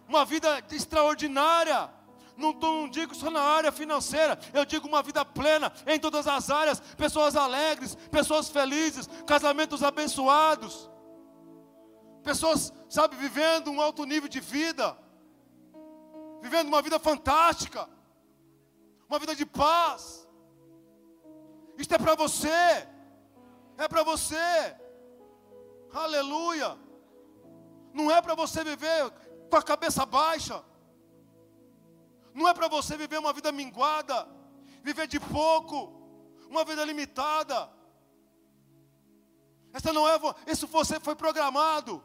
uma 0.08 0.24
vida 0.24 0.64
extraordinária. 0.72 1.90
Não, 2.38 2.54
não 2.54 2.88
digo 2.88 3.14
só 3.14 3.30
na 3.30 3.42
área 3.42 3.74
financeira, 3.74 4.40
eu 4.54 4.64
digo 4.64 4.88
uma 4.88 5.04
vida 5.04 5.26
plena 5.26 5.70
em 5.86 6.00
todas 6.00 6.28
as 6.28 6.50
áreas, 6.50 6.80
pessoas 6.96 7.36
alegres, 7.36 7.96
pessoas 8.10 8.48
felizes, 8.48 9.10
casamentos 9.28 9.84
abençoados 9.84 10.95
pessoas, 12.26 12.74
sabe, 12.90 13.16
vivendo 13.16 13.70
um 13.72 13.80
alto 13.80 14.04
nível 14.04 14.28
de 14.28 14.40
vida, 14.40 14.98
vivendo 16.42 16.68
uma 16.68 16.82
vida 16.82 16.98
fantástica, 17.00 17.88
uma 19.08 19.20
vida 19.20 19.36
de 19.36 19.46
paz. 19.46 20.28
Isto 21.78 21.94
é 21.94 22.00
para 22.00 22.16
você, 22.16 22.88
é 23.78 23.88
para 23.88 24.04
você, 24.04 24.76
aleluia. 25.94 26.78
Não 27.94 28.10
é 28.10 28.20
para 28.22 28.36
você 28.36 28.64
viver 28.64 29.00
com 29.50 29.58
a 29.58 29.64
cabeça 29.72 30.04
baixa, 30.06 30.64
não 32.34 32.48
é 32.48 32.54
para 32.54 32.68
você 32.68 32.98
viver 32.98 33.20
uma 33.20 33.32
vida 33.32 33.52
minguada, 33.52 34.28
viver 34.84 35.08
de 35.08 35.20
pouco, 35.20 35.78
uma 36.50 36.66
vida 36.66 36.84
limitada. 36.84 37.70
Essa 39.72 39.94
não 39.94 40.08
é, 40.08 40.18
isso 40.48 40.66
você 40.68 41.00
foi 41.00 41.16
programado. 41.16 42.04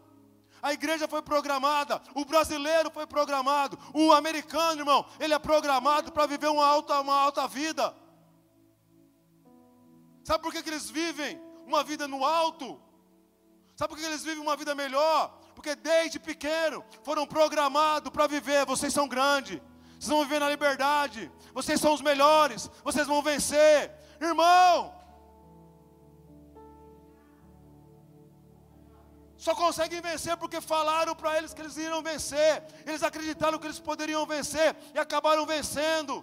A 0.63 0.73
igreja 0.73 1.09
foi 1.09 1.23
programada, 1.23 2.01
o 2.15 2.25
brasileiro 2.25 2.91
foi 2.91 3.07
programado, 3.07 3.79
o 3.95 4.13
americano, 4.13 4.81
irmão, 4.81 5.07
ele 5.19 5.33
é 5.33 5.39
programado 5.39 6.13
para 6.13 6.27
viver 6.27 6.49
uma 6.49 6.67
alta, 6.67 7.01
uma 7.01 7.15
alta 7.15 7.49
vida. 7.49 7.95
Sabe 10.23 10.43
por 10.43 10.53
que, 10.53 10.63
que 10.63 10.69
eles 10.69 10.91
vivem 10.91 11.41
uma 11.67 11.83
vida 11.83 12.07
no 12.07 12.25
alto? 12.25 12.81
Sabe 13.75 13.89
por 13.89 13.99
que 13.99 14.05
eles 14.05 14.23
vivem 14.23 14.43
uma 14.43 14.57
vida 14.57 14.75
melhor? 14.75 15.39
Porque 15.55 15.75
desde 15.75 16.19
pequeno 16.19 16.85
foram 17.03 17.27
programados 17.27 18.11
para 18.11 18.27
viver. 18.27 18.67
Vocês 18.67 18.93
são 18.93 19.09
grandes, 19.09 19.59
vocês 19.99 20.09
vão 20.09 20.23
viver 20.23 20.41
na 20.41 20.51
liberdade, 20.51 21.33
vocês 21.55 21.81
são 21.81 21.95
os 21.95 22.03
melhores, 22.03 22.71
vocês 22.85 23.07
vão 23.07 23.23
vencer. 23.23 23.91
Irmão, 24.21 25.00
Só 29.41 29.55
conseguem 29.55 30.03
vencer 30.03 30.37
porque 30.37 30.61
falaram 30.61 31.17
para 31.17 31.39
eles 31.39 31.55
que 31.55 31.63
eles 31.63 31.75
iriam 31.79 32.03
vencer. 32.03 32.63
Eles 32.87 33.03
acreditaram 33.03 33.59
que 33.59 33.67
eles 33.67 33.79
poderiam 33.79 34.27
vencer 34.27 34.77
e 34.95 34.99
acabaram 34.99 35.47
vencendo. 35.47 36.23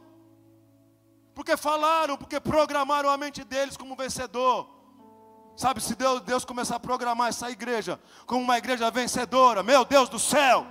Porque 1.33 1.57
falaram, 1.57 2.15
porque 2.15 2.39
programaram 2.39 3.09
a 3.09 3.17
mente 3.17 3.43
deles 3.43 3.75
como 3.75 3.95
vencedor. 3.95 4.69
Sabe, 5.55 5.81
se 5.81 5.95
Deus, 5.95 6.21
Deus 6.21 6.45
começar 6.45 6.75
a 6.75 6.79
programar 6.79 7.29
essa 7.29 7.49
igreja 7.49 7.99
como 8.27 8.43
uma 8.43 8.59
igreja 8.59 8.91
vencedora, 8.91 9.63
meu 9.63 9.83
Deus 9.83 10.07
do 10.09 10.19
céu. 10.19 10.67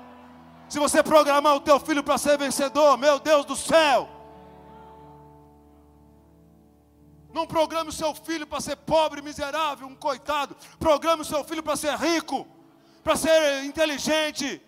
Se 0.68 0.78
você 0.78 1.02
programar 1.02 1.56
o 1.56 1.60
teu 1.60 1.80
filho 1.80 2.04
para 2.04 2.16
ser 2.16 2.38
vencedor, 2.38 2.96
meu 2.96 3.18
Deus 3.18 3.44
do 3.44 3.56
céu. 3.56 4.08
Não 7.36 7.46
programe 7.46 7.90
o 7.90 7.92
seu 7.92 8.14
filho 8.14 8.46
para 8.46 8.62
ser 8.62 8.76
pobre, 8.76 9.20
miserável, 9.20 9.86
um 9.86 9.94
coitado. 9.94 10.56
Programe 10.78 11.20
o 11.20 11.24
seu 11.32 11.44
filho 11.44 11.62
para 11.62 11.76
ser 11.76 11.94
rico, 11.94 12.48
para 13.04 13.14
ser 13.14 13.62
inteligente, 13.62 14.62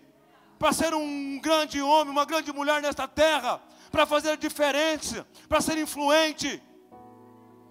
para 0.59 0.71
ser 0.71 0.93
um 0.93 1.39
grande 1.41 1.81
homem, 1.81 2.11
uma 2.11 2.25
grande 2.25 2.53
mulher 2.53 2.79
nesta 2.79 3.07
terra, 3.07 3.59
para 3.89 4.05
fazer 4.05 4.37
diferença, 4.37 5.25
para 5.47 5.61
ser 5.61 5.79
influente. 5.79 6.61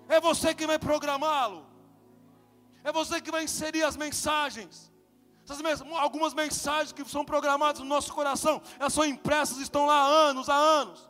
É 0.09 0.21
você 0.21 0.53
que 0.53 0.67
vai 0.67 0.81
programá-lo. 0.81 1.65
É 2.83 2.91
você 2.91 3.21
que 3.21 3.31
vai 3.31 3.45
inserir 3.45 3.85
as 3.85 3.97
mensagens. 3.97 4.93
algumas 6.01 6.35
mensagens 6.35 6.91
que 6.91 7.09
são 7.09 7.25
programadas 7.25 7.81
no 7.81 7.87
nosso 7.87 8.13
coração, 8.13 8.61
elas 8.81 8.93
são 8.93 9.05
impressas, 9.05 9.59
estão 9.59 9.87
lá 9.87 10.01
há 10.01 10.07
anos, 10.07 10.49
há 10.49 10.57
anos. 10.57 11.09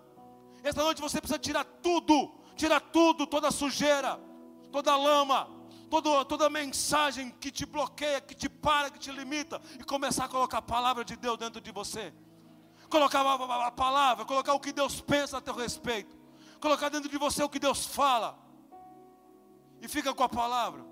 Esta 0.63 0.83
noite 0.83 1.01
você 1.01 1.23
precisa 1.23 1.39
tirar 1.39 1.65
tudo, 1.65 2.38
tirar 2.59 2.81
tudo, 2.81 3.27
toda 3.27 3.51
sujeira, 3.51 4.21
toda 4.73 4.95
lama, 4.97 5.49
toda, 5.89 6.25
toda 6.25 6.51
mensagem 6.51 7.31
que 7.31 7.51
te 7.51 7.65
bloqueia, 7.65 8.21
que 8.21 8.35
te 8.35 8.49
para, 8.49 8.91
que 8.91 8.99
te 8.99 9.11
limita, 9.13 9.63
e 9.79 9.85
começar 9.85 10.25
a 10.25 10.29
colocar 10.29 10.59
a 10.59 10.63
palavra 10.63 11.05
de 11.05 11.17
Deus 11.17 11.39
dentro 11.39 11.61
de 11.61 11.71
você. 11.71 12.13
Colocar 12.91 13.21
a 13.21 13.71
palavra, 13.71 14.25
colocar 14.25 14.55
o 14.55 14.61
que 14.61 14.73
Deus 14.73 15.01
pensa 15.01 15.39
a 15.39 15.41
teu 15.41 15.55
respeito, 15.55 16.17
colocar 16.61 16.89
dentro 16.89 17.09
de 17.09 17.17
você 17.17 17.43
o 17.43 17.49
que 17.49 17.59
Deus 17.59 17.87
fala, 17.87 18.37
e 19.81 19.87
fica 19.87 20.13
com 20.13 20.25
a 20.25 20.29
palavra, 20.29 20.85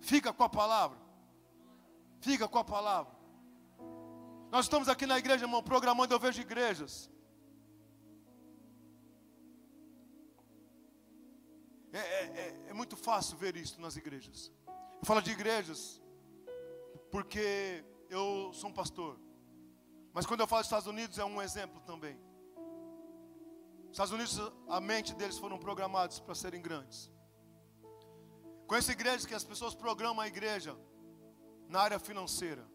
fica 0.00 0.32
com 0.32 0.44
a 0.44 0.48
palavra, 0.48 0.98
fica 2.20 2.46
com 2.46 2.58
a 2.58 2.64
palavra. 2.64 3.12
Nós 4.50 4.66
estamos 4.66 4.88
aqui 4.88 5.06
na 5.06 5.18
igreja, 5.18 5.44
irmão, 5.44 5.62
programando, 5.62 6.14
eu 6.14 6.20
vejo 6.20 6.40
igrejas. 6.40 7.10
É, 11.92 11.98
é, 11.98 12.02
é, 12.24 12.70
é, 12.70 12.72
muito 12.72 12.96
fácil 12.96 13.36
ver 13.36 13.54
isso 13.54 13.78
nas 13.80 13.96
igrejas. 13.96 14.50
Eu 14.66 15.04
falo 15.04 15.20
de 15.20 15.30
igrejas 15.30 16.00
porque 17.10 17.84
eu 18.08 18.50
sou 18.54 18.70
um 18.70 18.72
pastor. 18.72 19.20
Mas 20.14 20.24
quando 20.24 20.40
eu 20.40 20.46
falo 20.46 20.62
dos 20.62 20.68
Estados 20.68 20.86
Unidos 20.86 21.18
é 21.18 21.24
um 21.24 21.40
exemplo 21.42 21.80
também. 21.82 22.18
Os 23.84 23.90
Estados 23.90 24.12
Unidos, 24.12 24.40
a 24.68 24.80
mente 24.80 25.14
deles 25.14 25.36
foram 25.36 25.58
programados 25.58 26.18
para 26.18 26.34
serem 26.34 26.62
grandes. 26.62 27.10
Conheço 28.66 28.90
igrejas 28.90 29.26
que 29.26 29.34
as 29.34 29.44
pessoas 29.44 29.74
programam 29.74 30.22
a 30.22 30.26
igreja 30.26 30.74
na 31.68 31.80
área 31.80 31.98
financeira. 31.98 32.66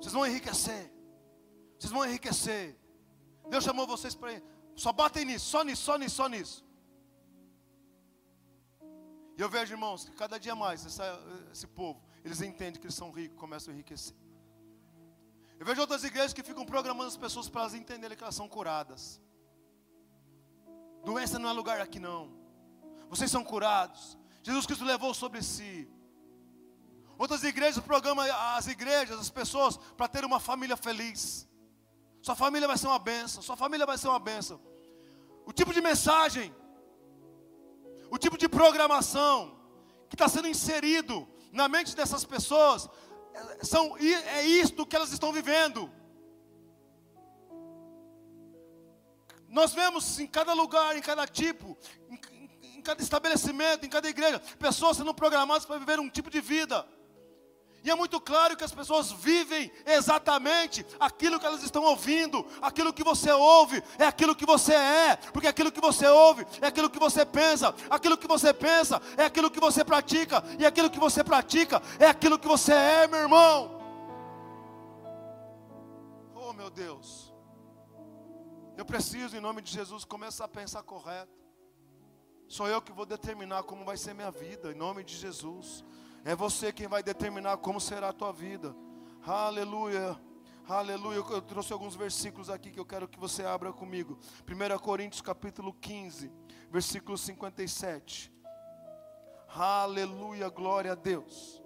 Vocês 0.00 0.12
vão 0.12 0.24
enriquecer. 0.24 0.92
Vocês 1.76 1.92
vão 1.92 2.04
enriquecer. 2.04 2.78
Deus 3.48 3.64
chamou 3.64 3.88
vocês 3.88 4.14
para. 4.14 4.40
Só 4.76 4.92
batem 4.92 5.24
nisso, 5.24 5.46
só 5.46 5.64
nisso, 5.64 5.82
só 5.82 5.98
nisso, 5.98 6.14
só 6.14 6.28
nisso. 6.28 6.71
E 9.36 9.40
eu 9.40 9.48
vejo, 9.48 9.72
irmãos, 9.74 10.04
que 10.04 10.12
cada 10.12 10.38
dia 10.38 10.54
mais 10.54 10.84
essa, 10.84 11.04
esse 11.50 11.66
povo, 11.66 12.02
eles 12.24 12.40
entendem 12.42 12.80
que 12.80 12.86
eles 12.86 12.94
são 12.94 13.10
ricos, 13.10 13.38
começam 13.38 13.72
a 13.72 13.74
enriquecer. 13.74 14.14
Eu 15.58 15.66
vejo 15.66 15.80
outras 15.80 16.04
igrejas 16.04 16.32
que 16.32 16.42
ficam 16.42 16.64
programando 16.64 17.08
as 17.08 17.16
pessoas 17.16 17.48
para 17.48 17.62
elas 17.62 17.74
entenderem 17.74 18.16
que 18.16 18.22
elas 18.22 18.34
são 18.34 18.48
curadas. 18.48 19.20
Doença 21.04 21.38
não 21.38 21.48
é 21.48 21.52
lugar 21.52 21.80
aqui 21.80 21.98
não. 21.98 22.32
Vocês 23.08 23.30
são 23.30 23.44
curados. 23.44 24.18
Jesus 24.42 24.66
Cristo 24.66 24.84
levou 24.84 25.14
sobre 25.14 25.42
si. 25.42 25.88
Outras 27.16 27.44
igrejas 27.44 27.82
programam 27.82 28.24
as 28.56 28.66
igrejas, 28.66 29.18
as 29.18 29.30
pessoas, 29.30 29.76
para 29.96 30.08
ter 30.08 30.24
uma 30.24 30.40
família 30.40 30.76
feliz. 30.76 31.48
Sua 32.20 32.34
família 32.34 32.66
vai 32.66 32.76
ser 32.76 32.86
uma 32.88 32.98
benção. 32.98 33.42
Sua 33.42 33.56
família 33.56 33.86
vai 33.86 33.96
ser 33.98 34.08
uma 34.08 34.18
benção. 34.18 34.60
O 35.46 35.52
tipo 35.52 35.72
de 35.72 35.80
mensagem 35.80 36.54
o 38.12 38.18
tipo 38.18 38.36
de 38.36 38.46
programação 38.46 39.56
que 40.06 40.14
está 40.14 40.28
sendo 40.28 40.46
inserido 40.46 41.26
na 41.50 41.66
mente 41.66 41.96
dessas 41.96 42.26
pessoas 42.26 42.86
é, 43.32 43.64
são, 43.64 43.96
é 43.96 44.44
isto 44.44 44.84
que 44.84 44.94
elas 44.94 45.12
estão 45.12 45.32
vivendo. 45.32 45.90
Nós 49.48 49.72
vemos 49.72 50.20
em 50.20 50.26
cada 50.26 50.52
lugar, 50.52 50.94
em 50.94 51.00
cada 51.00 51.26
tipo, 51.26 51.74
em, 52.10 52.76
em 52.76 52.82
cada 52.82 53.02
estabelecimento, 53.02 53.86
em 53.86 53.88
cada 53.88 54.10
igreja, 54.10 54.38
pessoas 54.58 54.98
sendo 54.98 55.14
programadas 55.14 55.64
para 55.64 55.78
viver 55.78 55.98
um 55.98 56.10
tipo 56.10 56.28
de 56.28 56.42
vida. 56.42 56.86
E 57.84 57.90
é 57.90 57.94
muito 57.96 58.20
claro 58.20 58.56
que 58.56 58.62
as 58.62 58.72
pessoas 58.72 59.10
vivem 59.10 59.72
exatamente 59.84 60.86
aquilo 61.00 61.40
que 61.40 61.46
elas 61.46 61.64
estão 61.64 61.82
ouvindo. 61.82 62.46
Aquilo 62.60 62.92
que 62.92 63.02
você 63.02 63.32
ouve 63.32 63.82
é 63.98 64.04
aquilo 64.06 64.36
que 64.36 64.46
você 64.46 64.74
é. 64.74 65.16
Porque 65.16 65.48
aquilo 65.48 65.72
que 65.72 65.80
você 65.80 66.06
ouve 66.06 66.46
é 66.60 66.68
aquilo 66.68 66.88
que 66.88 66.98
você 67.00 67.26
pensa. 67.26 67.74
Aquilo 67.90 68.16
que 68.16 68.28
você 68.28 68.54
pensa 68.54 69.02
é 69.16 69.24
aquilo 69.24 69.50
que 69.50 69.58
você 69.58 69.84
pratica. 69.84 70.44
E 70.60 70.64
aquilo 70.64 70.88
que 70.88 71.00
você 71.00 71.24
pratica 71.24 71.82
é 71.98 72.06
aquilo 72.06 72.38
que 72.38 72.46
você 72.46 72.72
é, 72.72 73.08
meu 73.08 73.18
irmão. 73.18 73.80
Oh, 76.36 76.52
meu 76.52 76.70
Deus. 76.70 77.34
Eu 78.76 78.84
preciso, 78.84 79.36
em 79.36 79.40
nome 79.40 79.60
de 79.60 79.72
Jesus, 79.72 80.04
começar 80.04 80.44
a 80.44 80.48
pensar 80.48 80.84
correto. 80.84 81.42
Sou 82.46 82.68
eu 82.68 82.80
que 82.80 82.92
vou 82.92 83.06
determinar 83.06 83.64
como 83.64 83.84
vai 83.84 83.96
ser 83.96 84.14
minha 84.14 84.30
vida, 84.30 84.70
em 84.70 84.74
nome 84.74 85.02
de 85.02 85.16
Jesus. 85.16 85.84
É 86.24 86.36
você 86.36 86.72
quem 86.72 86.86
vai 86.86 87.02
determinar 87.02 87.56
como 87.56 87.80
será 87.80 88.10
a 88.10 88.12
tua 88.12 88.32
vida. 88.32 88.74
Aleluia. 89.26 90.16
Aleluia. 90.68 91.16
Eu 91.16 91.42
trouxe 91.42 91.72
alguns 91.72 91.96
versículos 91.96 92.48
aqui 92.48 92.70
que 92.70 92.78
eu 92.78 92.86
quero 92.86 93.08
que 93.08 93.18
você 93.18 93.44
abra 93.44 93.72
comigo. 93.72 94.16
1 94.48 94.78
Coríntios 94.78 95.20
capítulo 95.20 95.72
15, 95.74 96.30
versículo 96.70 97.18
57. 97.18 98.32
Aleluia, 99.48 100.48
glória 100.48 100.92
a 100.92 100.94
Deus. 100.94 101.60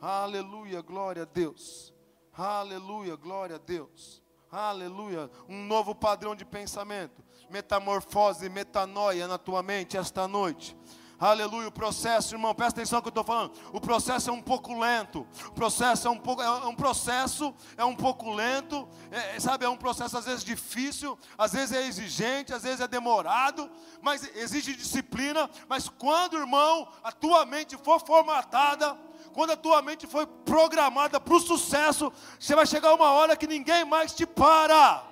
Aleluia, 0.00 0.82
glória 0.82 1.22
a 1.22 1.26
Deus. 1.26 1.94
Aleluia, 2.32 3.16
glória 3.16 3.56
a 3.56 3.58
Deus. 3.58 4.22
Aleluia. 4.50 5.30
Um 5.48 5.64
novo 5.64 5.94
padrão 5.94 6.36
de 6.36 6.44
pensamento. 6.44 7.24
Metamorfose, 7.48 8.48
metanoia 8.50 9.26
na 9.26 9.38
tua 9.38 9.62
mente 9.62 9.96
esta 9.96 10.28
noite. 10.28 10.76
Aleluia, 11.18 11.68
o 11.68 11.72
processo, 11.72 12.34
irmão, 12.34 12.52
presta 12.54 12.80
atenção 12.80 12.98
no 12.98 13.02
que 13.02 13.08
eu 13.08 13.10
estou 13.10 13.24
falando. 13.24 13.52
O 13.72 13.80
processo 13.80 14.30
é 14.30 14.32
um 14.32 14.42
pouco 14.42 14.78
lento. 14.78 15.26
O 15.46 15.52
processo 15.52 16.08
é 16.08 16.10
um 16.10 16.18
pouco, 16.18 16.42
é 16.42 16.66
um 16.66 16.74
processo, 16.74 17.54
é 17.76 17.84
um 17.84 17.94
pouco 17.94 18.32
lento, 18.32 18.88
é, 19.12 19.38
sabe, 19.38 19.64
é 19.64 19.68
um 19.68 19.76
processo 19.76 20.18
às 20.18 20.24
vezes 20.24 20.42
difícil, 20.42 21.16
às 21.38 21.52
vezes 21.52 21.76
é 21.76 21.86
exigente, 21.86 22.52
às 22.52 22.64
vezes 22.64 22.80
é 22.80 22.88
demorado, 22.88 23.70
mas 24.02 24.28
exige 24.34 24.74
disciplina. 24.74 25.48
Mas 25.68 25.88
quando, 25.88 26.36
irmão, 26.36 26.88
a 27.02 27.12
tua 27.12 27.46
mente 27.46 27.76
for 27.76 28.00
formatada, 28.04 28.96
quando 29.32 29.50
a 29.50 29.56
tua 29.56 29.80
mente 29.82 30.06
foi 30.06 30.26
programada 30.26 31.20
para 31.20 31.34
o 31.34 31.40
sucesso, 31.40 32.12
você 32.38 32.56
vai 32.56 32.66
chegar 32.66 32.92
uma 32.92 33.10
hora 33.10 33.36
que 33.36 33.46
ninguém 33.46 33.84
mais 33.84 34.12
te 34.12 34.26
para. 34.26 35.04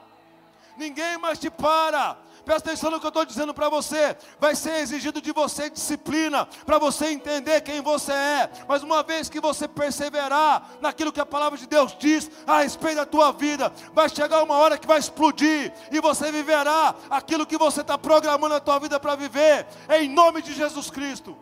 Ninguém 0.76 1.16
mais 1.18 1.38
te 1.38 1.50
para. 1.50 2.16
Presta 2.44 2.70
atenção 2.70 2.90
no 2.90 2.98
que 2.98 3.06
eu 3.06 3.08
estou 3.08 3.24
dizendo 3.24 3.54
para 3.54 3.68
você. 3.68 4.16
Vai 4.40 4.56
ser 4.56 4.76
exigido 4.78 5.20
de 5.20 5.32
você 5.32 5.70
disciplina 5.70 6.46
para 6.66 6.78
você 6.78 7.06
entender 7.06 7.60
quem 7.60 7.80
você 7.80 8.12
é. 8.12 8.50
Mas 8.66 8.82
uma 8.82 9.02
vez 9.02 9.28
que 9.28 9.40
você 9.40 9.68
perseverar 9.68 10.70
naquilo 10.80 11.12
que 11.12 11.20
a 11.20 11.26
palavra 11.26 11.58
de 11.58 11.66
Deus 11.66 11.96
diz 11.98 12.30
a 12.46 12.60
respeito 12.62 12.96
da 12.96 13.06
tua 13.06 13.32
vida, 13.32 13.72
vai 13.92 14.08
chegar 14.08 14.42
uma 14.42 14.56
hora 14.56 14.76
que 14.76 14.86
vai 14.86 14.98
explodir 14.98 15.72
e 15.90 16.00
você 16.00 16.32
viverá 16.32 16.94
aquilo 17.08 17.46
que 17.46 17.56
você 17.56 17.80
está 17.80 17.96
programando 17.96 18.54
a 18.54 18.60
tua 18.60 18.78
vida 18.78 18.98
para 18.98 19.14
viver. 19.14 19.66
Em 19.88 20.08
nome 20.08 20.42
de 20.42 20.52
Jesus 20.52 20.90
Cristo. 20.90 21.36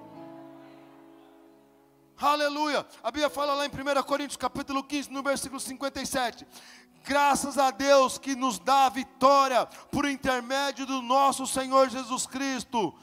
Aleluia. 2.20 2.86
A 3.02 3.10
Bíblia 3.10 3.30
fala 3.30 3.54
lá 3.54 3.64
em 3.64 3.70
1 3.70 4.02
Coríntios 4.02 4.36
capítulo 4.36 4.84
15, 4.84 5.10
no 5.10 5.22
versículo 5.22 5.58
57. 5.58 6.46
Graças 7.04 7.58
a 7.58 7.70
Deus 7.70 8.18
que 8.18 8.34
nos 8.34 8.58
dá 8.58 8.86
a 8.86 8.90
vitória 8.90 9.66
por 9.90 10.04
intermédio 10.04 10.86
do 10.86 11.00
nosso 11.02 11.46
Senhor 11.46 11.88
Jesus 11.88 12.26
Cristo. 12.26 12.94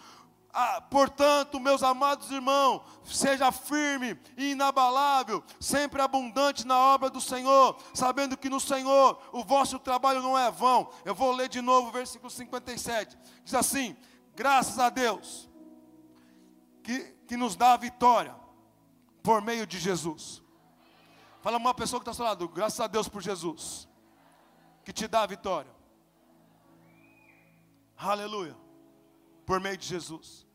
Ah, 0.53 0.81
portanto, 0.81 1.59
meus 1.59 1.83
amados 1.83 2.31
irmãos, 2.31 2.81
seja 3.03 3.51
firme 3.51 4.19
e 4.35 4.51
inabalável, 4.51 5.43
sempre 5.59 6.01
abundante 6.01 6.65
na 6.65 6.77
obra 6.77 7.11
do 7.11 7.21
Senhor, 7.21 7.77
sabendo 7.93 8.35
que 8.35 8.49
no 8.49 8.59
Senhor 8.59 9.19
o 9.31 9.43
vosso 9.43 9.77
trabalho 9.77 10.21
não 10.21 10.37
é 10.37 10.49
vão. 10.49 10.89
Eu 11.05 11.13
vou 11.13 11.31
ler 11.31 11.47
de 11.47 11.61
novo 11.61 11.89
o 11.89 11.91
versículo 11.91 12.31
57. 12.31 13.17
Diz 13.43 13.53
assim: 13.53 13.95
Graças 14.35 14.79
a 14.79 14.89
Deus 14.89 15.47
que, 16.81 16.99
que 17.27 17.37
nos 17.37 17.55
dá 17.55 17.73
a 17.73 17.77
vitória 17.77 18.35
por 19.21 19.41
meio 19.41 19.67
de 19.67 19.77
Jesus. 19.77 20.41
Fala 21.41 21.57
uma 21.57 21.73
pessoa 21.73 21.99
que 21.99 22.03
está 22.03 22.11
ao 22.11 22.15
seu 22.15 22.25
lado, 22.25 22.47
graças 22.47 22.79
a 22.79 22.87
Deus 22.87 23.07
por 23.07 23.21
Jesus, 23.21 23.86
que 24.87 24.93
te 24.93 25.05
dá 25.05 25.23
a 25.23 25.25
vitória. 25.25 25.69
Aleluia. 27.97 28.55
Por 29.45 29.59
meio 29.59 29.75
de 29.75 29.85
Jesus. 29.85 30.47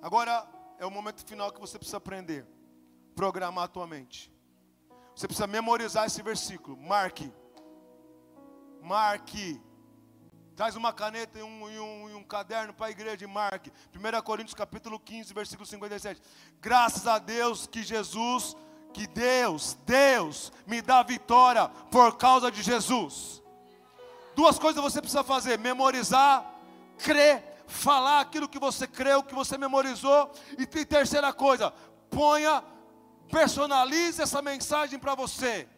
Agora 0.00 0.48
é 0.78 0.86
o 0.86 0.90
momento 0.90 1.22
final 1.26 1.52
que 1.52 1.60
você 1.60 1.76
precisa 1.76 1.98
aprender. 1.98 2.46
Programar 3.14 3.64
a 3.64 3.68
tua 3.68 3.86
mente. 3.86 4.32
Você 5.14 5.26
precisa 5.26 5.46
memorizar 5.46 6.06
esse 6.06 6.22
versículo. 6.22 6.74
Marque. 6.78 7.30
Marque. 8.80 9.60
Traz 10.56 10.74
uma 10.74 10.90
caneta 10.90 11.38
e 11.38 11.42
um, 11.42 11.70
e 11.70 11.78
um, 11.78 12.08
e 12.08 12.14
um 12.14 12.24
caderno 12.24 12.72
para 12.72 12.86
a 12.86 12.90
igreja 12.90 13.26
e 13.26 13.28
marque. 13.28 13.70
1 13.94 14.22
Coríntios 14.22 14.54
capítulo 14.54 14.98
15, 14.98 15.34
versículo 15.34 15.66
57. 15.66 16.18
Graças 16.62 17.06
a 17.06 17.18
Deus 17.18 17.66
que 17.66 17.82
Jesus 17.82 18.56
que 18.92 19.06
Deus, 19.06 19.76
Deus 19.84 20.52
me 20.66 20.82
dá 20.82 21.02
vitória 21.02 21.68
por 21.90 22.16
causa 22.16 22.50
de 22.50 22.62
Jesus. 22.62 23.42
Duas 24.34 24.58
coisas 24.58 24.82
você 24.82 25.00
precisa 25.00 25.24
fazer: 25.24 25.58
memorizar, 25.58 26.44
crer, 26.98 27.62
falar 27.66 28.20
aquilo 28.20 28.48
que 28.48 28.58
você 28.58 28.86
creu, 28.86 29.22
que 29.22 29.34
você 29.34 29.58
memorizou. 29.58 30.30
E 30.58 30.66
terceira 30.66 31.32
coisa, 31.32 31.72
ponha 32.10 32.62
Personalize 33.30 34.20
essa 34.22 34.40
mensagem 34.40 34.98
para 34.98 35.14
você. 35.14 35.68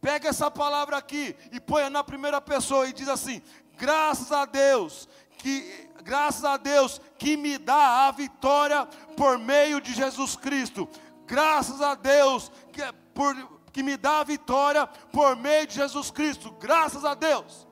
Pega 0.00 0.28
essa 0.28 0.50
palavra 0.50 0.96
aqui 0.96 1.34
e 1.52 1.60
ponha 1.60 1.88
na 1.88 2.04
primeira 2.04 2.40
pessoa 2.40 2.86
e 2.86 2.92
diz 2.92 3.08
assim: 3.08 3.40
graças 3.76 4.30
a 4.32 4.44
Deus 4.44 5.08
que 5.38 5.88
graças 6.02 6.44
a 6.44 6.56
Deus 6.56 7.00
que 7.18 7.36
me 7.36 7.58
dá 7.58 8.06
a 8.06 8.10
vitória 8.10 8.86
por 9.16 9.38
meio 9.38 9.80
de 9.80 9.92
Jesus 9.94 10.36
Cristo. 10.36 10.88
Graças 11.26 11.80
a 11.82 11.94
Deus 11.94 12.50
que, 12.72 12.80
por, 13.14 13.34
que 13.72 13.82
me 13.82 13.96
dá 13.96 14.20
a 14.20 14.24
vitória 14.24 14.86
por 14.86 15.36
meio 15.36 15.66
de 15.66 15.74
Jesus 15.74 16.10
Cristo. 16.10 16.50
Graças 16.52 17.04
a 17.04 17.14
Deus. 17.14 17.66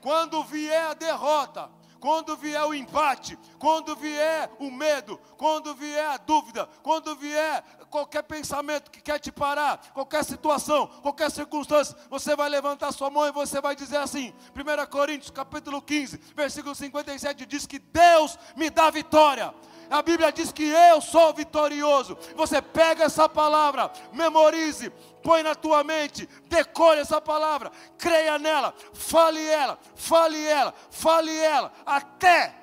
Quando 0.00 0.44
vier 0.44 0.86
a 0.86 0.94
derrota, 0.94 1.70
quando 1.98 2.36
vier 2.36 2.62
o 2.64 2.74
empate, 2.74 3.38
quando 3.58 3.96
vier 3.96 4.50
o 4.60 4.70
medo, 4.70 5.18
quando 5.36 5.74
vier 5.74 6.06
a 6.06 6.16
dúvida, 6.16 6.68
quando 6.82 7.16
vier 7.16 7.64
qualquer 7.90 8.22
pensamento 8.22 8.90
que 8.90 9.00
quer 9.00 9.18
te 9.18 9.32
parar, 9.32 9.78
qualquer 9.92 10.24
situação, 10.24 10.86
qualquer 11.02 11.30
circunstância, 11.30 11.96
você 12.08 12.36
vai 12.36 12.48
levantar 12.48 12.92
sua 12.92 13.10
mão 13.10 13.26
e 13.26 13.32
você 13.32 13.60
vai 13.60 13.74
dizer 13.74 13.96
assim: 13.96 14.32
1 14.54 14.86
Coríntios 14.90 15.30
capítulo 15.30 15.80
15, 15.82 16.18
versículo 16.36 16.74
57 16.74 17.46
diz 17.46 17.66
que 17.66 17.78
Deus 17.78 18.38
me 18.54 18.70
dá 18.70 18.90
vitória. 18.90 19.52
A 19.90 20.02
Bíblia 20.02 20.32
diz 20.32 20.52
que 20.52 20.64
eu 20.64 21.00
sou 21.00 21.32
vitorioso. 21.32 22.16
Você 22.34 22.60
pega 22.60 23.04
essa 23.04 23.28
palavra, 23.28 23.90
memorize, 24.12 24.90
põe 25.22 25.42
na 25.42 25.54
tua 25.54 25.84
mente, 25.84 26.28
decore 26.44 27.00
essa 27.00 27.20
palavra, 27.20 27.70
creia 27.98 28.38
nela, 28.38 28.74
fale 28.94 29.44
ela, 29.44 29.78
fale 29.94 30.44
ela, 30.44 30.74
fale 30.90 31.36
ela, 31.36 31.72
até 31.84 32.54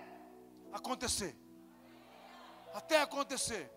acontecer. 0.71 1.35
Até 2.73 3.01
acontecer. 3.01 3.71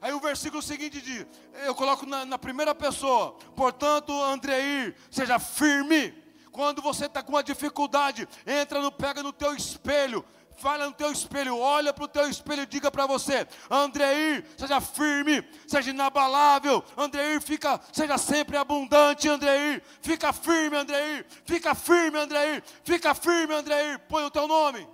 Aí 0.00 0.12
o 0.12 0.18
versículo 0.18 0.60
seguinte 0.60 1.00
diz: 1.00 1.24
eu 1.64 1.74
coloco 1.74 2.04
na, 2.04 2.24
na 2.24 2.36
primeira 2.36 2.74
pessoa, 2.74 3.36
portanto, 3.54 4.12
Andreir, 4.12 4.96
seja 5.10 5.38
firme. 5.38 6.20
Quando 6.50 6.82
você 6.82 7.06
está 7.06 7.22
com 7.22 7.32
uma 7.32 7.42
dificuldade, 7.42 8.28
entra 8.46 8.82
no, 8.82 8.92
pega 8.92 9.22
no 9.22 9.32
teu 9.32 9.54
espelho, 9.54 10.22
fala 10.62 10.86
no 10.86 10.92
teu 10.92 11.10
espelho, 11.10 11.58
olha 11.58 11.92
para 11.92 12.04
o 12.04 12.08
teu 12.08 12.28
espelho 12.28 12.62
e 12.62 12.66
diga 12.66 12.88
para 12.88 13.04
você: 13.04 13.46
Andreir, 13.68 14.46
seja 14.56 14.80
firme, 14.80 15.42
seja 15.66 15.90
inabalável, 15.90 16.84
Andreir, 16.96 17.42
fica, 17.42 17.80
seja 17.92 18.16
sempre 18.16 18.56
abundante, 18.56 19.28
Andreir, 19.28 19.82
fica 20.00 20.32
firme, 20.32 20.76
Andreir, 20.76 21.26
fica 21.44 21.74
firme, 21.74 22.16
Andreir, 22.16 22.62
fica 22.84 23.12
firme, 23.12 23.52
Andreir, 23.52 23.98
põe 24.08 24.22
o 24.22 24.30
teu 24.30 24.46
nome, 24.46 24.88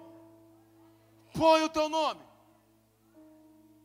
põe 1.35 1.63
o 1.63 1.69
teu 1.69 1.91
nome, 1.91 2.23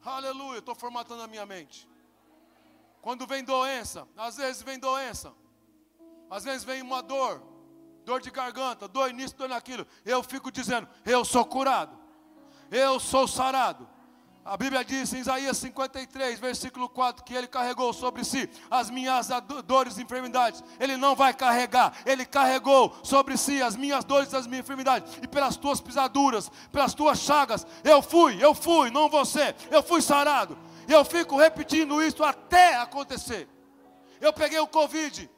aleluia, 0.06 0.60
estou 0.60 0.74
formatando 0.74 1.22
a 1.22 1.28
minha 1.28 1.46
mente. 1.46 1.90
Quando 3.02 3.28
vem 3.28 3.44
doença, 3.44 4.08
às 4.16 4.38
vezes 4.38 4.62
vem 4.62 4.80
doença, 4.80 5.34
às 6.30 6.46
vezes 6.46 6.64
vem 6.64 6.82
uma 6.82 7.04
dor, 7.04 7.44
dor 8.06 8.22
de 8.22 8.30
garganta, 8.30 8.88
dor 8.88 9.12
nisso, 9.12 9.36
dor 9.36 9.50
naquilo. 9.50 9.86
Eu 10.06 10.22
fico 10.24 10.52
dizendo: 10.52 10.88
Eu 11.06 11.24
sou 11.26 11.46
curado, 11.46 11.98
eu 12.72 13.00
sou 13.00 13.28
sarado. 13.28 13.88
A 14.46 14.58
Bíblia 14.58 14.84
diz 14.84 15.14
em 15.14 15.20
Isaías 15.20 15.56
53, 15.58 16.38
versículo 16.38 16.90
4, 16.90 17.24
que 17.24 17.34
ele 17.34 17.48
carregou 17.48 17.94
sobre 17.94 18.26
si 18.26 18.50
as 18.70 18.90
minhas 18.90 19.30
dores 19.66 19.98
e 19.98 20.02
enfermidades. 20.02 20.62
Ele 20.82 20.98
não 20.98 21.16
vai 21.16 21.34
carregar, 21.34 21.94
ele 22.06 22.26
carregou 22.26 22.94
sobre 23.04 23.38
si 23.38 23.62
as 23.62 23.78
minhas 23.78 24.04
dores 24.04 24.34
e 24.34 24.36
as 24.36 24.46
minhas 24.46 24.66
enfermidades. 24.66 25.18
E 25.22 25.28
pelas 25.30 25.56
tuas 25.56 25.80
pisaduras, 25.80 26.52
pelas 26.74 26.94
tuas 26.94 27.20
chagas, 27.20 27.66
eu 27.86 28.02
fui, 28.02 28.44
eu 28.44 28.54
fui, 28.54 28.92
não 28.92 29.08
você, 29.08 29.56
eu 29.72 29.82
fui 29.82 30.02
sarado. 30.02 30.58
E 30.90 30.92
eu 30.92 31.06
fico 31.06 31.38
repetindo 31.38 32.04
isso 32.04 32.22
até 32.22 32.76
acontecer. 32.76 33.48
Eu 34.20 34.34
peguei 34.34 34.60
o 34.60 34.68
Covid, 34.68 35.30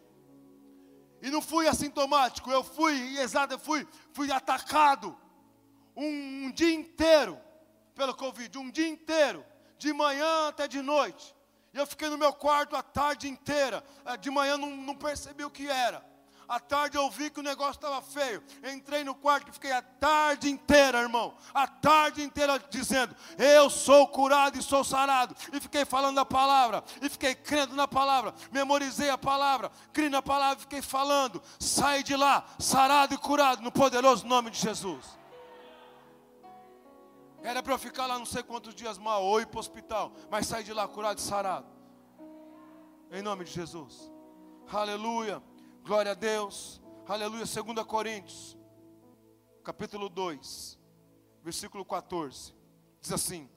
e 1.26 1.32
não 1.32 1.41
fui 1.41 1.67
assintomático, 1.67 2.51
eu 2.51 2.63
fui, 2.63 3.17
exato, 3.17 3.55
eu 3.55 3.57
fui, 3.57 3.88
fui 4.13 4.32
atacado 4.32 5.17
um, 5.95 6.45
um 6.45 6.51
dia 6.51 6.71
inteiro 6.71 7.36
pelo 7.95 8.13
Covid, 8.13 8.55
um 8.59 8.69
dia 8.69 8.88
inteiro, 8.88 9.43
de 9.76 9.91
manhã 9.91 10.49
até 10.49 10.67
de 10.67 10.84
noite. 10.84 11.36
E 11.73 11.80
eu 11.80 11.88
fiquei 11.88 12.09
no 12.09 12.17
meu 12.17 12.32
quarto 12.32 12.76
a 12.76 12.84
tarde 12.84 13.28
inteira. 13.28 13.84
Eh, 14.05 14.17
de 14.17 14.30
manhã 14.30 14.55
não, 14.55 14.69
não 14.78 14.95
percebi 14.95 15.43
o 15.43 15.49
que 15.49 15.67
era. 15.67 16.05
À 16.47 16.59
tarde 16.59 16.97
eu 16.97 17.09
vi 17.09 17.29
que 17.29 17.39
o 17.39 17.43
negócio 17.43 17.73
estava 17.73 18.01
feio. 18.01 18.43
Entrei 18.63 19.03
no 19.03 19.15
quarto 19.15 19.49
e 19.49 19.51
fiquei 19.51 19.71
a 19.71 19.81
tarde 19.81 20.49
inteira, 20.49 20.99
irmão. 20.99 21.35
A 21.53 21.67
tarde 21.67 22.21
inteira 22.21 22.59
dizendo: 22.69 23.15
Eu 23.37 23.69
sou 23.69 24.07
curado 24.07 24.57
e 24.57 24.61
sou 24.61 24.83
sarado. 24.83 25.35
E 25.51 25.59
fiquei 25.59 25.85
falando 25.85 26.19
a 26.19 26.25
palavra. 26.25 26.83
E 27.01 27.09
fiquei 27.09 27.33
crendo 27.33 27.75
na 27.75 27.87
palavra. 27.87 28.33
Memorizei 28.51 29.09
a 29.09 29.17
palavra. 29.17 29.71
Criei 29.91 30.09
na 30.09 30.21
palavra 30.21 30.59
fiquei 30.59 30.81
falando. 30.81 31.41
Saí 31.59 32.03
de 32.03 32.15
lá, 32.15 32.45
sarado 32.59 33.13
e 33.13 33.17
curado, 33.17 33.61
no 33.61 33.71
poderoso 33.71 34.25
nome 34.27 34.51
de 34.51 34.59
Jesus. 34.59 35.05
Era 37.41 37.61
para 37.61 37.73
eu 37.73 37.79
ficar 37.79 38.07
lá 38.07 38.17
não 38.17 38.25
sei 38.25 38.41
quantos 38.41 38.73
dias 38.73 38.97
mal 38.97 39.23
ou 39.23 39.39
ir 39.39 39.45
para 39.45 39.57
o 39.57 39.59
hospital. 39.59 40.11
Mas 40.29 40.47
saí 40.47 40.63
de 40.63 40.73
lá 40.73 40.87
curado 40.87 41.19
e 41.19 41.21
sarado. 41.21 41.67
Em 43.11 43.21
nome 43.21 43.45
de 43.45 43.51
Jesus. 43.51 44.11
Aleluia. 44.71 45.41
Glória 45.86 46.13
a 46.13 46.15
Deus. 46.15 46.81
Aleluia. 47.07 47.45
2 47.45 47.86
Coríntios, 47.86 48.57
capítulo 49.63 50.09
2, 50.09 50.79
versículo 51.43 51.86
14. 51.86 52.55
Diz 52.99 53.11
assim: 53.11 53.47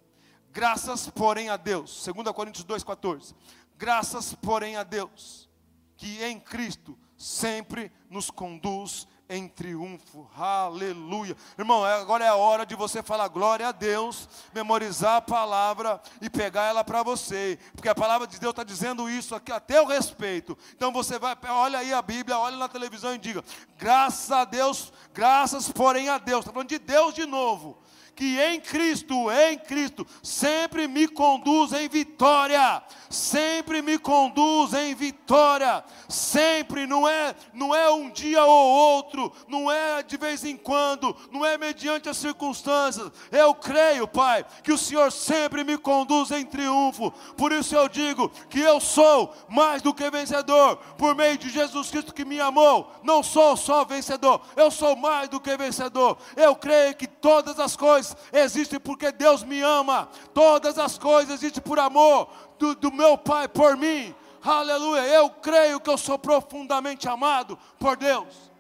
Graças, 0.51 1.09
porém, 1.09 1.49
a 1.49 1.57
Deus. 1.57 2.07
2 2.07 2.31
Coríntios 2.33 2.64
2, 2.64 2.85
14. 2.85 3.35
Graças, 3.79 4.35
porém, 4.35 4.76
a 4.76 4.83
Deus, 4.83 5.49
que 5.97 6.22
em 6.22 6.39
Cristo 6.39 6.99
sempre 7.16 7.91
nos 8.11 8.31
conduz 8.31 9.09
em 9.29 9.47
triunfo. 9.47 10.29
Aleluia. 10.37 11.37
Irmão, 11.59 11.87
é, 11.87 11.95
agora 11.95 12.24
é 12.24 12.29
a 12.29 12.35
hora 12.35 12.64
de 12.64 12.74
você 12.74 13.03
falar 13.03 13.29
glória 13.29 13.68
a 13.68 13.72
Deus, 13.72 14.29
memorizar 14.55 15.16
a 15.16 15.20
palavra 15.20 16.01
e 16.20 16.31
pegar 16.31 16.64
ela 16.64 16.83
para 16.83 17.03
você. 17.03 17.59
Porque 17.74 17.89
a 17.89 17.95
palavra 17.95 18.26
de 18.26 18.39
Deus 18.39 18.53
está 18.53 18.64
dizendo 18.64 19.09
isso 19.09 19.35
aqui 19.35 19.53
a 19.53 19.61
teu 19.61 19.85
respeito. 19.85 20.57
Então 20.74 20.93
você 20.93 21.18
vai, 21.18 21.37
olha 21.49 21.81
aí 21.81 21.93
a 21.93 22.01
Bíblia, 22.01 22.39
olha 22.39 22.57
na 22.57 22.68
televisão 22.68 23.14
e 23.14 23.18
diga: 23.18 23.45
graças 23.76 24.33
a 24.33 24.45
Deus, 24.45 24.93
graças 25.12 25.70
porém 25.70 26.09
a 26.09 26.18
Deus. 26.18 26.41
Está 26.41 26.53
falando 26.53 26.68
de 26.68 26.79
Deus 26.79 27.14
de 27.14 27.26
novo 27.26 27.79
que 28.19 28.37
em 28.41 28.59
Cristo, 28.59 29.31
em 29.31 29.57
Cristo, 29.57 30.05
sempre 30.25 30.89
me 30.89 31.07
conduz 31.07 31.73
em 31.73 31.89
vitória, 31.89 32.83
sempre 33.09 33.81
me 33.81 33.97
conduz 33.97 34.75
em 34.75 34.93
vitória, 34.93 35.85
sempre, 36.09 36.85
não 36.85 37.09
é, 37.09 37.33
não 37.55 37.73
é 37.73 37.89
um 37.93 38.11
dia 38.11 38.45
ou 38.45 38.97
outro, 38.97 39.33
não 39.47 39.71
é 39.71 40.03
de 40.03 40.16
vez 40.16 40.45
em 40.45 40.57
quando, 40.57 41.16
não 41.31 41.47
é 41.47 41.57
mediante 41.57 42.09
as 42.09 42.16
circunstâncias. 42.16 43.09
Eu 43.31 43.55
creio, 43.55 44.09
Pai, 44.09 44.45
que 44.64 44.73
o 44.73 44.79
Senhor 44.79 45.12
sempre 45.12 45.62
me 45.62 45.79
conduz 45.79 46.33
em 46.33 46.45
triunfo. 46.45 47.12
Por 47.37 47.53
isso 47.53 47.77
eu 47.77 47.89
digo 47.89 48.29
que 48.51 48.59
eu 48.59 48.81
sou 48.81 49.33
mais 49.49 49.81
do 49.81 49.95
que 49.95 50.11
vencedor, 50.11 50.79
por 50.99 51.14
meio 51.14 51.39
de 51.39 51.49
Jesus 51.51 51.89
Cristo 51.89 52.12
que 52.12 52.25
me 52.25 52.41
amou. 52.41 52.93
Não 53.05 53.23
sou 53.23 53.57
só 53.57 53.85
vencedor, 53.85 54.41
eu 54.57 54.73
sou 54.73 54.97
mais 54.97 55.29
do 55.29 55.39
que 55.39 55.57
vencedor. 55.57 56.19
Eu 56.35 56.57
creio 56.57 56.97
que 56.97 57.07
todas 57.07 57.61
as 57.61 57.77
coisas 57.77 58.08
coisas 58.15 58.29
existem 58.33 58.81
porque 58.81 59.13
Deus 59.13 59.43
me 59.43 59.61
ama. 59.61 60.09
Todas 60.33 60.79
as 60.79 60.99
coisas 60.99 61.35
existem 61.35 61.63
por 61.63 61.79
amor 61.79 62.29
do, 62.59 62.75
do 62.75 62.93
meu 62.93 63.17
Pai 63.17 63.49
por 63.49 63.77
mim. 63.77 64.15
Aleluia. 64.43 65.03
Eu 65.07 65.31
creio 65.31 65.81
que 65.81 65.91
eu 65.91 65.99
sou 65.99 66.19
profundamente 66.19 67.09
amado 67.09 67.59
por 67.79 67.97
Deus. 67.97 68.51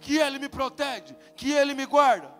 Que 0.00 0.18
Ele 0.18 0.38
me 0.38 0.48
protege, 0.48 1.16
que 1.34 1.52
Ele 1.52 1.74
me 1.74 1.86
guarda. 1.86 2.34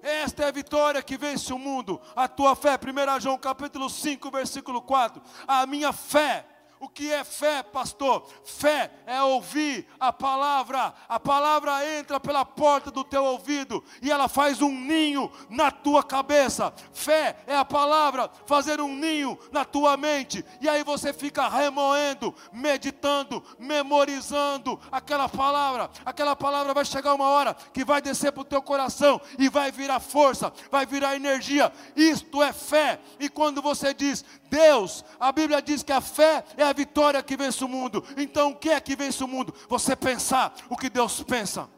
Esta 0.00 0.44
é 0.44 0.48
a 0.48 0.52
vitória 0.52 1.02
que 1.02 1.18
vence 1.18 1.52
o 1.52 1.58
mundo. 1.58 2.00
A 2.14 2.28
tua 2.28 2.54
fé, 2.54 2.78
1 2.78 3.20
João 3.20 3.36
capítulo 3.36 3.90
5, 3.90 4.30
versículo 4.30 4.80
4. 4.80 5.20
A 5.46 5.66
minha 5.66 5.92
fé 5.92 6.46
o 6.80 6.88
que 6.88 7.12
é 7.12 7.24
fé, 7.24 7.62
pastor? 7.62 8.26
Fé 8.44 8.90
é 9.06 9.22
ouvir 9.22 9.86
a 9.98 10.12
palavra. 10.12 10.94
A 11.08 11.18
palavra 11.18 11.98
entra 11.98 12.20
pela 12.20 12.44
porta 12.44 12.90
do 12.90 13.02
teu 13.02 13.24
ouvido 13.24 13.82
e 14.00 14.10
ela 14.10 14.28
faz 14.28 14.62
um 14.62 14.70
ninho 14.70 15.30
na 15.50 15.70
tua 15.70 16.02
cabeça. 16.02 16.72
Fé 16.92 17.36
é 17.46 17.56
a 17.56 17.64
palavra 17.64 18.30
fazer 18.46 18.80
um 18.80 18.94
ninho 18.94 19.38
na 19.50 19.64
tua 19.64 19.96
mente. 19.96 20.44
E 20.60 20.68
aí 20.68 20.84
você 20.84 21.12
fica 21.12 21.48
remoendo, 21.48 22.34
meditando, 22.52 23.42
memorizando 23.58 24.78
aquela 24.90 25.28
palavra. 25.28 25.90
Aquela 26.04 26.36
palavra 26.36 26.72
vai 26.72 26.84
chegar 26.84 27.14
uma 27.14 27.28
hora 27.28 27.54
que 27.72 27.84
vai 27.84 28.00
descer 28.00 28.32
para 28.32 28.42
o 28.42 28.44
teu 28.44 28.62
coração 28.62 29.20
e 29.38 29.48
vai 29.48 29.72
virar 29.72 30.00
força, 30.00 30.52
vai 30.70 30.86
virar 30.86 31.16
energia. 31.16 31.72
Isto 31.96 32.42
é 32.42 32.52
fé. 32.52 33.00
E 33.18 33.28
quando 33.28 33.60
você 33.60 33.92
diz, 33.92 34.24
Deus, 34.48 35.04
a 35.18 35.32
Bíblia 35.32 35.60
diz 35.60 35.82
que 35.82 35.92
a 35.92 36.00
fé 36.00 36.44
é 36.56 36.67
a 36.68 36.72
vitória 36.72 37.22
que 37.22 37.36
vence 37.36 37.64
o 37.64 37.68
mundo. 37.68 38.04
Então, 38.16 38.50
o 38.50 38.56
que 38.56 38.70
é 38.70 38.80
que 38.80 38.96
vence 38.96 39.22
o 39.22 39.28
mundo? 39.28 39.54
Você 39.68 39.96
pensar 39.96 40.54
o 40.68 40.76
que 40.76 40.88
Deus 40.88 41.22
pensa. 41.22 41.68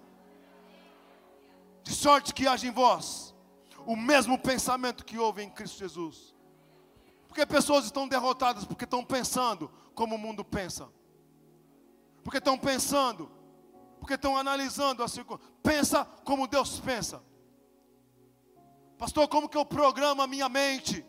De 1.83 1.93
sorte 1.93 2.35
que 2.35 2.47
haja 2.47 2.67
em 2.67 2.71
vós 2.71 3.35
o 3.87 3.97
mesmo 3.97 4.39
pensamento 4.39 5.05
que 5.05 5.19
houve 5.19 5.43
em 5.43 5.51
Cristo 5.51 5.79
Jesus. 5.79 6.35
Porque 7.27 7.47
pessoas 7.47 7.85
estão 7.85 8.09
derrotadas 8.09 8.65
porque 8.65 8.85
estão 8.85 9.05
pensando 9.05 9.71
como 9.95 10.15
o 10.15 10.19
mundo 10.19 10.45
pensa. 10.45 10.89
Porque 12.23 12.39
estão 12.39 12.59
pensando, 12.59 13.31
porque 13.99 14.15
estão 14.15 14.37
analisando 14.37 15.03
as 15.03 15.13
circunstâncias. 15.13 15.59
Pensa 15.63 16.05
como 16.25 16.47
Deus 16.47 16.81
pensa. 16.81 17.23
Pastor, 18.99 19.29
como 19.29 19.49
que 19.49 19.57
eu 19.57 19.65
programo 19.65 20.23
a 20.23 20.27
minha 20.27 20.49
mente? 20.49 21.05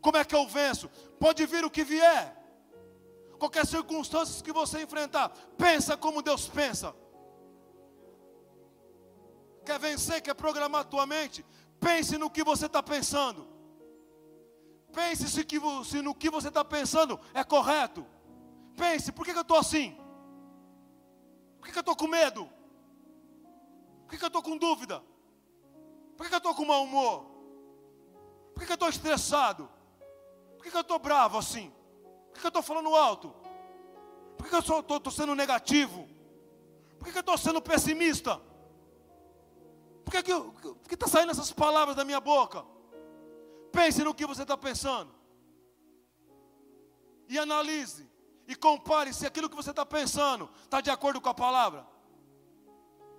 Como 0.00 0.16
é 0.16 0.24
que 0.24 0.34
eu 0.34 0.48
venço? 0.48 0.88
Pode 1.20 1.44
vir 1.46 1.64
o 1.64 1.70
que 1.70 1.84
vier. 1.84 2.37
Qualquer 3.38 3.66
circunstância 3.66 4.42
que 4.42 4.52
você 4.52 4.82
enfrentar, 4.82 5.30
pensa 5.56 5.96
como 5.96 6.22
Deus 6.22 6.48
pensa. 6.48 6.94
Quer 9.64 9.78
vencer, 9.78 10.20
quer 10.20 10.34
programar 10.34 10.80
a 10.80 10.84
tua 10.84 11.06
mente? 11.06 11.44
Pense 11.78 12.18
no 12.18 12.30
que 12.30 12.42
você 12.42 12.66
está 12.66 12.82
pensando. 12.82 13.46
Pense 14.92 15.28
se, 15.28 15.44
que, 15.44 15.60
se 15.84 16.02
no 16.02 16.14
que 16.14 16.30
você 16.30 16.48
está 16.48 16.64
pensando 16.64 17.20
é 17.32 17.44
correto. 17.44 18.04
Pense, 18.76 19.12
por 19.12 19.24
que, 19.24 19.32
que 19.32 19.38
eu 19.38 19.42
estou 19.42 19.58
assim? 19.58 19.96
Por 21.58 21.66
que, 21.66 21.72
que 21.72 21.78
eu 21.78 21.80
estou 21.80 21.96
com 21.96 22.06
medo? 22.06 22.48
Por 24.04 24.10
que, 24.10 24.18
que 24.18 24.24
eu 24.24 24.28
estou 24.28 24.42
com 24.42 24.56
dúvida? 24.56 25.02
Por 26.16 26.24
que, 26.24 26.28
que 26.28 26.34
eu 26.34 26.38
estou 26.38 26.54
com 26.54 26.64
mau 26.64 26.82
humor? 26.82 27.26
Por 28.54 28.60
que, 28.60 28.66
que 28.66 28.72
eu 28.72 28.74
estou 28.74 28.88
estressado? 28.88 29.68
Por 30.56 30.64
que, 30.64 30.70
que 30.70 30.76
eu 30.76 30.80
estou 30.80 30.98
bravo 30.98 31.38
assim? 31.38 31.72
Que, 32.38 32.46
eu 32.46 32.48
estou 32.48 32.62
falando 32.62 32.94
alto? 32.94 33.34
Por 34.36 34.48
que, 34.48 34.54
eu 34.54 34.60
estou 34.96 35.12
sendo 35.12 35.34
negativo? 35.34 36.08
Por 36.98 37.06
que, 37.06 37.12
que 37.12 37.18
eu 37.18 37.20
estou 37.20 37.38
sendo 37.38 37.60
pessimista? 37.60 38.40
Por 40.04 40.10
que 40.10 40.18
está 40.18 40.34
que, 40.88 40.96
tá 40.96 41.06
saindo 41.06 41.30
essas 41.30 41.52
palavras 41.52 41.96
da 41.96 42.04
minha 42.04 42.20
boca? 42.20 42.64
Pense 43.70 44.02
no 44.02 44.14
que 44.14 44.26
você 44.26 44.42
está 44.42 44.56
pensando. 44.56 45.14
E 47.28 47.38
analise. 47.38 48.08
E 48.46 48.56
compare 48.56 49.12
se 49.12 49.26
aquilo 49.26 49.50
que 49.50 49.56
você 49.56 49.70
está 49.70 49.84
pensando 49.84 50.48
está 50.64 50.80
de 50.80 50.90
acordo 50.90 51.20
com 51.20 51.28
a 51.28 51.34
palavra. 51.34 51.86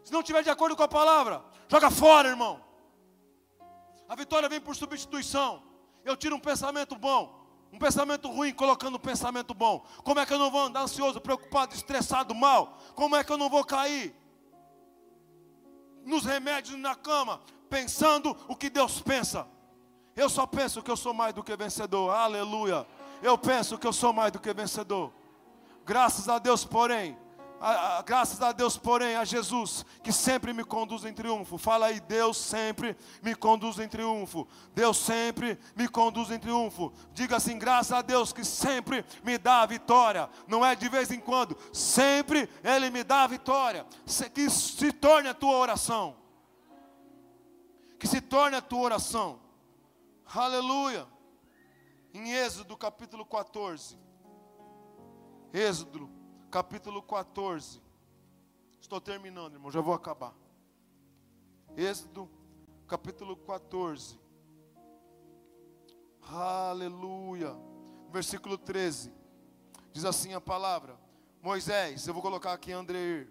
Se 0.03 0.11
não 0.11 0.21
estiver 0.21 0.41
de 0.41 0.49
acordo 0.49 0.75
com 0.75 0.81
a 0.81 0.87
palavra, 0.87 1.43
joga 1.67 1.91
fora, 1.91 2.27
irmão. 2.27 2.59
A 4.07 4.15
vitória 4.15 4.49
vem 4.49 4.59
por 4.59 4.75
substituição. 4.75 5.61
Eu 6.03 6.17
tiro 6.17 6.35
um 6.35 6.39
pensamento 6.39 6.95
bom, 6.95 7.38
um 7.71 7.77
pensamento 7.77 8.29
ruim, 8.29 8.53
colocando 8.53 8.95
um 8.95 8.99
pensamento 8.99 9.53
bom. 9.53 9.85
Como 10.03 10.19
é 10.19 10.25
que 10.25 10.33
eu 10.33 10.39
não 10.39 10.49
vou 10.49 10.61
andar 10.61 10.81
ansioso, 10.81 11.21
preocupado, 11.21 11.75
estressado, 11.75 12.33
mal? 12.33 12.77
Como 12.95 13.15
é 13.15 13.23
que 13.23 13.31
eu 13.31 13.37
não 13.37 13.49
vou 13.49 13.63
cair 13.63 14.15
nos 16.03 16.25
remédios 16.25 16.79
na 16.79 16.95
cama, 16.95 17.39
pensando 17.69 18.35
o 18.47 18.55
que 18.55 18.69
Deus 18.69 19.01
pensa? 19.01 19.47
Eu 20.15 20.29
só 20.29 20.45
penso 20.45 20.81
que 20.81 20.91
eu 20.91 20.97
sou 20.97 21.13
mais 21.13 21.33
do 21.33 21.43
que 21.43 21.55
vencedor. 21.55 22.11
Aleluia. 22.11 22.85
Eu 23.21 23.37
penso 23.37 23.77
que 23.77 23.87
eu 23.87 23.93
sou 23.93 24.11
mais 24.11 24.31
do 24.31 24.39
que 24.39 24.53
vencedor. 24.53 25.13
Graças 25.85 26.27
a 26.27 26.39
Deus, 26.39 26.65
porém, 26.65 27.17
a, 27.59 27.97
a, 27.97 28.01
graças 28.01 28.41
a 28.41 28.51
Deus, 28.51 28.77
porém, 28.77 29.15
a 29.15 29.25
Jesus, 29.25 29.85
que 30.03 30.11
sempre 30.11 30.53
me 30.53 30.63
conduz 30.63 31.03
em 31.03 31.13
triunfo. 31.13 31.57
Fala 31.57 31.87
aí, 31.87 31.99
Deus 31.99 32.37
sempre 32.37 32.95
me 33.21 33.35
conduz 33.35 33.79
em 33.79 33.87
triunfo. 33.87 34.47
Deus 34.73 34.97
sempre 34.97 35.59
me 35.75 35.87
conduz 35.87 36.31
em 36.31 36.39
triunfo. 36.39 36.93
Diga 37.13 37.35
assim, 37.35 37.59
graças 37.59 37.91
a 37.91 38.01
Deus 38.01 38.31
que 38.31 38.45
sempre 38.45 39.05
me 39.23 39.37
dá 39.37 39.61
a 39.61 39.65
vitória. 39.65 40.29
Não 40.47 40.65
é 40.65 40.75
de 40.75 40.87
vez 40.87 41.11
em 41.11 41.19
quando, 41.19 41.57
sempre 41.73 42.49
Ele 42.63 42.89
me 42.89 43.03
dá 43.03 43.23
a 43.23 43.27
vitória. 43.27 43.85
Que 44.33 44.49
se 44.49 44.91
torne 44.91 45.29
a 45.29 45.33
tua 45.33 45.57
oração. 45.57 46.15
Que 47.99 48.07
se 48.07 48.21
torne 48.21 48.55
a 48.55 48.61
tua 48.61 48.79
oração. 48.79 49.39
Aleluia. 50.25 51.05
Em 52.13 52.31
Êxodo 52.31 52.77
capítulo 52.77 53.25
14. 53.25 53.97
Êxodo 55.53 56.18
capítulo 56.49 57.01
14. 57.03 57.81
Estou 58.81 58.99
terminando, 58.99 59.53
irmão, 59.53 59.71
já 59.71 59.81
vou 59.81 59.93
acabar. 59.93 60.33
Êxodo, 61.77 62.29
capítulo 62.87 63.37
14. 63.37 64.19
Aleluia. 66.23 67.55
Versículo 68.11 68.57
13. 68.57 69.13
Diz 69.91 70.05
assim 70.05 70.33
a 70.33 70.41
palavra: 70.41 70.99
Moisés, 71.41 72.07
eu 72.07 72.13
vou 72.13 72.23
colocar 72.23 72.53
aqui 72.53 72.71
André. 72.71 73.27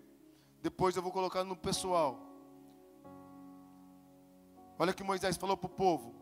Depois 0.62 0.96
eu 0.96 1.02
vou 1.02 1.12
colocar 1.12 1.44
no 1.44 1.56
pessoal. 1.56 2.20
Olha 4.78 4.92
que 4.92 5.02
Moisés 5.02 5.36
falou 5.36 5.56
para 5.56 5.66
o 5.66 5.70
povo. 5.70 6.14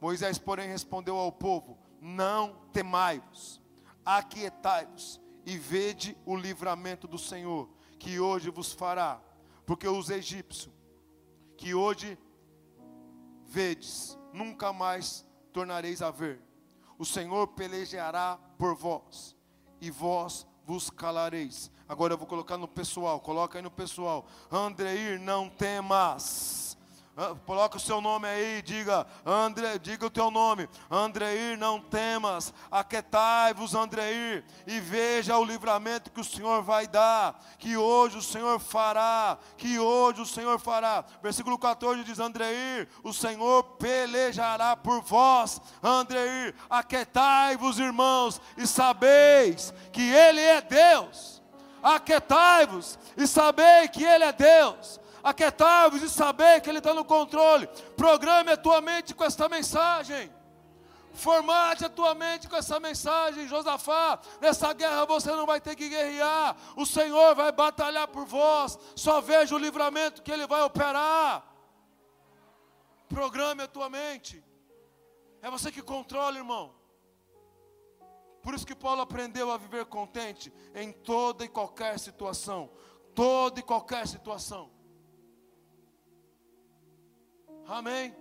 Moisés, 0.00 0.36
porém, 0.36 0.68
respondeu 0.68 1.16
ao 1.16 1.30
povo: 1.30 1.78
Não 2.00 2.56
temai-vos, 2.72 3.60
aquietai-vos 4.04 5.23
e 5.46 5.56
vede 5.58 6.16
o 6.24 6.36
livramento 6.36 7.06
do 7.06 7.18
Senhor, 7.18 7.68
que 7.98 8.18
hoje 8.18 8.50
vos 8.50 8.72
fará, 8.72 9.20
porque 9.66 9.86
os 9.88 10.10
egípcios, 10.10 10.72
que 11.56 11.74
hoje 11.74 12.18
vedes, 13.46 14.18
nunca 14.32 14.72
mais 14.72 15.24
tornareis 15.52 16.02
a 16.02 16.10
ver. 16.10 16.42
O 16.98 17.04
Senhor 17.04 17.48
pelejará 17.48 18.38
por 18.58 18.74
vós, 18.74 19.36
e 19.80 19.90
vós 19.90 20.46
vos 20.64 20.90
calareis. 20.90 21.70
Agora 21.88 22.14
eu 22.14 22.18
vou 22.18 22.26
colocar 22.26 22.56
no 22.56 22.66
pessoal, 22.66 23.20
coloca 23.20 23.58
aí 23.58 23.62
no 23.62 23.70
pessoal. 23.70 24.26
Andreir, 24.50 25.20
não 25.20 25.48
temas 25.48 26.73
coloca 27.46 27.76
o 27.76 27.80
seu 27.80 28.00
nome 28.00 28.26
aí, 28.26 28.60
diga, 28.62 29.06
André, 29.24 29.78
diga 29.78 30.06
o 30.06 30.10
teu 30.10 30.30
nome. 30.30 30.68
Andreir, 30.90 31.56
não 31.56 31.80
temas, 31.80 32.52
aquetai-vos, 32.70 33.74
Andreir, 33.74 34.44
e 34.66 34.80
veja 34.80 35.38
o 35.38 35.44
livramento 35.44 36.10
que 36.10 36.20
o 36.20 36.24
Senhor 36.24 36.62
vai 36.62 36.86
dar, 36.88 37.40
que 37.58 37.76
hoje 37.76 38.18
o 38.18 38.22
Senhor 38.22 38.58
fará, 38.58 39.38
que 39.56 39.78
hoje 39.78 40.20
o 40.20 40.26
Senhor 40.26 40.58
fará. 40.58 41.04
Versículo 41.22 41.56
14 41.56 42.02
diz: 42.02 42.18
Andreir, 42.18 42.88
o 43.02 43.12
Senhor 43.12 43.62
pelejará 43.78 44.76
por 44.76 45.00
vós, 45.02 45.60
Andreir, 45.82 46.54
aquetai-vos, 46.68 47.78
irmãos, 47.78 48.40
e 48.56 48.66
sabeis 48.66 49.72
que 49.92 50.02
Ele 50.02 50.40
é 50.40 50.60
Deus. 50.60 51.42
Aquetai-vos 51.80 52.98
e 53.14 53.26
sabei 53.26 53.86
que 53.88 54.02
Ele 54.02 54.24
é 54.24 54.32
Deus 54.32 55.03
aquietai-vos 55.24 56.02
e 56.02 56.10
saber 56.10 56.60
que 56.60 56.68
Ele 56.68 56.78
está 56.78 56.92
no 56.92 57.04
controle. 57.04 57.66
Programe 57.96 58.52
a 58.52 58.56
tua 58.56 58.82
mente 58.82 59.14
com 59.14 59.24
esta 59.24 59.48
mensagem. 59.48 60.30
Formate 61.14 61.84
a 61.84 61.88
tua 61.88 62.14
mente 62.14 62.48
com 62.48 62.56
essa 62.56 62.78
mensagem, 62.78 63.48
Josafá. 63.48 64.20
Nessa 64.40 64.72
guerra 64.74 65.06
você 65.06 65.30
não 65.30 65.46
vai 65.46 65.60
ter 65.60 65.74
que 65.74 65.88
guerrear. 65.88 66.56
O 66.76 66.84
Senhor 66.84 67.34
vai 67.34 67.50
batalhar 67.50 68.08
por 68.08 68.26
vós. 68.26 68.78
Só 68.94 69.20
veja 69.20 69.54
o 69.54 69.58
livramento 69.58 70.22
que 70.22 70.30
Ele 70.30 70.46
vai 70.46 70.62
operar. 70.62 71.42
Programe 73.08 73.62
a 73.62 73.68
tua 73.68 73.88
mente. 73.88 74.44
É 75.40 75.50
você 75.50 75.70
que 75.70 75.80
controla, 75.80 76.36
irmão. 76.36 76.74
Por 78.42 78.52
isso 78.52 78.66
que 78.66 78.74
Paulo 78.74 79.00
aprendeu 79.00 79.50
a 79.50 79.56
viver 79.56 79.86
contente 79.86 80.52
em 80.74 80.92
toda 80.92 81.44
e 81.44 81.48
qualquer 81.48 81.98
situação. 81.98 82.70
Toda 83.14 83.60
e 83.60 83.62
qualquer 83.62 84.06
situação. 84.08 84.73
Amém? 87.66 88.14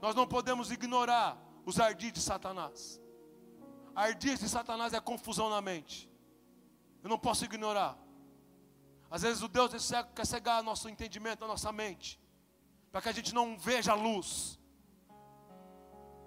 Nós 0.00 0.14
não 0.14 0.26
podemos 0.26 0.70
ignorar 0.70 1.38
os 1.64 1.80
ardis 1.80 2.12
de 2.12 2.20
Satanás. 2.20 3.00
Ardis 3.94 4.40
de 4.40 4.48
Satanás 4.48 4.92
é 4.92 5.00
confusão 5.00 5.48
na 5.48 5.60
mente. 5.60 6.10
Eu 7.02 7.08
não 7.08 7.18
posso 7.18 7.44
ignorar. 7.44 7.96
Às 9.10 9.22
vezes 9.22 9.42
o 9.42 9.48
Deus 9.48 9.70
quer 10.14 10.26
cegar 10.26 10.62
nosso 10.62 10.88
entendimento, 10.88 11.44
a 11.44 11.48
nossa 11.48 11.70
mente, 11.70 12.20
para 12.90 13.00
que 13.00 13.08
a 13.08 13.12
gente 13.12 13.32
não 13.32 13.56
veja 13.56 13.92
a 13.92 13.94
luz. 13.94 14.58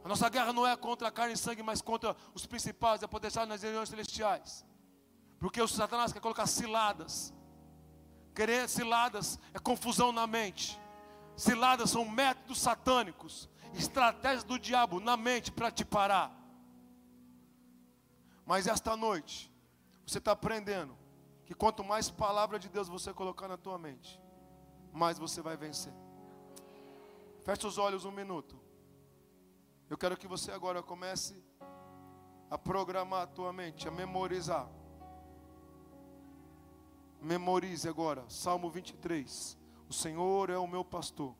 A 0.03 0.07
nossa 0.07 0.29
guerra 0.29 0.53
não 0.53 0.65
é 0.65 0.75
contra 0.77 1.09
a 1.09 1.11
carne 1.11 1.33
e 1.33 1.37
sangue, 1.37 1.61
mas 1.61 1.81
contra 1.81 2.15
os 2.33 2.45
principais, 2.45 3.01
poder 3.07 3.27
estar 3.27 3.45
nas 3.45 3.61
regiões 3.61 3.89
celestiais. 3.89 4.65
Porque 5.37 5.61
o 5.61 5.67
Satanás 5.67 6.13
quer 6.13 6.21
colocar 6.21 6.47
ciladas. 6.47 7.33
Querer 8.33 8.69
ciladas 8.69 9.37
é 9.53 9.59
confusão 9.59 10.11
na 10.13 10.25
mente. 10.25 10.79
Ciladas 11.37 11.91
são 11.91 12.03
métodos 12.03 12.59
satânicos, 12.59 13.47
estratégias 13.75 14.43
do 14.43 14.57
diabo 14.57 14.99
na 14.99 15.15
mente 15.15 15.51
para 15.51 15.69
te 15.69 15.85
parar. 15.85 16.35
Mas 18.43 18.65
esta 18.65 18.97
noite, 18.97 19.53
você 20.03 20.17
está 20.17 20.31
aprendendo 20.31 20.97
que 21.45 21.53
quanto 21.53 21.83
mais 21.83 22.09
palavra 22.09 22.57
de 22.57 22.67
Deus 22.67 22.87
você 22.87 23.13
colocar 23.13 23.47
na 23.47 23.55
tua 23.55 23.77
mente, 23.77 24.19
mais 24.91 25.19
você 25.19 25.39
vai 25.39 25.55
vencer. 25.55 25.93
Feche 27.43 27.67
os 27.67 27.77
olhos 27.77 28.03
um 28.03 28.11
minuto. 28.11 28.59
Eu 29.87 29.97
quero 29.97 30.17
que 30.17 30.27
você 30.27 30.51
agora 30.51 30.81
comece 30.81 31.45
a 32.49 32.57
programar 32.57 33.21
a 33.21 33.27
tua 33.27 33.53
mente, 33.53 33.87
a 33.87 33.91
memorizar. 33.91 34.67
Memorize 37.21 37.87
agora, 37.87 38.25
Salmo 38.27 38.71
23. 38.71 39.66
O 39.89 39.93
Senhor 39.93 40.49
é 40.49 40.57
o 40.57 40.67
meu 40.67 40.83
pastor 40.83 41.33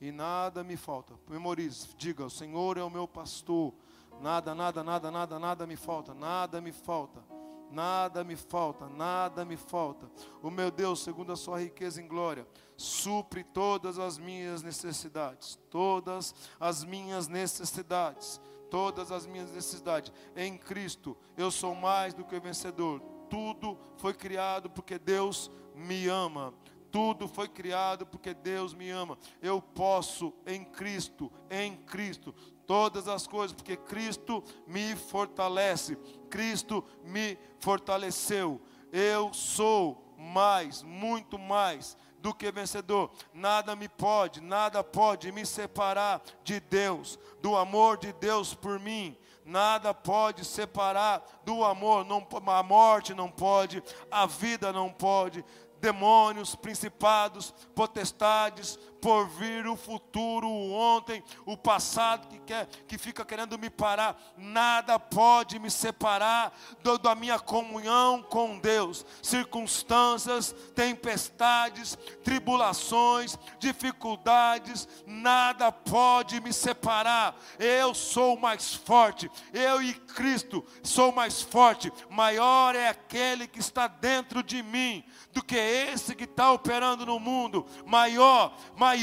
e 0.00 0.12
nada 0.12 0.62
me 0.62 0.76
falta. 0.76 1.14
Memorize, 1.28 1.88
diga: 1.96 2.24
O 2.24 2.30
Senhor 2.30 2.76
é 2.78 2.82
o 2.82 2.90
meu 2.90 3.08
pastor, 3.08 3.74
Nada, 4.20 4.54
nada, 4.54 4.82
nada, 4.82 5.10
nada, 5.10 5.38
nada 5.38 5.66
me 5.66 5.76
falta, 5.76 6.14
nada 6.14 6.60
me 6.60 6.72
falta. 6.72 7.22
Nada 7.70 8.22
me 8.22 8.36
falta, 8.36 8.88
nada 8.88 9.44
me 9.44 9.56
falta. 9.56 10.08
O 10.40 10.48
meu 10.48 10.70
Deus, 10.70 11.02
segundo 11.02 11.32
a 11.32 11.36
sua 11.36 11.60
riqueza 11.60 12.00
em 12.00 12.06
glória, 12.06 12.46
supre 12.76 13.42
todas 13.42 13.98
as 13.98 14.16
minhas 14.16 14.62
necessidades, 14.62 15.58
todas 15.70 16.34
as 16.60 16.84
minhas 16.84 17.26
necessidades, 17.26 18.40
todas 18.70 19.10
as 19.10 19.26
minhas 19.26 19.50
necessidades. 19.50 20.12
Em 20.36 20.56
Cristo, 20.56 21.16
eu 21.36 21.50
sou 21.50 21.74
mais 21.74 22.14
do 22.14 22.24
que 22.24 22.38
vencedor. 22.38 23.00
Tudo 23.28 23.76
foi 23.96 24.14
criado 24.14 24.70
porque 24.70 24.96
Deus 24.96 25.50
me 25.74 26.06
ama. 26.06 26.54
Tudo 26.94 27.26
foi 27.26 27.48
criado 27.48 28.06
porque 28.06 28.32
Deus 28.32 28.72
me 28.72 28.88
ama. 28.88 29.18
Eu 29.42 29.60
posso 29.60 30.32
em 30.46 30.64
Cristo, 30.64 31.28
em 31.50 31.74
Cristo, 31.74 32.32
todas 32.68 33.08
as 33.08 33.26
coisas, 33.26 33.52
porque 33.52 33.76
Cristo 33.76 34.44
me 34.64 34.94
fortalece. 34.94 35.96
Cristo 36.30 36.84
me 37.02 37.36
fortaleceu. 37.58 38.62
Eu 38.92 39.34
sou 39.34 40.14
mais, 40.16 40.84
muito 40.84 41.36
mais 41.36 41.96
do 42.18 42.32
que 42.32 42.52
vencedor. 42.52 43.10
Nada 43.32 43.74
me 43.74 43.88
pode, 43.88 44.40
nada 44.40 44.84
pode 44.84 45.32
me 45.32 45.44
separar 45.44 46.22
de 46.44 46.60
Deus, 46.60 47.18
do 47.42 47.56
amor 47.56 47.98
de 47.98 48.12
Deus 48.12 48.54
por 48.54 48.78
mim. 48.78 49.18
Nada 49.44 49.92
pode 49.92 50.42
separar 50.42 51.22
do 51.44 51.62
amor, 51.62 52.02
não, 52.06 52.26
a 52.46 52.62
morte 52.62 53.12
não 53.12 53.30
pode, 53.30 53.82
a 54.10 54.24
vida 54.24 54.72
não 54.72 54.90
pode, 54.90 55.44
demônios, 55.84 56.54
principados, 56.54 57.52
potestades, 57.74 58.78
por 59.04 59.28
vir 59.28 59.66
o 59.66 59.76
futuro, 59.76 60.48
o 60.48 60.72
ontem, 60.72 61.22
o 61.44 61.58
passado 61.58 62.26
que 62.26 62.38
quer, 62.38 62.66
que 62.88 62.96
fica 62.96 63.22
querendo 63.22 63.58
me 63.58 63.68
parar, 63.68 64.18
nada 64.34 64.98
pode 64.98 65.58
me 65.58 65.70
separar 65.70 66.58
do, 66.82 66.96
da 66.96 67.14
minha 67.14 67.38
comunhão 67.38 68.22
com 68.22 68.58
Deus. 68.58 69.04
Circunstâncias, 69.20 70.56
tempestades, 70.74 71.98
tribulações, 72.22 73.38
dificuldades, 73.58 74.88
nada 75.06 75.70
pode 75.70 76.40
me 76.40 76.50
separar. 76.50 77.36
Eu 77.58 77.92
sou 77.92 78.38
mais 78.38 78.72
forte, 78.72 79.30
eu 79.52 79.82
e 79.82 79.92
Cristo 79.92 80.64
sou 80.82 81.12
mais 81.12 81.42
forte. 81.42 81.92
Maior 82.08 82.74
é 82.74 82.88
aquele 82.88 83.46
que 83.46 83.60
está 83.60 83.86
dentro 83.86 84.42
de 84.42 84.62
mim 84.62 85.04
do 85.30 85.44
que 85.44 85.56
esse 85.56 86.14
que 86.14 86.24
está 86.24 86.52
operando 86.52 87.04
no 87.04 87.20
mundo. 87.20 87.66
Maior, 87.84 88.56
maior. 88.74 88.93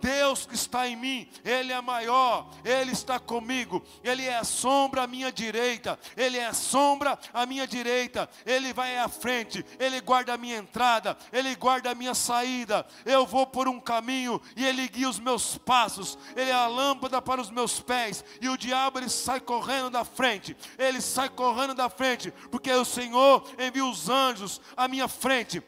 Deus 0.00 0.46
que 0.46 0.54
está 0.54 0.88
em 0.88 0.96
mim, 0.96 1.28
Ele 1.44 1.72
é 1.72 1.80
maior, 1.80 2.48
Ele 2.64 2.92
está 2.92 3.18
comigo, 3.18 3.82
Ele 4.02 4.24
é 4.24 4.36
a 4.36 4.44
sombra 4.44 5.02
à 5.02 5.06
minha 5.06 5.32
direita, 5.32 5.98
Ele 6.16 6.38
é 6.38 6.46
a 6.46 6.52
sombra 6.52 7.18
à 7.32 7.46
minha 7.46 7.66
direita, 7.66 8.28
Ele 8.44 8.72
vai 8.72 8.96
à 8.98 9.08
frente, 9.08 9.64
Ele 9.78 10.00
guarda 10.00 10.34
a 10.34 10.38
minha 10.38 10.58
entrada, 10.58 11.16
Ele 11.32 11.54
guarda 11.56 11.90
a 11.90 11.94
minha 11.94 12.14
saída, 12.14 12.86
eu 13.04 13.26
vou 13.26 13.46
por 13.46 13.68
um 13.68 13.80
caminho 13.80 14.40
e 14.56 14.64
Ele 14.64 14.88
guia 14.88 15.08
os 15.08 15.18
meus 15.18 15.56
passos, 15.58 16.18
Ele 16.36 16.50
é 16.50 16.54
a 16.54 16.66
lâmpada 16.66 17.20
para 17.20 17.40
os 17.40 17.50
meus 17.50 17.80
pés, 17.80 18.24
e 18.40 18.48
o 18.48 18.56
diabo 18.56 18.98
ele 18.98 19.08
sai 19.08 19.40
correndo 19.40 19.90
da 19.90 20.04
frente, 20.04 20.56
ele 20.78 21.00
sai 21.00 21.28
correndo 21.28 21.74
da 21.74 21.88
frente, 21.88 22.32
porque 22.50 22.70
o 22.70 22.84
Senhor 22.84 23.44
envia 23.58 23.84
os 23.84 24.08
anjos 24.08 24.60
à 24.76 24.86
minha 24.88 25.08
frente 25.08 25.62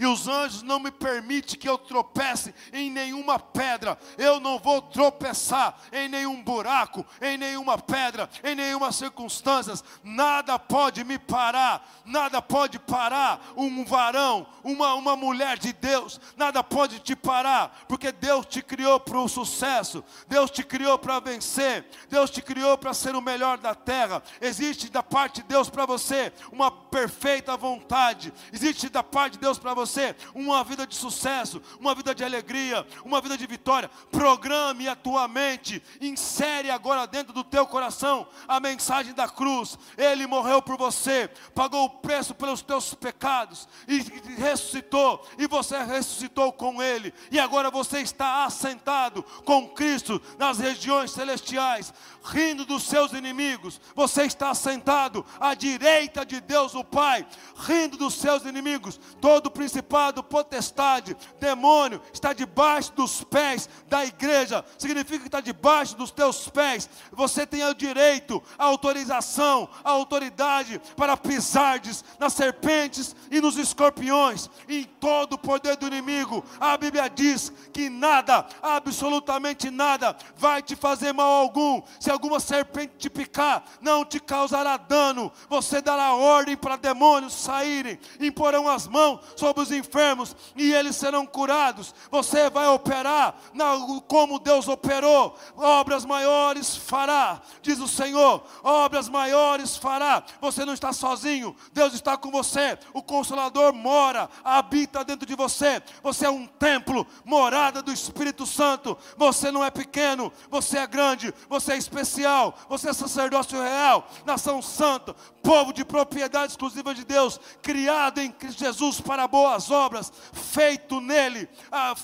e 0.00 0.06
os 0.06 0.26
anjos 0.26 0.62
não 0.62 0.80
me 0.80 0.90
permitem 0.90 1.58
que 1.58 1.68
eu 1.68 1.76
tropece 1.76 2.54
em 2.72 2.90
nenhuma 2.90 3.38
pedra. 3.38 3.98
Eu 4.16 4.40
não 4.40 4.58
vou 4.58 4.80
tropeçar 4.80 5.78
em 5.92 6.08
nenhum 6.08 6.42
buraco, 6.42 7.04
em 7.20 7.36
nenhuma 7.36 7.76
pedra, 7.76 8.30
em 8.42 8.54
nenhuma 8.54 8.92
circunstância. 8.92 9.74
Nada 10.02 10.58
pode 10.58 11.04
me 11.04 11.18
parar, 11.18 11.86
nada 12.02 12.40
pode 12.40 12.78
parar 12.78 13.52
um 13.54 13.84
varão, 13.84 14.46
uma, 14.64 14.94
uma 14.94 15.14
mulher 15.14 15.58
de 15.58 15.70
Deus, 15.74 16.18
nada 16.34 16.64
pode 16.64 17.00
te 17.00 17.14
parar, 17.14 17.84
porque 17.86 18.10
Deus 18.10 18.46
te 18.46 18.62
criou 18.62 18.98
para 18.98 19.18
o 19.18 19.28
sucesso, 19.28 20.02
Deus 20.26 20.50
te 20.50 20.64
criou 20.64 20.98
para 20.98 21.20
vencer, 21.20 21.84
Deus 22.08 22.30
te 22.30 22.40
criou 22.40 22.78
para 22.78 22.94
ser 22.94 23.14
o 23.14 23.20
melhor 23.20 23.58
da 23.58 23.74
terra. 23.74 24.22
Existe 24.40 24.88
da 24.88 25.02
parte 25.02 25.42
de 25.42 25.48
Deus 25.48 25.68
para 25.68 25.84
você 25.84 26.32
uma 26.50 26.70
perfeita 26.70 27.54
vontade, 27.54 28.32
existe 28.50 28.88
da 28.88 29.02
parte 29.02 29.34
de 29.34 29.40
Deus 29.40 29.58
para 29.58 29.74
você 29.74 29.89
você 29.90 30.14
uma 30.34 30.62
vida 30.62 30.86
de 30.86 30.94
sucesso, 30.94 31.60
uma 31.78 31.94
vida 31.94 32.14
de 32.14 32.24
alegria, 32.24 32.86
uma 33.04 33.20
vida 33.20 33.36
de 33.36 33.46
vitória. 33.46 33.90
Programe 34.10 34.88
a 34.88 34.94
tua 34.94 35.26
mente, 35.26 35.82
insere 36.00 36.70
agora 36.70 37.06
dentro 37.06 37.32
do 37.32 37.42
teu 37.42 37.66
coração 37.66 38.26
a 38.46 38.60
mensagem 38.60 39.12
da 39.12 39.28
cruz. 39.28 39.76
Ele 39.98 40.26
morreu 40.26 40.62
por 40.62 40.76
você, 40.76 41.28
pagou 41.54 41.84
o 41.84 41.90
preço 41.90 42.34
pelos 42.34 42.62
teus 42.62 42.94
pecados 42.94 43.68
e 43.88 43.98
ressuscitou, 44.40 45.26
e 45.36 45.46
você 45.46 45.82
ressuscitou 45.82 46.52
com 46.52 46.82
ele. 46.82 47.12
E 47.30 47.38
agora 47.38 47.70
você 47.70 48.00
está 48.00 48.44
assentado 48.44 49.22
com 49.44 49.68
Cristo 49.68 50.22
nas 50.38 50.58
regiões 50.58 51.10
celestiais, 51.10 51.92
rindo 52.22 52.64
dos 52.64 52.84
seus 52.84 53.12
inimigos. 53.12 53.80
Você 53.94 54.24
está 54.24 54.50
assentado 54.50 55.24
à 55.38 55.54
direita 55.54 56.24
de 56.24 56.40
Deus 56.40 56.74
o 56.74 56.84
Pai, 56.84 57.26
rindo 57.56 57.96
dos 57.96 58.14
seus 58.14 58.44
inimigos. 58.44 59.00
Todo 59.20 59.50
principado, 59.50 60.22
potestade, 60.22 61.16
demônio 61.38 62.00
está 62.12 62.32
debaixo 62.32 62.92
dos 62.92 63.22
pés 63.24 63.68
da 63.88 64.04
igreja. 64.04 64.64
Significa 64.78 65.20
que 65.20 65.28
está 65.28 65.40
debaixo 65.40 65.96
dos 65.96 66.10
teus 66.10 66.48
pés. 66.48 66.88
Você 67.12 67.46
tem 67.46 67.64
o 67.64 67.74
direito, 67.74 68.42
a 68.58 68.64
autorização, 68.64 69.68
a 69.82 69.90
autoridade 69.90 70.80
para 70.96 71.16
pisardes 71.16 72.04
nas 72.18 72.32
serpentes 72.32 73.14
e 73.30 73.40
nos 73.40 73.56
escorpiões, 73.56 74.50
e 74.68 74.80
em 74.80 74.84
todo 74.84 75.34
o 75.34 75.38
poder 75.38 75.76
do 75.76 75.86
inimigo. 75.86 76.44
A 76.60 76.76
Bíblia 76.76 77.08
diz 77.08 77.52
que 77.72 77.88
nada, 77.88 78.46
absolutamente 78.62 79.70
nada, 79.70 80.16
vai 80.36 80.62
te 80.62 80.76
fazer 80.76 81.12
mal 81.12 81.30
algum. 81.30 81.82
Se 81.98 82.09
alguma 82.10 82.38
serpente 82.38 82.92
te 82.98 83.08
picar, 83.08 83.64
não 83.80 84.04
te 84.04 84.20
causará 84.20 84.76
dano. 84.76 85.32
Você 85.48 85.80
dará 85.80 86.12
ordem 86.12 86.56
para 86.56 86.76
demônios 86.76 87.32
saírem, 87.32 87.98
imporão 88.20 88.68
as 88.68 88.86
mãos 88.86 89.20
sobre 89.36 89.62
os 89.62 89.70
os 89.70 89.72
enfermos 89.72 90.36
e 90.56 90.72
eles 90.72 90.96
serão 90.96 91.24
curados. 91.24 91.94
Você 92.10 92.50
vai 92.50 92.66
operar 92.68 93.34
na, 93.54 93.66
como 94.06 94.38
Deus 94.38 94.68
operou. 94.68 95.38
Obras 95.56 96.04
maiores 96.04 96.76
fará, 96.76 97.40
diz 97.62 97.78
o 97.78 97.88
Senhor. 97.88 98.42
Obras 98.62 99.08
maiores 99.08 99.76
fará. 99.76 100.22
Você 100.40 100.64
não 100.64 100.74
está 100.74 100.92
sozinho, 100.92 101.56
Deus 101.72 101.94
está 101.94 102.16
com 102.16 102.30
você. 102.30 102.78
O 102.92 103.02
Consolador 103.02 103.72
mora, 103.72 104.28
habita 104.44 105.04
dentro 105.04 105.26
de 105.26 105.34
você. 105.34 105.82
Você 106.02 106.26
é 106.26 106.30
um 106.30 106.46
templo, 106.46 107.06
morada 107.24 107.80
do 107.80 107.92
Espírito 107.92 108.44
Santo. 108.46 108.98
Você 109.16 109.50
não 109.50 109.64
é 109.64 109.70
pequeno, 109.70 110.32
você 110.50 110.78
é 110.78 110.86
grande, 110.86 111.32
você 111.48 111.72
é 111.72 111.76
especial, 112.00 112.54
você 112.68 112.90
é 112.90 112.92
sacerdócio 112.92 113.60
real, 113.60 114.08
nação 114.24 114.60
santa, 114.62 115.14
povo 115.42 115.72
de 115.72 115.84
propriedade 115.84 116.52
exclusiva 116.52 116.94
de 116.94 117.04
Deus, 117.04 117.40
criado 117.62 118.18
em 118.18 118.34
Jesus 118.40 119.00
para 119.00 119.28
boas 119.28 119.70
obras, 119.70 120.12
feito 120.32 121.00
nele, 121.00 121.48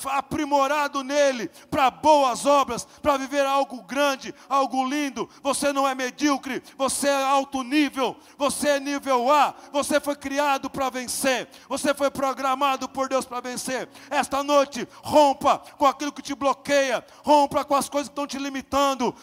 aprimorado 0.07 1.03
nele 1.03 1.49
para 1.70 1.90
boas 1.90 2.47
obras, 2.47 2.86
para 3.03 3.16
viver 3.16 3.44
algo 3.44 3.82
grande, 3.82 4.34
algo 4.49 4.86
lindo. 4.86 5.28
Você 5.42 5.72
não 5.72 5.86
é 5.86 5.94
medíocre, 5.94 6.62
você 6.76 7.09
é 7.09 7.24
alto 7.24 7.62
nível, 7.62 8.16
você 8.36 8.70
é 8.70 8.80
nível 8.80 9.30
A, 9.32 9.55
você 9.72 10.01
foi 10.01 10.16
criado 10.16 10.68
para 10.70 10.90
vencer, 10.90 11.49
você 11.68 11.94
foi 11.94 12.11
programado 12.11 12.88
por 12.88 13.09
Deus 13.09 13.24
para 13.24 13.40
vencer. 13.40 13.88
Esta 14.11 14.42
noite, 14.42 14.86
rompa 15.03 15.59
com 15.76 15.86
aquilo 15.86 16.12
que 16.12 16.22
te 16.22 16.34
bloqueia, 16.34 17.05
rompa 17.24 17.64
com 17.64 17.74
as 17.74 17.88
coisas 17.88 18.09
que 18.09 18.12
estão 18.12 18.26
te 18.26 18.38
limitando. 18.38 19.14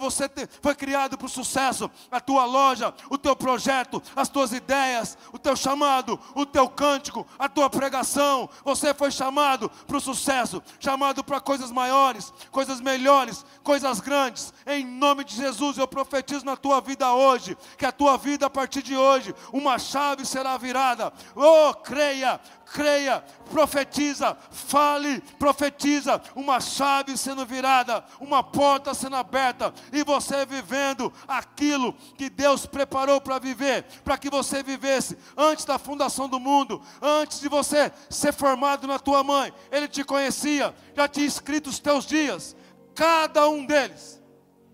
Você 0.00 0.19
foi 0.60 0.74
criado 0.74 1.16
para 1.16 1.26
o 1.26 1.30
sucesso, 1.30 1.90
a 2.10 2.20
tua 2.20 2.44
loja, 2.44 2.92
o 3.08 3.16
teu 3.16 3.36
projeto, 3.36 4.02
as 4.16 4.28
tuas 4.28 4.52
ideias, 4.52 5.16
o 5.32 5.38
teu 5.38 5.54
chamado, 5.54 6.18
o 6.34 6.44
teu 6.44 6.68
cântico, 6.68 7.26
a 7.38 7.48
tua 7.48 7.70
pregação. 7.70 8.48
Você 8.64 8.92
foi 8.92 9.10
chamado 9.10 9.70
para 9.86 9.96
o 9.96 10.00
sucesso, 10.00 10.62
chamado 10.78 11.22
para 11.22 11.40
coisas 11.40 11.70
maiores, 11.70 12.32
coisas 12.50 12.80
melhores, 12.80 13.44
coisas 13.62 14.00
grandes. 14.00 14.52
Em 14.66 14.84
nome 14.84 15.24
de 15.24 15.36
Jesus, 15.36 15.78
eu 15.78 15.86
profetizo 15.86 16.44
na 16.44 16.56
tua 16.56 16.80
vida 16.80 17.12
hoje, 17.12 17.56
que 17.78 17.86
a 17.86 17.92
tua 17.92 18.16
vida 18.16 18.46
a 18.46 18.50
partir 18.50 18.82
de 18.82 18.96
hoje, 18.96 19.34
uma 19.52 19.78
chave 19.78 20.24
será 20.24 20.56
virada. 20.56 21.12
Oh, 21.34 21.74
creia, 21.74 22.40
creia, 22.72 23.22
profetiza, 23.50 24.36
fale, 24.50 25.20
profetiza, 25.38 26.20
uma 26.34 26.60
chave 26.60 27.16
sendo 27.16 27.44
virada, 27.44 28.04
uma 28.20 28.42
porta 28.42 28.94
sendo 28.94 29.16
aberta, 29.16 29.74
e 29.92 30.04
você 30.04 30.46
vivendo 30.46 31.12
aquilo 31.26 31.92
que 32.16 32.30
Deus 32.30 32.66
preparou 32.66 33.20
para 33.20 33.38
viver, 33.38 33.84
para 34.04 34.16
que 34.16 34.30
você 34.30 34.62
vivesse 34.62 35.18
antes 35.36 35.64
da 35.64 35.78
fundação 35.78 36.28
do 36.28 36.38
mundo, 36.38 36.80
antes 37.02 37.40
de 37.40 37.48
você 37.48 37.92
ser 38.08 38.32
formado 38.32 38.86
na 38.86 38.98
tua 38.98 39.24
mãe, 39.24 39.52
Ele 39.70 39.88
te 39.88 40.04
conhecia, 40.04 40.74
já 40.94 41.08
tinha 41.08 41.26
escrito 41.26 41.68
os 41.68 41.78
teus 41.78 42.06
dias, 42.06 42.56
cada 42.94 43.48
um 43.48 43.64
deles 43.66 44.19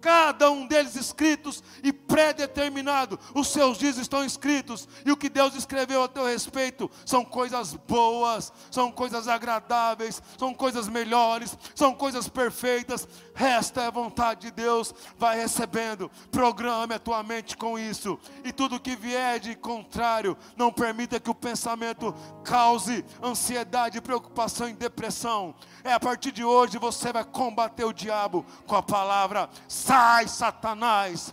cada 0.06 0.52
um 0.52 0.68
deles 0.68 0.94
escritos 0.94 1.64
e 1.82 1.92
predeterminado. 1.92 3.18
Os 3.34 3.48
seus 3.48 3.76
dias 3.76 3.98
estão 3.98 4.24
escritos, 4.24 4.88
e 5.04 5.10
o 5.10 5.16
que 5.16 5.28
Deus 5.28 5.56
escreveu 5.56 6.04
a 6.04 6.06
teu 6.06 6.24
respeito 6.24 6.88
são 7.04 7.24
coisas 7.24 7.74
boas, 7.74 8.52
são 8.70 8.92
coisas 8.92 9.26
agradáveis, 9.26 10.22
são 10.38 10.54
coisas 10.54 10.86
melhores, 10.86 11.58
são 11.74 11.92
coisas 11.92 12.28
perfeitas. 12.28 13.08
Resta 13.34 13.82
é 13.82 13.86
a 13.88 13.90
vontade 13.90 14.42
de 14.42 14.52
Deus, 14.52 14.94
vai 15.18 15.40
recebendo, 15.40 16.08
programe 16.30 16.94
a 16.94 17.00
tua 17.00 17.24
mente 17.24 17.56
com 17.56 17.76
isso, 17.76 18.16
e 18.44 18.52
tudo 18.52 18.78
que 18.78 18.94
vier 18.94 19.40
de 19.40 19.56
contrário, 19.56 20.38
não 20.56 20.72
permita 20.72 21.18
que 21.18 21.30
o 21.30 21.34
pensamento 21.34 22.14
cause 22.44 23.04
ansiedade, 23.20 24.00
preocupação 24.00 24.68
e 24.68 24.72
depressão. 24.72 25.52
É 25.82 25.92
a 25.92 26.00
partir 26.00 26.30
de 26.30 26.44
hoje 26.44 26.78
você 26.78 27.12
vai 27.12 27.24
combater 27.24 27.84
o 27.84 27.92
diabo 27.92 28.46
com 28.68 28.76
a 28.76 28.82
palavra: 28.82 29.50
sai, 29.66 29.95
Satanás. 30.26 31.32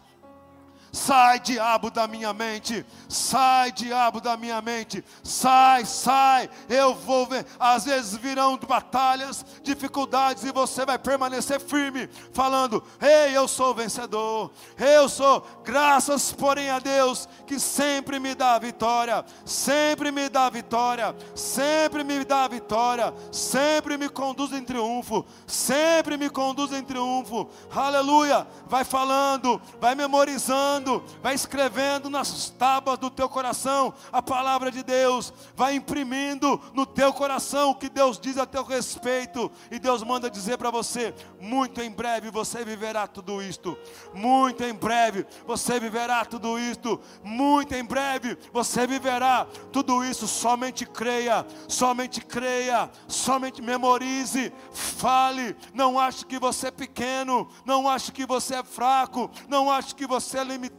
Sai, 0.94 1.39
diabo, 1.39 1.89
da 1.89 2.08
minha 2.08 2.32
mente. 2.34 2.86
Sai, 3.10 3.72
diabo, 3.72 4.22
da 4.22 4.38
minha 4.38 4.62
mente. 4.62 5.04
Sai, 5.24 5.86
sai. 5.86 6.48
Eu 6.70 6.94
vou 6.94 7.26
ver. 7.26 7.48
Às 7.60 7.86
vezes 7.86 8.16
virão 8.16 8.58
batalhas, 8.58 9.44
dificuldades, 9.64 10.44
e 10.44 10.52
você 10.52 10.86
vai 10.86 11.00
permanecer 11.00 11.60
firme, 11.60 12.08
falando: 12.32 12.84
Ei, 13.02 13.36
eu 13.36 13.48
sou 13.48 13.74
vencedor. 13.74 14.52
Eu 14.78 15.10
sou. 15.10 15.44
Graças, 15.64 16.32
porém, 16.32 16.70
a 16.70 16.78
Deus, 16.78 17.28
que 17.48 17.60
sempre 17.60 18.20
me 18.20 18.36
dá 18.36 18.54
a 18.54 18.60
vitória. 18.60 19.26
Sempre 19.44 20.12
me 20.12 20.30
dá 20.30 20.46
a 20.46 20.52
vitória. 20.52 21.16
Sempre 21.34 22.04
me 22.04 22.24
dá 22.24 22.44
a 22.44 22.48
vitória. 22.48 23.12
Sempre 23.32 23.98
me 23.98 24.10
conduz 24.10 24.54
em 24.54 24.64
triunfo. 24.64 25.26
Sempre 25.48 26.18
me 26.18 26.30
conduz 26.30 26.72
em 26.72 26.84
triunfo. 26.84 27.50
Aleluia. 27.76 28.46
Vai 28.68 28.84
falando, 28.84 29.60
vai 29.82 29.96
memorizando 29.96 30.82
vai 31.21 31.34
escrevendo 31.34 32.09
nas 32.09 32.49
tábuas 32.49 32.97
do 32.97 33.09
teu 33.09 33.29
coração 33.29 33.93
a 34.11 34.21
palavra 34.21 34.71
de 34.71 34.84
Deus, 34.84 35.34
vai 35.55 35.75
imprimindo 35.75 36.59
no 36.73 36.86
teu 36.86 37.13
coração 37.13 37.71
o 37.71 37.75
que 37.75 37.89
Deus 37.89 38.19
diz 38.19 38.38
a 38.38 38.45
teu 38.45 38.63
respeito, 38.63 39.51
e 39.71 39.79
Deus 39.79 40.03
manda 40.03 40.29
dizer 40.29 40.57
para 40.57 40.69
você: 40.69 41.13
muito 41.39 41.81
em 41.81 41.89
breve 41.89 42.29
você 42.29 42.65
viverá 42.65 43.07
tudo 43.07 43.41
isto, 43.41 43.77
muito 44.13 44.63
em 44.63 44.73
breve 44.73 45.25
você 45.45 45.79
viverá 45.79 46.25
tudo 46.25 46.59
isto, 46.59 46.99
muito 47.23 47.73
em 47.73 47.84
breve 47.84 48.38
você 48.51 48.86
viverá 48.86 49.47
tudo 49.71 50.03
isso. 50.03 50.27
Somente 50.27 50.86
creia, 50.86 51.45
somente 51.67 52.21
creia, 52.21 52.89
somente 53.07 53.61
memorize, 53.61 54.51
fale, 54.71 55.55
não 55.73 55.99
ache 55.99 56.25
que 56.25 56.39
você 56.39 56.67
é 56.67 56.71
pequeno, 56.71 57.47
não 57.65 57.89
ache 57.89 58.11
que 58.11 58.25
você 58.25 58.55
é 58.55 58.63
fraco, 58.63 59.29
não 59.47 59.71
ache 59.71 59.95
que 59.95 60.05
você 60.05 60.39
é 60.39 60.43
limitado 60.43 60.72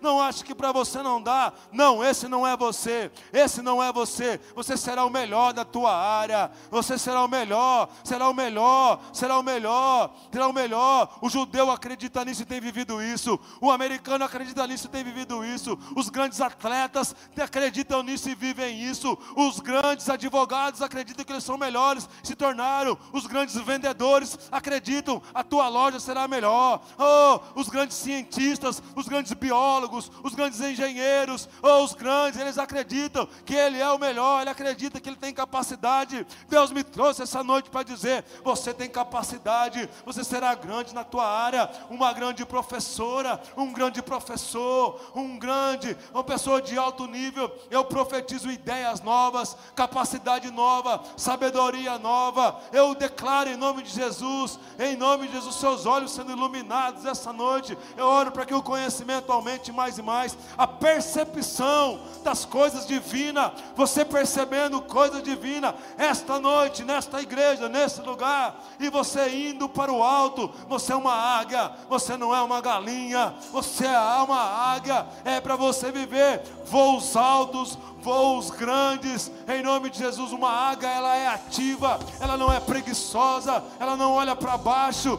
Não 0.00 0.20
ache 0.20 0.44
que 0.44 0.54
para 0.54 0.72
você 0.72 1.02
não 1.02 1.22
dá. 1.22 1.52
Não, 1.72 2.04
esse 2.04 2.28
não 2.28 2.46
é 2.46 2.56
você. 2.56 3.10
Esse 3.32 3.62
não 3.62 3.82
é 3.82 3.92
você. 3.92 4.40
Você 4.54 4.76
será 4.76 5.04
o 5.04 5.10
melhor 5.10 5.52
da 5.52 5.64
tua 5.64 5.94
área. 5.94 6.50
Você 6.70 6.98
será 6.98 7.24
o 7.24 7.28
melhor. 7.28 7.88
Será 8.04 8.28
o 8.28 8.34
melhor. 8.34 9.00
Será 9.12 9.38
o 9.38 9.42
melhor. 9.42 10.14
Será 10.32 10.48
o 10.48 10.52
melhor. 10.52 11.18
O 11.20 11.28
judeu 11.28 11.70
acredita 11.70 12.24
nisso 12.24 12.42
e 12.42 12.46
tem 12.46 12.60
vivido 12.60 13.02
isso. 13.02 13.38
O 13.60 13.70
americano 13.70 14.24
acredita 14.24 14.66
nisso 14.66 14.86
e 14.86 14.90
tem 14.90 15.04
vivido 15.04 15.44
isso. 15.44 15.78
Os 15.96 16.08
grandes 16.08 16.40
atletas 16.40 17.14
acreditam 17.40 18.02
nisso 18.02 18.28
e 18.28 18.34
vivem 18.34 18.82
isso. 18.82 19.16
Os 19.36 19.60
grandes 19.60 20.08
advogados 20.08 20.82
acreditam 20.82 21.24
que 21.24 21.32
eles 21.32 21.44
são 21.44 21.56
melhores, 21.56 22.08
se 22.22 22.34
tornaram. 22.34 22.98
Os 23.12 23.26
grandes 23.26 23.54
vendedores 23.56 24.38
acreditam 24.50 25.22
a 25.34 25.42
tua 25.42 25.68
loja 25.68 26.00
será 26.00 26.26
melhor. 26.26 26.80
Oh, 26.98 27.60
os 27.60 27.68
grandes 27.68 27.96
cientistas, 27.96 28.82
os 28.94 29.06
grandes 29.06 29.17
grandes 29.18 29.32
biólogos, 29.32 30.10
os 30.22 30.34
grandes 30.34 30.60
engenheiros, 30.60 31.48
ou 31.60 31.82
os 31.82 31.92
grandes, 31.92 32.38
eles 32.38 32.56
acreditam 32.56 33.28
que 33.44 33.54
ele 33.54 33.80
é 33.80 33.90
o 33.90 33.98
melhor, 33.98 34.40
ele 34.40 34.50
acredita 34.50 35.00
que 35.00 35.08
ele 35.08 35.16
tem 35.16 35.34
capacidade. 35.34 36.24
Deus 36.48 36.70
me 36.70 36.84
trouxe 36.84 37.22
essa 37.22 37.42
noite 37.42 37.68
para 37.68 37.82
dizer: 37.82 38.24
você 38.44 38.72
tem 38.72 38.88
capacidade, 38.88 39.88
você 40.06 40.22
será 40.22 40.54
grande 40.54 40.94
na 40.94 41.02
tua 41.02 41.26
área, 41.26 41.68
uma 41.90 42.12
grande 42.12 42.44
professora, 42.46 43.40
um 43.56 43.72
grande 43.72 44.00
professor, 44.00 45.00
um 45.16 45.36
grande, 45.36 45.96
uma 46.14 46.22
pessoa 46.22 46.62
de 46.62 46.78
alto 46.78 47.06
nível. 47.06 47.50
Eu 47.70 47.84
profetizo 47.84 48.50
ideias 48.50 49.00
novas, 49.00 49.56
capacidade 49.74 50.48
nova, 50.50 51.02
sabedoria 51.16 51.98
nova. 51.98 52.60
Eu 52.72 52.94
declaro 52.94 53.50
em 53.50 53.56
nome 53.56 53.82
de 53.82 53.90
Jesus, 53.90 54.60
em 54.78 54.96
nome 54.96 55.26
de 55.26 55.32
Jesus, 55.32 55.56
seus 55.56 55.86
olhos 55.86 56.12
sendo 56.12 56.30
iluminados 56.30 57.04
essa 57.04 57.32
noite. 57.32 57.76
Eu 57.96 58.06
oro 58.06 58.30
para 58.30 58.46
que 58.46 58.54
o 58.54 58.62
conhecimento 58.62 59.07
conhecimento 59.08 59.32
aumente 59.32 59.72
mais 59.72 59.96
e 59.96 60.02
mais, 60.02 60.36
a 60.56 60.66
percepção 60.66 62.00
das 62.22 62.44
coisas 62.44 62.86
divinas, 62.86 63.52
você 63.74 64.04
percebendo 64.04 64.82
coisa 64.82 65.22
divina, 65.22 65.74
esta 65.96 66.38
noite, 66.38 66.84
nesta 66.84 67.22
igreja, 67.22 67.68
nesse 67.68 68.02
lugar, 68.02 68.62
e 68.78 68.90
você 68.90 69.28
indo 69.50 69.68
para 69.68 69.90
o 69.90 70.02
alto, 70.02 70.50
você 70.68 70.92
é 70.92 70.96
uma 70.96 71.14
águia, 71.14 71.72
você 71.88 72.16
não 72.16 72.34
é 72.34 72.42
uma 72.42 72.60
galinha, 72.60 73.34
você 73.50 73.86
é 73.86 73.98
uma 73.98 74.74
águia, 74.74 75.06
é 75.24 75.40
para 75.40 75.56
você 75.56 75.90
viver 75.90 76.42
voos 76.66 77.16
altos, 77.16 77.78
voos 78.02 78.50
grandes, 78.50 79.30
em 79.46 79.62
nome 79.62 79.90
de 79.90 79.98
Jesus. 79.98 80.32
Uma 80.32 80.50
águia, 80.50 80.88
ela 80.88 81.16
é 81.16 81.28
ativa, 81.28 81.98
ela 82.20 82.36
não 82.36 82.52
é 82.52 82.60
preguiçosa, 82.60 83.62
ela 83.78 83.96
não 83.96 84.12
olha 84.12 84.36
para 84.36 84.56
baixo, 84.56 85.18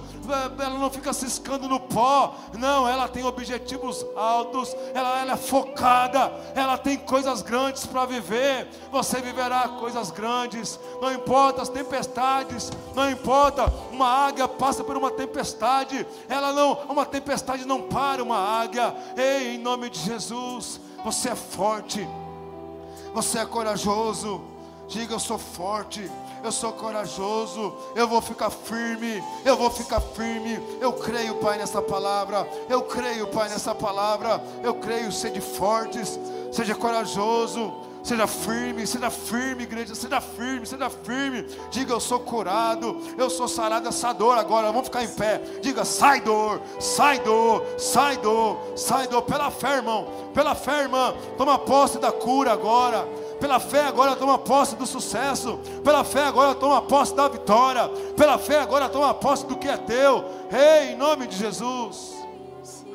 ela 0.59 0.77
não 0.77 0.89
fica 0.89 1.13
ciscando 1.13 1.67
no 1.67 1.79
pó, 1.79 2.35
não, 2.57 2.87
ela 2.87 3.07
tem 3.07 3.23
objetivos 3.79 4.05
altos, 4.15 4.75
ela, 4.93 5.19
ela 5.19 5.33
é 5.33 5.37
focada, 5.37 6.31
ela 6.53 6.77
tem 6.77 6.97
coisas 6.97 7.41
grandes 7.41 7.85
para 7.85 8.05
viver. 8.05 8.67
Você 8.91 9.21
viverá 9.21 9.67
coisas 9.69 10.11
grandes, 10.11 10.79
não 11.01 11.11
importa 11.13 11.61
as 11.61 11.69
tempestades, 11.69 12.71
não 12.93 13.09
importa. 13.09 13.65
Uma 13.91 14.07
águia 14.07 14.47
passa 14.47 14.83
por 14.83 14.97
uma 14.97 15.11
tempestade, 15.11 16.05
ela 16.27 16.53
não, 16.53 16.73
uma 16.89 17.05
tempestade 17.05 17.65
não 17.65 17.83
para 17.83 18.21
uma 18.23 18.37
águia. 18.37 18.93
Ei, 19.15 19.55
em 19.55 19.57
nome 19.57 19.89
de 19.89 19.99
Jesus, 19.99 20.79
você 21.03 21.29
é 21.29 21.35
forte. 21.35 22.07
Você 23.13 23.39
é 23.39 23.45
corajoso. 23.45 24.41
Diga: 24.87 25.13
Eu 25.13 25.19
sou 25.19 25.37
forte, 25.37 26.09
eu 26.43 26.51
sou 26.51 26.71
corajoso, 26.73 27.73
eu 27.95 28.07
vou 28.07 28.21
ficar 28.21 28.49
firme, 28.49 29.23
eu 29.43 29.57
vou 29.57 29.69
ficar 29.69 29.99
firme. 29.99 30.59
Eu 30.79 30.93
creio, 30.93 31.35
Pai, 31.35 31.57
nessa 31.57 31.81
palavra. 31.81 32.47
Eu 32.69 32.81
creio, 32.83 33.27
Pai, 33.27 33.49
nessa 33.49 33.75
palavra. 33.75 34.41
Eu 34.63 34.75
creio, 34.75 35.11
sede 35.11 35.41
fortes, 35.41 36.19
seja 36.51 36.75
corajoso. 36.75 37.88
Seja 38.09 38.25
firme, 38.25 38.87
seja 38.87 39.11
firme, 39.11 39.61
igreja, 39.61 39.93
seja 39.93 40.19
firme, 40.19 40.65
seja 40.65 40.89
firme. 40.89 41.45
Diga, 41.69 41.93
eu 41.93 41.99
sou 41.99 42.19
curado, 42.19 42.99
eu 43.15 43.29
sou 43.29 43.47
sarado 43.47 43.87
essa 43.87 44.11
dor 44.13 44.35
agora. 44.35 44.71
Vamos 44.71 44.85
ficar 44.85 45.03
em 45.03 45.09
pé. 45.09 45.39
Diga, 45.61 45.85
sai 45.85 46.19
dor, 46.19 46.59
sai 46.79 47.19
dor, 47.19 47.63
sai 47.77 48.17
dor, 48.17 48.57
sai 48.75 49.07
dor. 49.07 49.21
Pela 49.21 49.51
fé, 49.51 49.75
irmão, 49.75 50.07
pela 50.33 50.55
fé, 50.55 50.81
irmã. 50.81 51.13
Toma 51.37 51.59
posse 51.59 51.99
da 51.99 52.11
cura 52.11 52.51
agora. 52.51 53.07
Pela 53.39 53.59
fé 53.59 53.85
agora 53.85 54.15
toma 54.15 54.39
posse 54.39 54.75
do 54.75 54.87
sucesso. 54.87 55.59
Pela 55.83 56.03
fé 56.03 56.23
agora 56.23 56.55
toma 56.55 56.81
posse 56.81 57.13
da 57.13 57.27
vitória. 57.27 57.87
Pela 58.17 58.39
fé 58.39 58.59
agora 58.59 58.89
toma 58.89 59.13
posse 59.13 59.45
do 59.45 59.55
que 59.55 59.67
é 59.67 59.77
teu. 59.77 60.25
Ei, 60.51 60.93
em 60.93 60.97
nome 60.97 61.27
de 61.27 61.37
Jesus. 61.37 62.15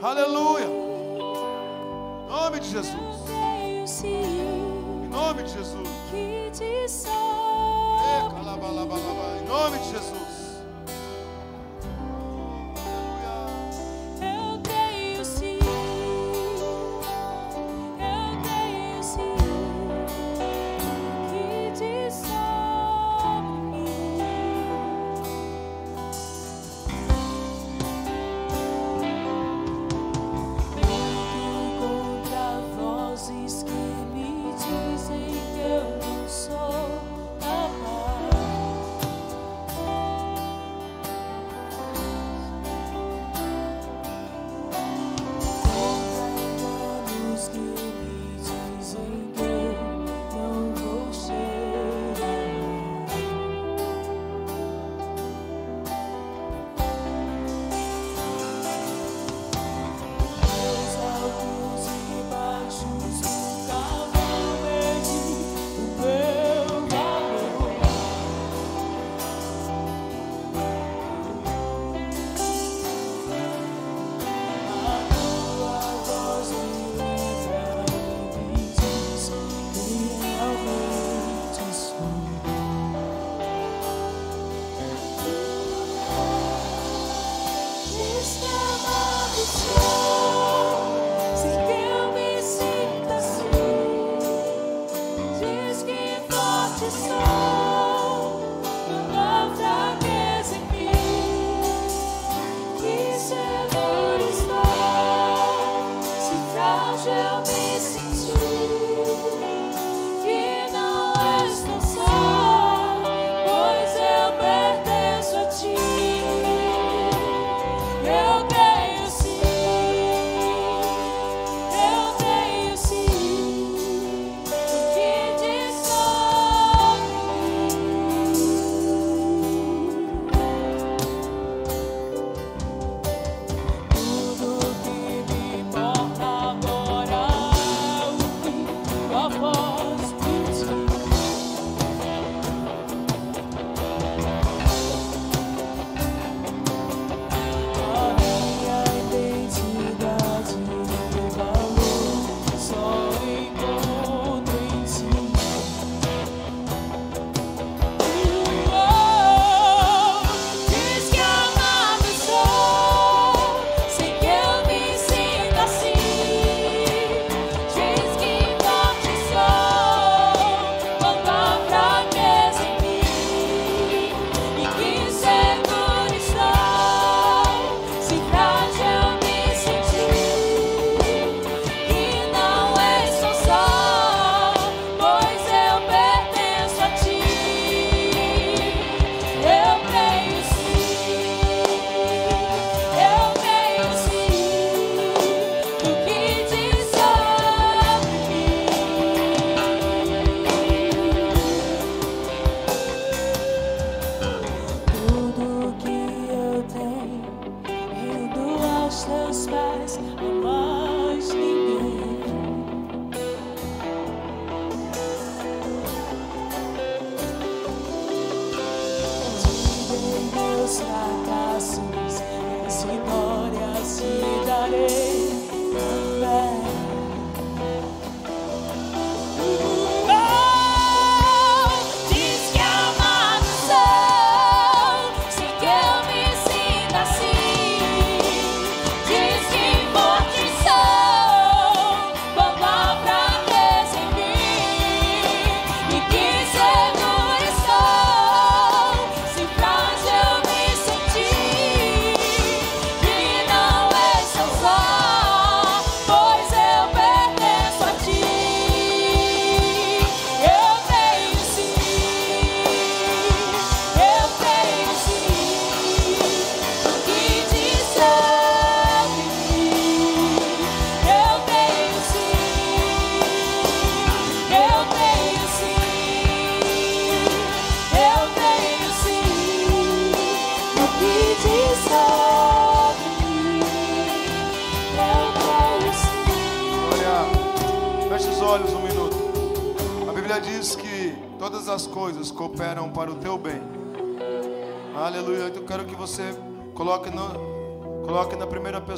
Aleluia. 0.03 0.67
Em 0.67 2.29
nome 2.29 2.59
de 2.59 2.69
Jesus 2.69 4.44
nome 5.15 5.45
de 5.45 5.49
Jesus. 5.49 5.89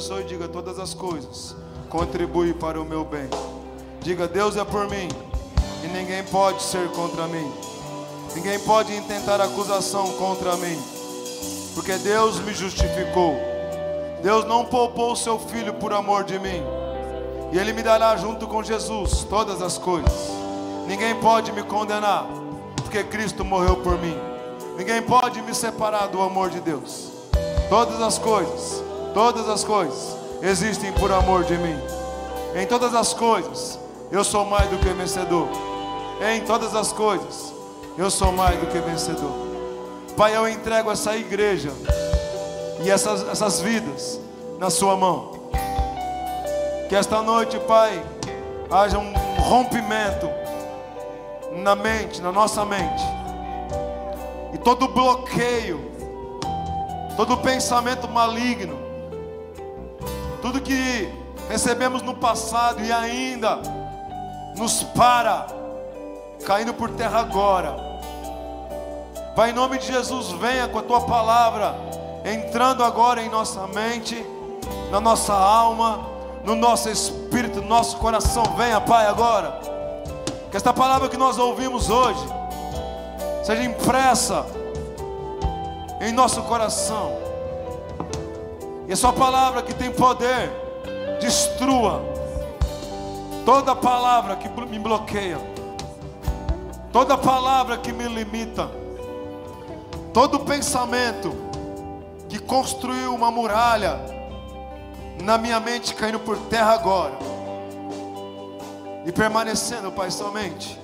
Pessoa 0.07 0.21
e 0.21 0.23
diga: 0.23 0.47
Todas 0.47 0.79
as 0.79 0.93
coisas 0.93 1.53
contribuem 1.89 2.53
para 2.53 2.81
o 2.81 2.85
meu 2.85 3.03
bem. 3.03 3.29
Diga: 4.01 4.25
Deus 4.25 4.55
é 4.55 4.63
por 4.63 4.89
mim 4.89 5.09
e 5.83 5.87
ninguém 5.87 6.23
pode 6.23 6.63
ser 6.63 6.89
contra 6.91 7.27
mim. 7.27 7.51
Ninguém 8.33 8.57
pode 8.59 8.95
intentar 8.95 9.41
acusação 9.41 10.13
contra 10.13 10.55
mim, 10.57 10.79
porque 11.75 11.97
Deus 11.97 12.39
me 12.39 12.53
justificou. 12.53 13.35
Deus 14.23 14.45
não 14.45 14.65
poupou 14.65 15.11
o 15.11 15.15
seu 15.15 15.37
filho 15.37 15.73
por 15.73 15.91
amor 15.91 16.23
de 16.23 16.39
mim, 16.39 16.63
e 17.51 17.57
Ele 17.57 17.73
me 17.73 17.83
dará 17.83 18.15
junto 18.15 18.47
com 18.47 18.63
Jesus 18.63 19.25
todas 19.25 19.61
as 19.61 19.77
coisas. 19.77 20.29
Ninguém 20.87 21.15
pode 21.15 21.51
me 21.51 21.63
condenar, 21.63 22.27
porque 22.77 23.03
Cristo 23.03 23.43
morreu 23.43 23.77
por 23.77 23.97
mim. 23.99 24.15
Ninguém 24.77 25.01
pode 25.01 25.41
me 25.41 25.53
separar 25.53 26.07
do 26.07 26.21
amor 26.21 26.49
de 26.49 26.61
Deus. 26.61 27.11
Todas 27.69 27.99
as 28.01 28.17
coisas, 28.17 28.86
todas 29.17 29.49
as 29.49 29.63
coisas 29.63 30.15
existem 30.43 30.93
por 30.93 31.11
amor 31.11 31.43
de 31.43 31.57
mim. 31.57 31.75
Em 32.55 32.67
todas 32.67 32.93
as 32.93 33.15
coisas, 33.15 33.79
eu 34.11 34.23
sou 34.23 34.45
mais 34.45 34.69
do 34.69 34.77
que 34.77 34.89
vencedor. 34.89 35.47
Em 36.21 36.41
todas 36.41 36.75
as 36.75 36.93
coisas, 36.93 37.51
eu 37.97 38.11
sou 38.11 38.31
mais 38.31 38.59
do 38.59 38.67
que 38.67 38.77
vencedor. 38.77 39.31
Pai, 40.15 40.37
eu 40.37 40.47
entrego 40.47 40.91
essa 40.91 41.15
igreja 41.15 41.71
e 42.83 42.91
essas, 42.91 43.27
essas 43.27 43.59
vidas 43.59 44.19
na 44.59 44.69
Sua 44.69 44.95
mão. 44.95 45.31
Que 46.87 46.95
esta 46.95 47.19
noite, 47.19 47.57
Pai, 47.61 47.99
haja 48.69 48.99
um 48.99 49.13
rompimento 49.39 50.29
na 51.53 51.75
mente, 51.75 52.21
na 52.21 52.31
nossa 52.31 52.63
mente. 52.63 53.03
E 54.53 54.59
todo 54.59 54.87
bloqueio, 54.87 55.81
todo 57.15 57.35
pensamento 57.37 58.07
maligno, 58.07 58.85
tudo 60.47 60.61
que 60.61 61.13
recebemos 61.49 62.01
no 62.01 62.13
passado 62.13 62.81
e 62.81 62.89
ainda 62.89 63.59
nos 64.55 64.81
para, 64.81 65.45
caindo 66.45 66.73
por 66.73 66.89
terra 66.91 67.19
agora. 67.19 67.75
Pai, 69.35 69.49
em 69.49 69.53
nome 69.53 69.77
de 69.77 69.87
Jesus, 69.87 70.31
venha 70.39 70.69
com 70.69 70.79
a 70.79 70.83
tua 70.83 71.01
palavra, 71.01 71.75
entrando 72.23 72.81
agora 72.81 73.21
em 73.21 73.27
nossa 73.27 73.67
mente, 73.67 74.25
na 74.89 75.01
nossa 75.01 75.33
alma, 75.33 76.07
no 76.45 76.55
nosso 76.55 76.89
espírito, 76.89 77.59
no 77.61 77.67
nosso 77.67 77.97
coração. 77.97 78.43
Venha, 78.55 78.79
Pai, 78.79 79.05
agora 79.05 79.59
que 80.49 80.55
esta 80.55 80.71
palavra 80.71 81.09
que 81.09 81.17
nós 81.17 81.37
ouvimos 81.37 81.89
hoje 81.89 82.25
seja 83.43 83.63
impressa 83.63 84.45
em 85.99 86.13
nosso 86.13 86.41
coração. 86.43 87.26
E 88.87 88.93
a 88.93 88.95
sua 88.95 89.11
palavra 89.11 89.61
que 89.61 89.73
tem 89.73 89.91
poder, 89.91 90.49
destrua 91.19 92.01
toda 93.45 93.75
palavra 93.75 94.35
que 94.35 94.49
me 94.49 94.79
bloqueia, 94.79 95.39
toda 96.91 97.17
palavra 97.17 97.77
que 97.77 97.91
me 97.91 98.07
limita, 98.07 98.69
todo 100.13 100.39
pensamento 100.39 101.33
que 102.29 102.39
construiu 102.39 103.13
uma 103.13 103.31
muralha 103.31 103.99
na 105.21 105.37
minha 105.37 105.59
mente 105.59 105.93
caindo 105.93 106.19
por 106.19 106.37
terra 106.49 106.73
agora 106.73 107.13
e 109.05 109.11
permanecendo, 109.11 109.91
Pai, 109.91 110.11
somente 110.11 110.79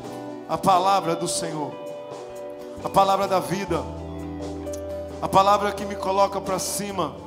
a 0.47 0.57
palavra 0.57 1.15
do 1.15 1.27
Senhor, 1.27 1.73
a 2.83 2.89
palavra 2.89 3.27
da 3.27 3.39
vida, 3.39 3.83
a 5.21 5.27
palavra 5.27 5.71
que 5.71 5.85
me 5.85 5.95
coloca 5.95 6.39
para 6.39 6.59
cima, 6.59 7.22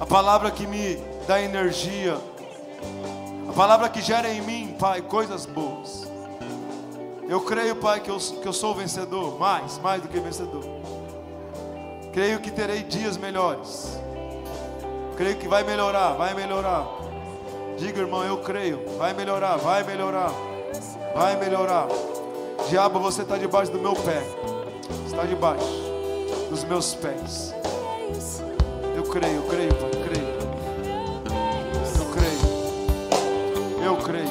a 0.00 0.06
palavra 0.06 0.50
que 0.50 0.66
me 0.66 0.96
dá 1.28 1.40
energia, 1.42 2.16
a 3.46 3.52
palavra 3.52 3.88
que 3.90 4.00
gera 4.00 4.32
em 4.32 4.40
mim, 4.40 4.74
Pai, 4.78 5.02
coisas 5.02 5.44
boas. 5.44 6.10
Eu 7.28 7.42
creio, 7.42 7.76
Pai, 7.76 8.00
que 8.00 8.10
eu, 8.10 8.16
que 8.18 8.48
eu 8.48 8.52
sou 8.52 8.74
vencedor, 8.74 9.38
mais, 9.38 9.78
mais 9.78 10.00
do 10.00 10.08
que 10.08 10.18
vencedor. 10.18 10.64
Creio 12.12 12.40
que 12.40 12.50
terei 12.50 12.82
dias 12.82 13.16
melhores. 13.16 14.00
Creio 15.16 15.36
que 15.36 15.46
vai 15.46 15.62
melhorar, 15.62 16.14
vai 16.14 16.34
melhorar. 16.34 16.86
Diga, 17.76 18.00
irmão, 18.00 18.24
eu 18.24 18.38
creio. 18.38 18.80
Vai 18.98 19.12
melhorar, 19.12 19.58
vai 19.58 19.84
melhorar. 19.84 20.32
Vai 21.14 21.36
melhorar. 21.36 21.86
Diabo, 22.68 22.98
você 22.98 23.22
está 23.22 23.36
debaixo 23.36 23.70
do 23.70 23.78
meu 23.78 23.94
pé. 23.94 24.22
Está 25.06 25.24
debaixo 25.24 25.64
dos 26.48 26.64
meus 26.64 26.94
pés. 26.94 27.54
Creio, 29.12 29.36
eu 29.38 29.42
creio, 29.48 29.74
Pai, 29.74 29.90
creio. 30.04 30.28
Eu 31.98 32.06
creio. 32.12 32.40
Eu 33.84 33.96
creio. 33.96 34.30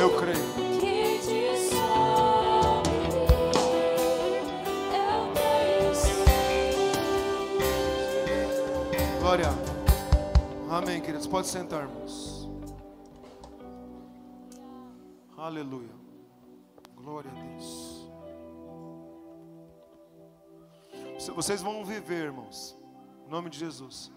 Eu 0.00 0.10
creio. 0.18 0.46
Glória. 9.20 9.50
Amém, 10.68 11.00
queridos. 11.00 11.28
Pode 11.28 11.46
sentar, 11.46 11.82
irmãos. 11.82 12.50
Aleluia. 15.38 16.05
Vocês 21.34 21.62
vão 21.62 21.84
viver, 21.84 22.26
irmãos. 22.26 22.76
Em 23.26 23.30
nome 23.30 23.50
de 23.50 23.58
Jesus. 23.58 24.10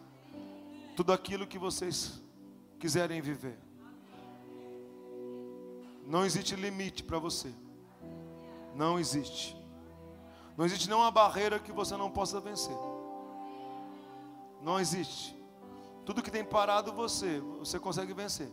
Tudo 0.95 1.14
aquilo 1.14 1.48
que 1.48 1.57
vocês 1.57 2.22
quiserem 2.80 3.22
viver. 3.22 3.57
Não 6.06 6.26
existe 6.26 6.56
limite 6.56 7.03
para 7.03 7.19
você. 7.19 7.53
Não 8.76 8.99
existe. 8.99 9.56
Não 10.57 10.65
existe 10.65 10.90
nenhuma 10.90 11.11
barreira 11.11 11.60
que 11.60 11.72
você 11.72 11.95
não 11.95 12.10
possa 12.10 12.40
vencer. 12.40 12.76
Não 14.61 14.80
existe. 14.80 15.38
Tudo 16.06 16.22
que 16.23 16.31
tem 16.31 16.44
parado 16.44 16.91
você, 16.91 17.40
você 17.60 17.80
consegue 17.80 18.14
vencer. 18.14 18.49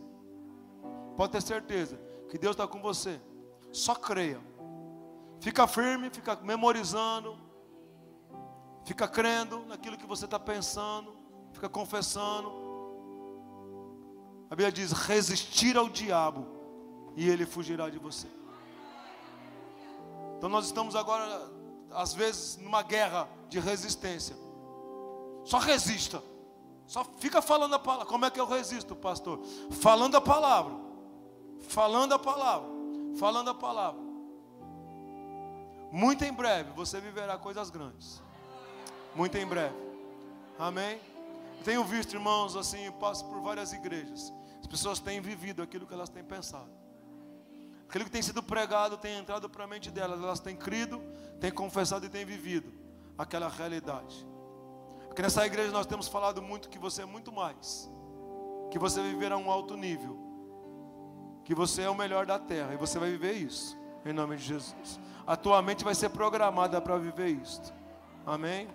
Pode 1.15 1.31
ter 1.31 1.41
certeza 1.41 1.99
que 2.29 2.37
Deus 2.37 2.53
está 2.53 2.67
com 2.67 2.81
você. 2.81 3.19
Só 3.71 3.95
creia. 3.95 4.39
Fica 5.39 5.67
firme, 5.67 6.09
fica 6.09 6.35
memorizando. 6.37 7.46
Fica 8.87 9.05
crendo 9.05 9.65
naquilo 9.65 9.97
que 9.97 10.05
você 10.05 10.23
está 10.23 10.39
pensando. 10.39 11.13
Fica 11.51 11.67
confessando. 11.67 12.49
A 14.49 14.55
Bíblia 14.55 14.71
diz: 14.71 14.93
resistir 14.93 15.75
ao 15.75 15.89
diabo 15.89 16.47
e 17.13 17.27
ele 17.27 17.45
fugirá 17.45 17.89
de 17.89 17.99
você. 17.99 18.27
Então 20.37 20.47
nós 20.47 20.67
estamos 20.67 20.95
agora, 20.95 21.51
às 21.91 22.13
vezes, 22.13 22.55
numa 22.55 22.81
guerra 22.81 23.27
de 23.49 23.59
resistência. 23.59 24.37
Só 25.43 25.57
resista. 25.57 26.23
Só 26.85 27.03
fica 27.03 27.41
falando 27.41 27.73
a 27.73 27.79
palavra. 27.79 28.05
Como 28.05 28.23
é 28.23 28.31
que 28.31 28.39
eu 28.39 28.47
resisto, 28.47 28.95
pastor? 28.95 29.41
Falando 29.81 30.15
a 30.15 30.21
palavra. 30.21 30.73
Falando 31.67 32.13
a 32.13 32.19
palavra. 32.19 32.69
Falando 33.19 33.49
a 33.49 33.53
palavra. 33.53 34.01
Muito 35.91 36.23
em 36.23 36.31
breve 36.31 36.71
você 36.71 37.01
viverá 37.01 37.37
coisas 37.37 37.69
grandes. 37.69 38.25
Muito 39.15 39.37
em 39.37 39.45
breve. 39.45 39.75
Amém? 40.59 40.99
Tenho 41.63 41.83
visto, 41.83 42.13
irmãos, 42.13 42.55
assim, 42.55 42.91
passo 42.93 43.25
por 43.25 43.41
várias 43.41 43.73
igrejas. 43.73 44.33
As 44.59 44.67
pessoas 44.67 44.99
têm 44.99 45.21
vivido 45.21 45.61
aquilo 45.61 45.85
que 45.85 45.93
elas 45.93 46.09
têm 46.09 46.23
pensado. 46.23 46.69
Aquilo 47.87 48.05
que 48.05 48.11
tem 48.11 48.21
sido 48.21 48.43
pregado 48.43 48.97
tem 48.97 49.17
entrado 49.17 49.49
para 49.49 49.63
a 49.63 49.67
mente 49.67 49.89
delas. 49.89 50.21
Elas 50.21 50.39
têm 50.39 50.55
crido, 50.55 51.01
têm 51.39 51.51
confessado 51.51 52.05
e 52.05 52.09
têm 52.09 52.25
vivido 52.25 52.71
aquela 53.17 53.47
realidade. 53.47 54.27
Porque 55.07 55.21
nessa 55.21 55.45
igreja 55.45 55.71
nós 55.71 55.85
temos 55.85 56.07
falado 56.07 56.41
muito 56.41 56.69
que 56.69 56.77
você 56.77 57.03
é 57.03 57.05
muito 57.05 57.31
mais. 57.31 57.89
Que 58.69 58.77
você 58.77 59.01
viverá 59.01 59.37
um 59.37 59.49
alto 59.49 59.75
nível. 59.75 60.17
Que 61.45 61.55
você 61.55 61.83
é 61.83 61.89
o 61.89 61.95
melhor 61.95 62.25
da 62.25 62.37
terra. 62.37 62.73
E 62.73 62.77
você 62.77 62.99
vai 62.99 63.09
viver 63.09 63.33
isso. 63.33 63.77
Em 64.05 64.13
nome 64.13 64.35
de 64.35 64.43
Jesus. 64.43 64.99
A 65.25 65.35
tua 65.35 65.61
mente 65.61 65.83
vai 65.83 65.95
ser 65.95 66.09
programada 66.09 66.79
para 66.81 66.97
viver 66.97 67.29
isto. 67.29 67.73
Amém? 68.25 68.67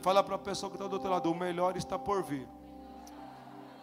Fala 0.00 0.22
para 0.22 0.36
a 0.36 0.38
pessoa 0.38 0.70
que 0.70 0.76
está 0.76 0.86
do 0.86 0.94
outro 0.94 1.10
lado. 1.10 1.30
O 1.30 1.34
melhor 1.34 1.76
está 1.76 1.98
por 1.98 2.22
vir. 2.22 2.48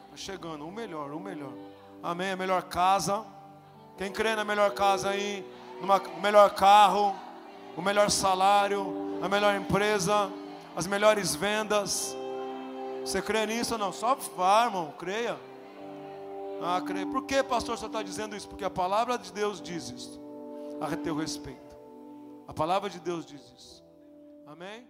Está 0.05 0.17
chegando. 0.17 0.67
O 0.67 0.71
melhor, 0.71 1.11
o 1.11 1.19
melhor. 1.19 1.53
Amém? 2.01 2.31
A 2.31 2.35
melhor 2.35 2.63
casa. 2.63 3.25
Quem 3.97 4.11
crê 4.11 4.35
na 4.35 4.43
melhor 4.43 4.71
casa 4.71 5.09
aí? 5.09 5.45
No 5.81 6.21
melhor 6.21 6.53
carro. 6.55 7.15
O 7.75 7.81
melhor 7.81 8.09
salário. 8.09 9.19
A 9.21 9.29
melhor 9.29 9.55
empresa 9.55 10.31
as 10.75 10.87
melhores 10.87 11.35
vendas. 11.35 12.15
Você 13.01 13.21
crê 13.21 13.45
nisso 13.45 13.73
ou 13.73 13.79
não? 13.79 13.91
Só 13.91 14.15
vá, 14.15 14.65
irmão, 14.65 14.93
creia. 14.97 15.37
Ah, 16.61 16.81
creia. 16.81 17.05
Por 17.05 17.25
que, 17.25 17.43
pastor, 17.43 17.77
você 17.77 17.85
está 17.85 18.01
dizendo 18.01 18.35
isso? 18.35 18.47
Porque 18.47 18.63
a 18.63 18.69
palavra 18.69 19.17
de 19.17 19.31
Deus 19.31 19.61
diz 19.61 19.89
isso. 19.89 20.21
A 20.79 20.95
teu 20.95 21.15
respeito. 21.15 21.75
A 22.47 22.53
palavra 22.53 22.89
de 22.89 22.99
Deus 22.99 23.25
diz 23.25 23.41
isso. 23.57 23.83
Amém? 24.47 24.87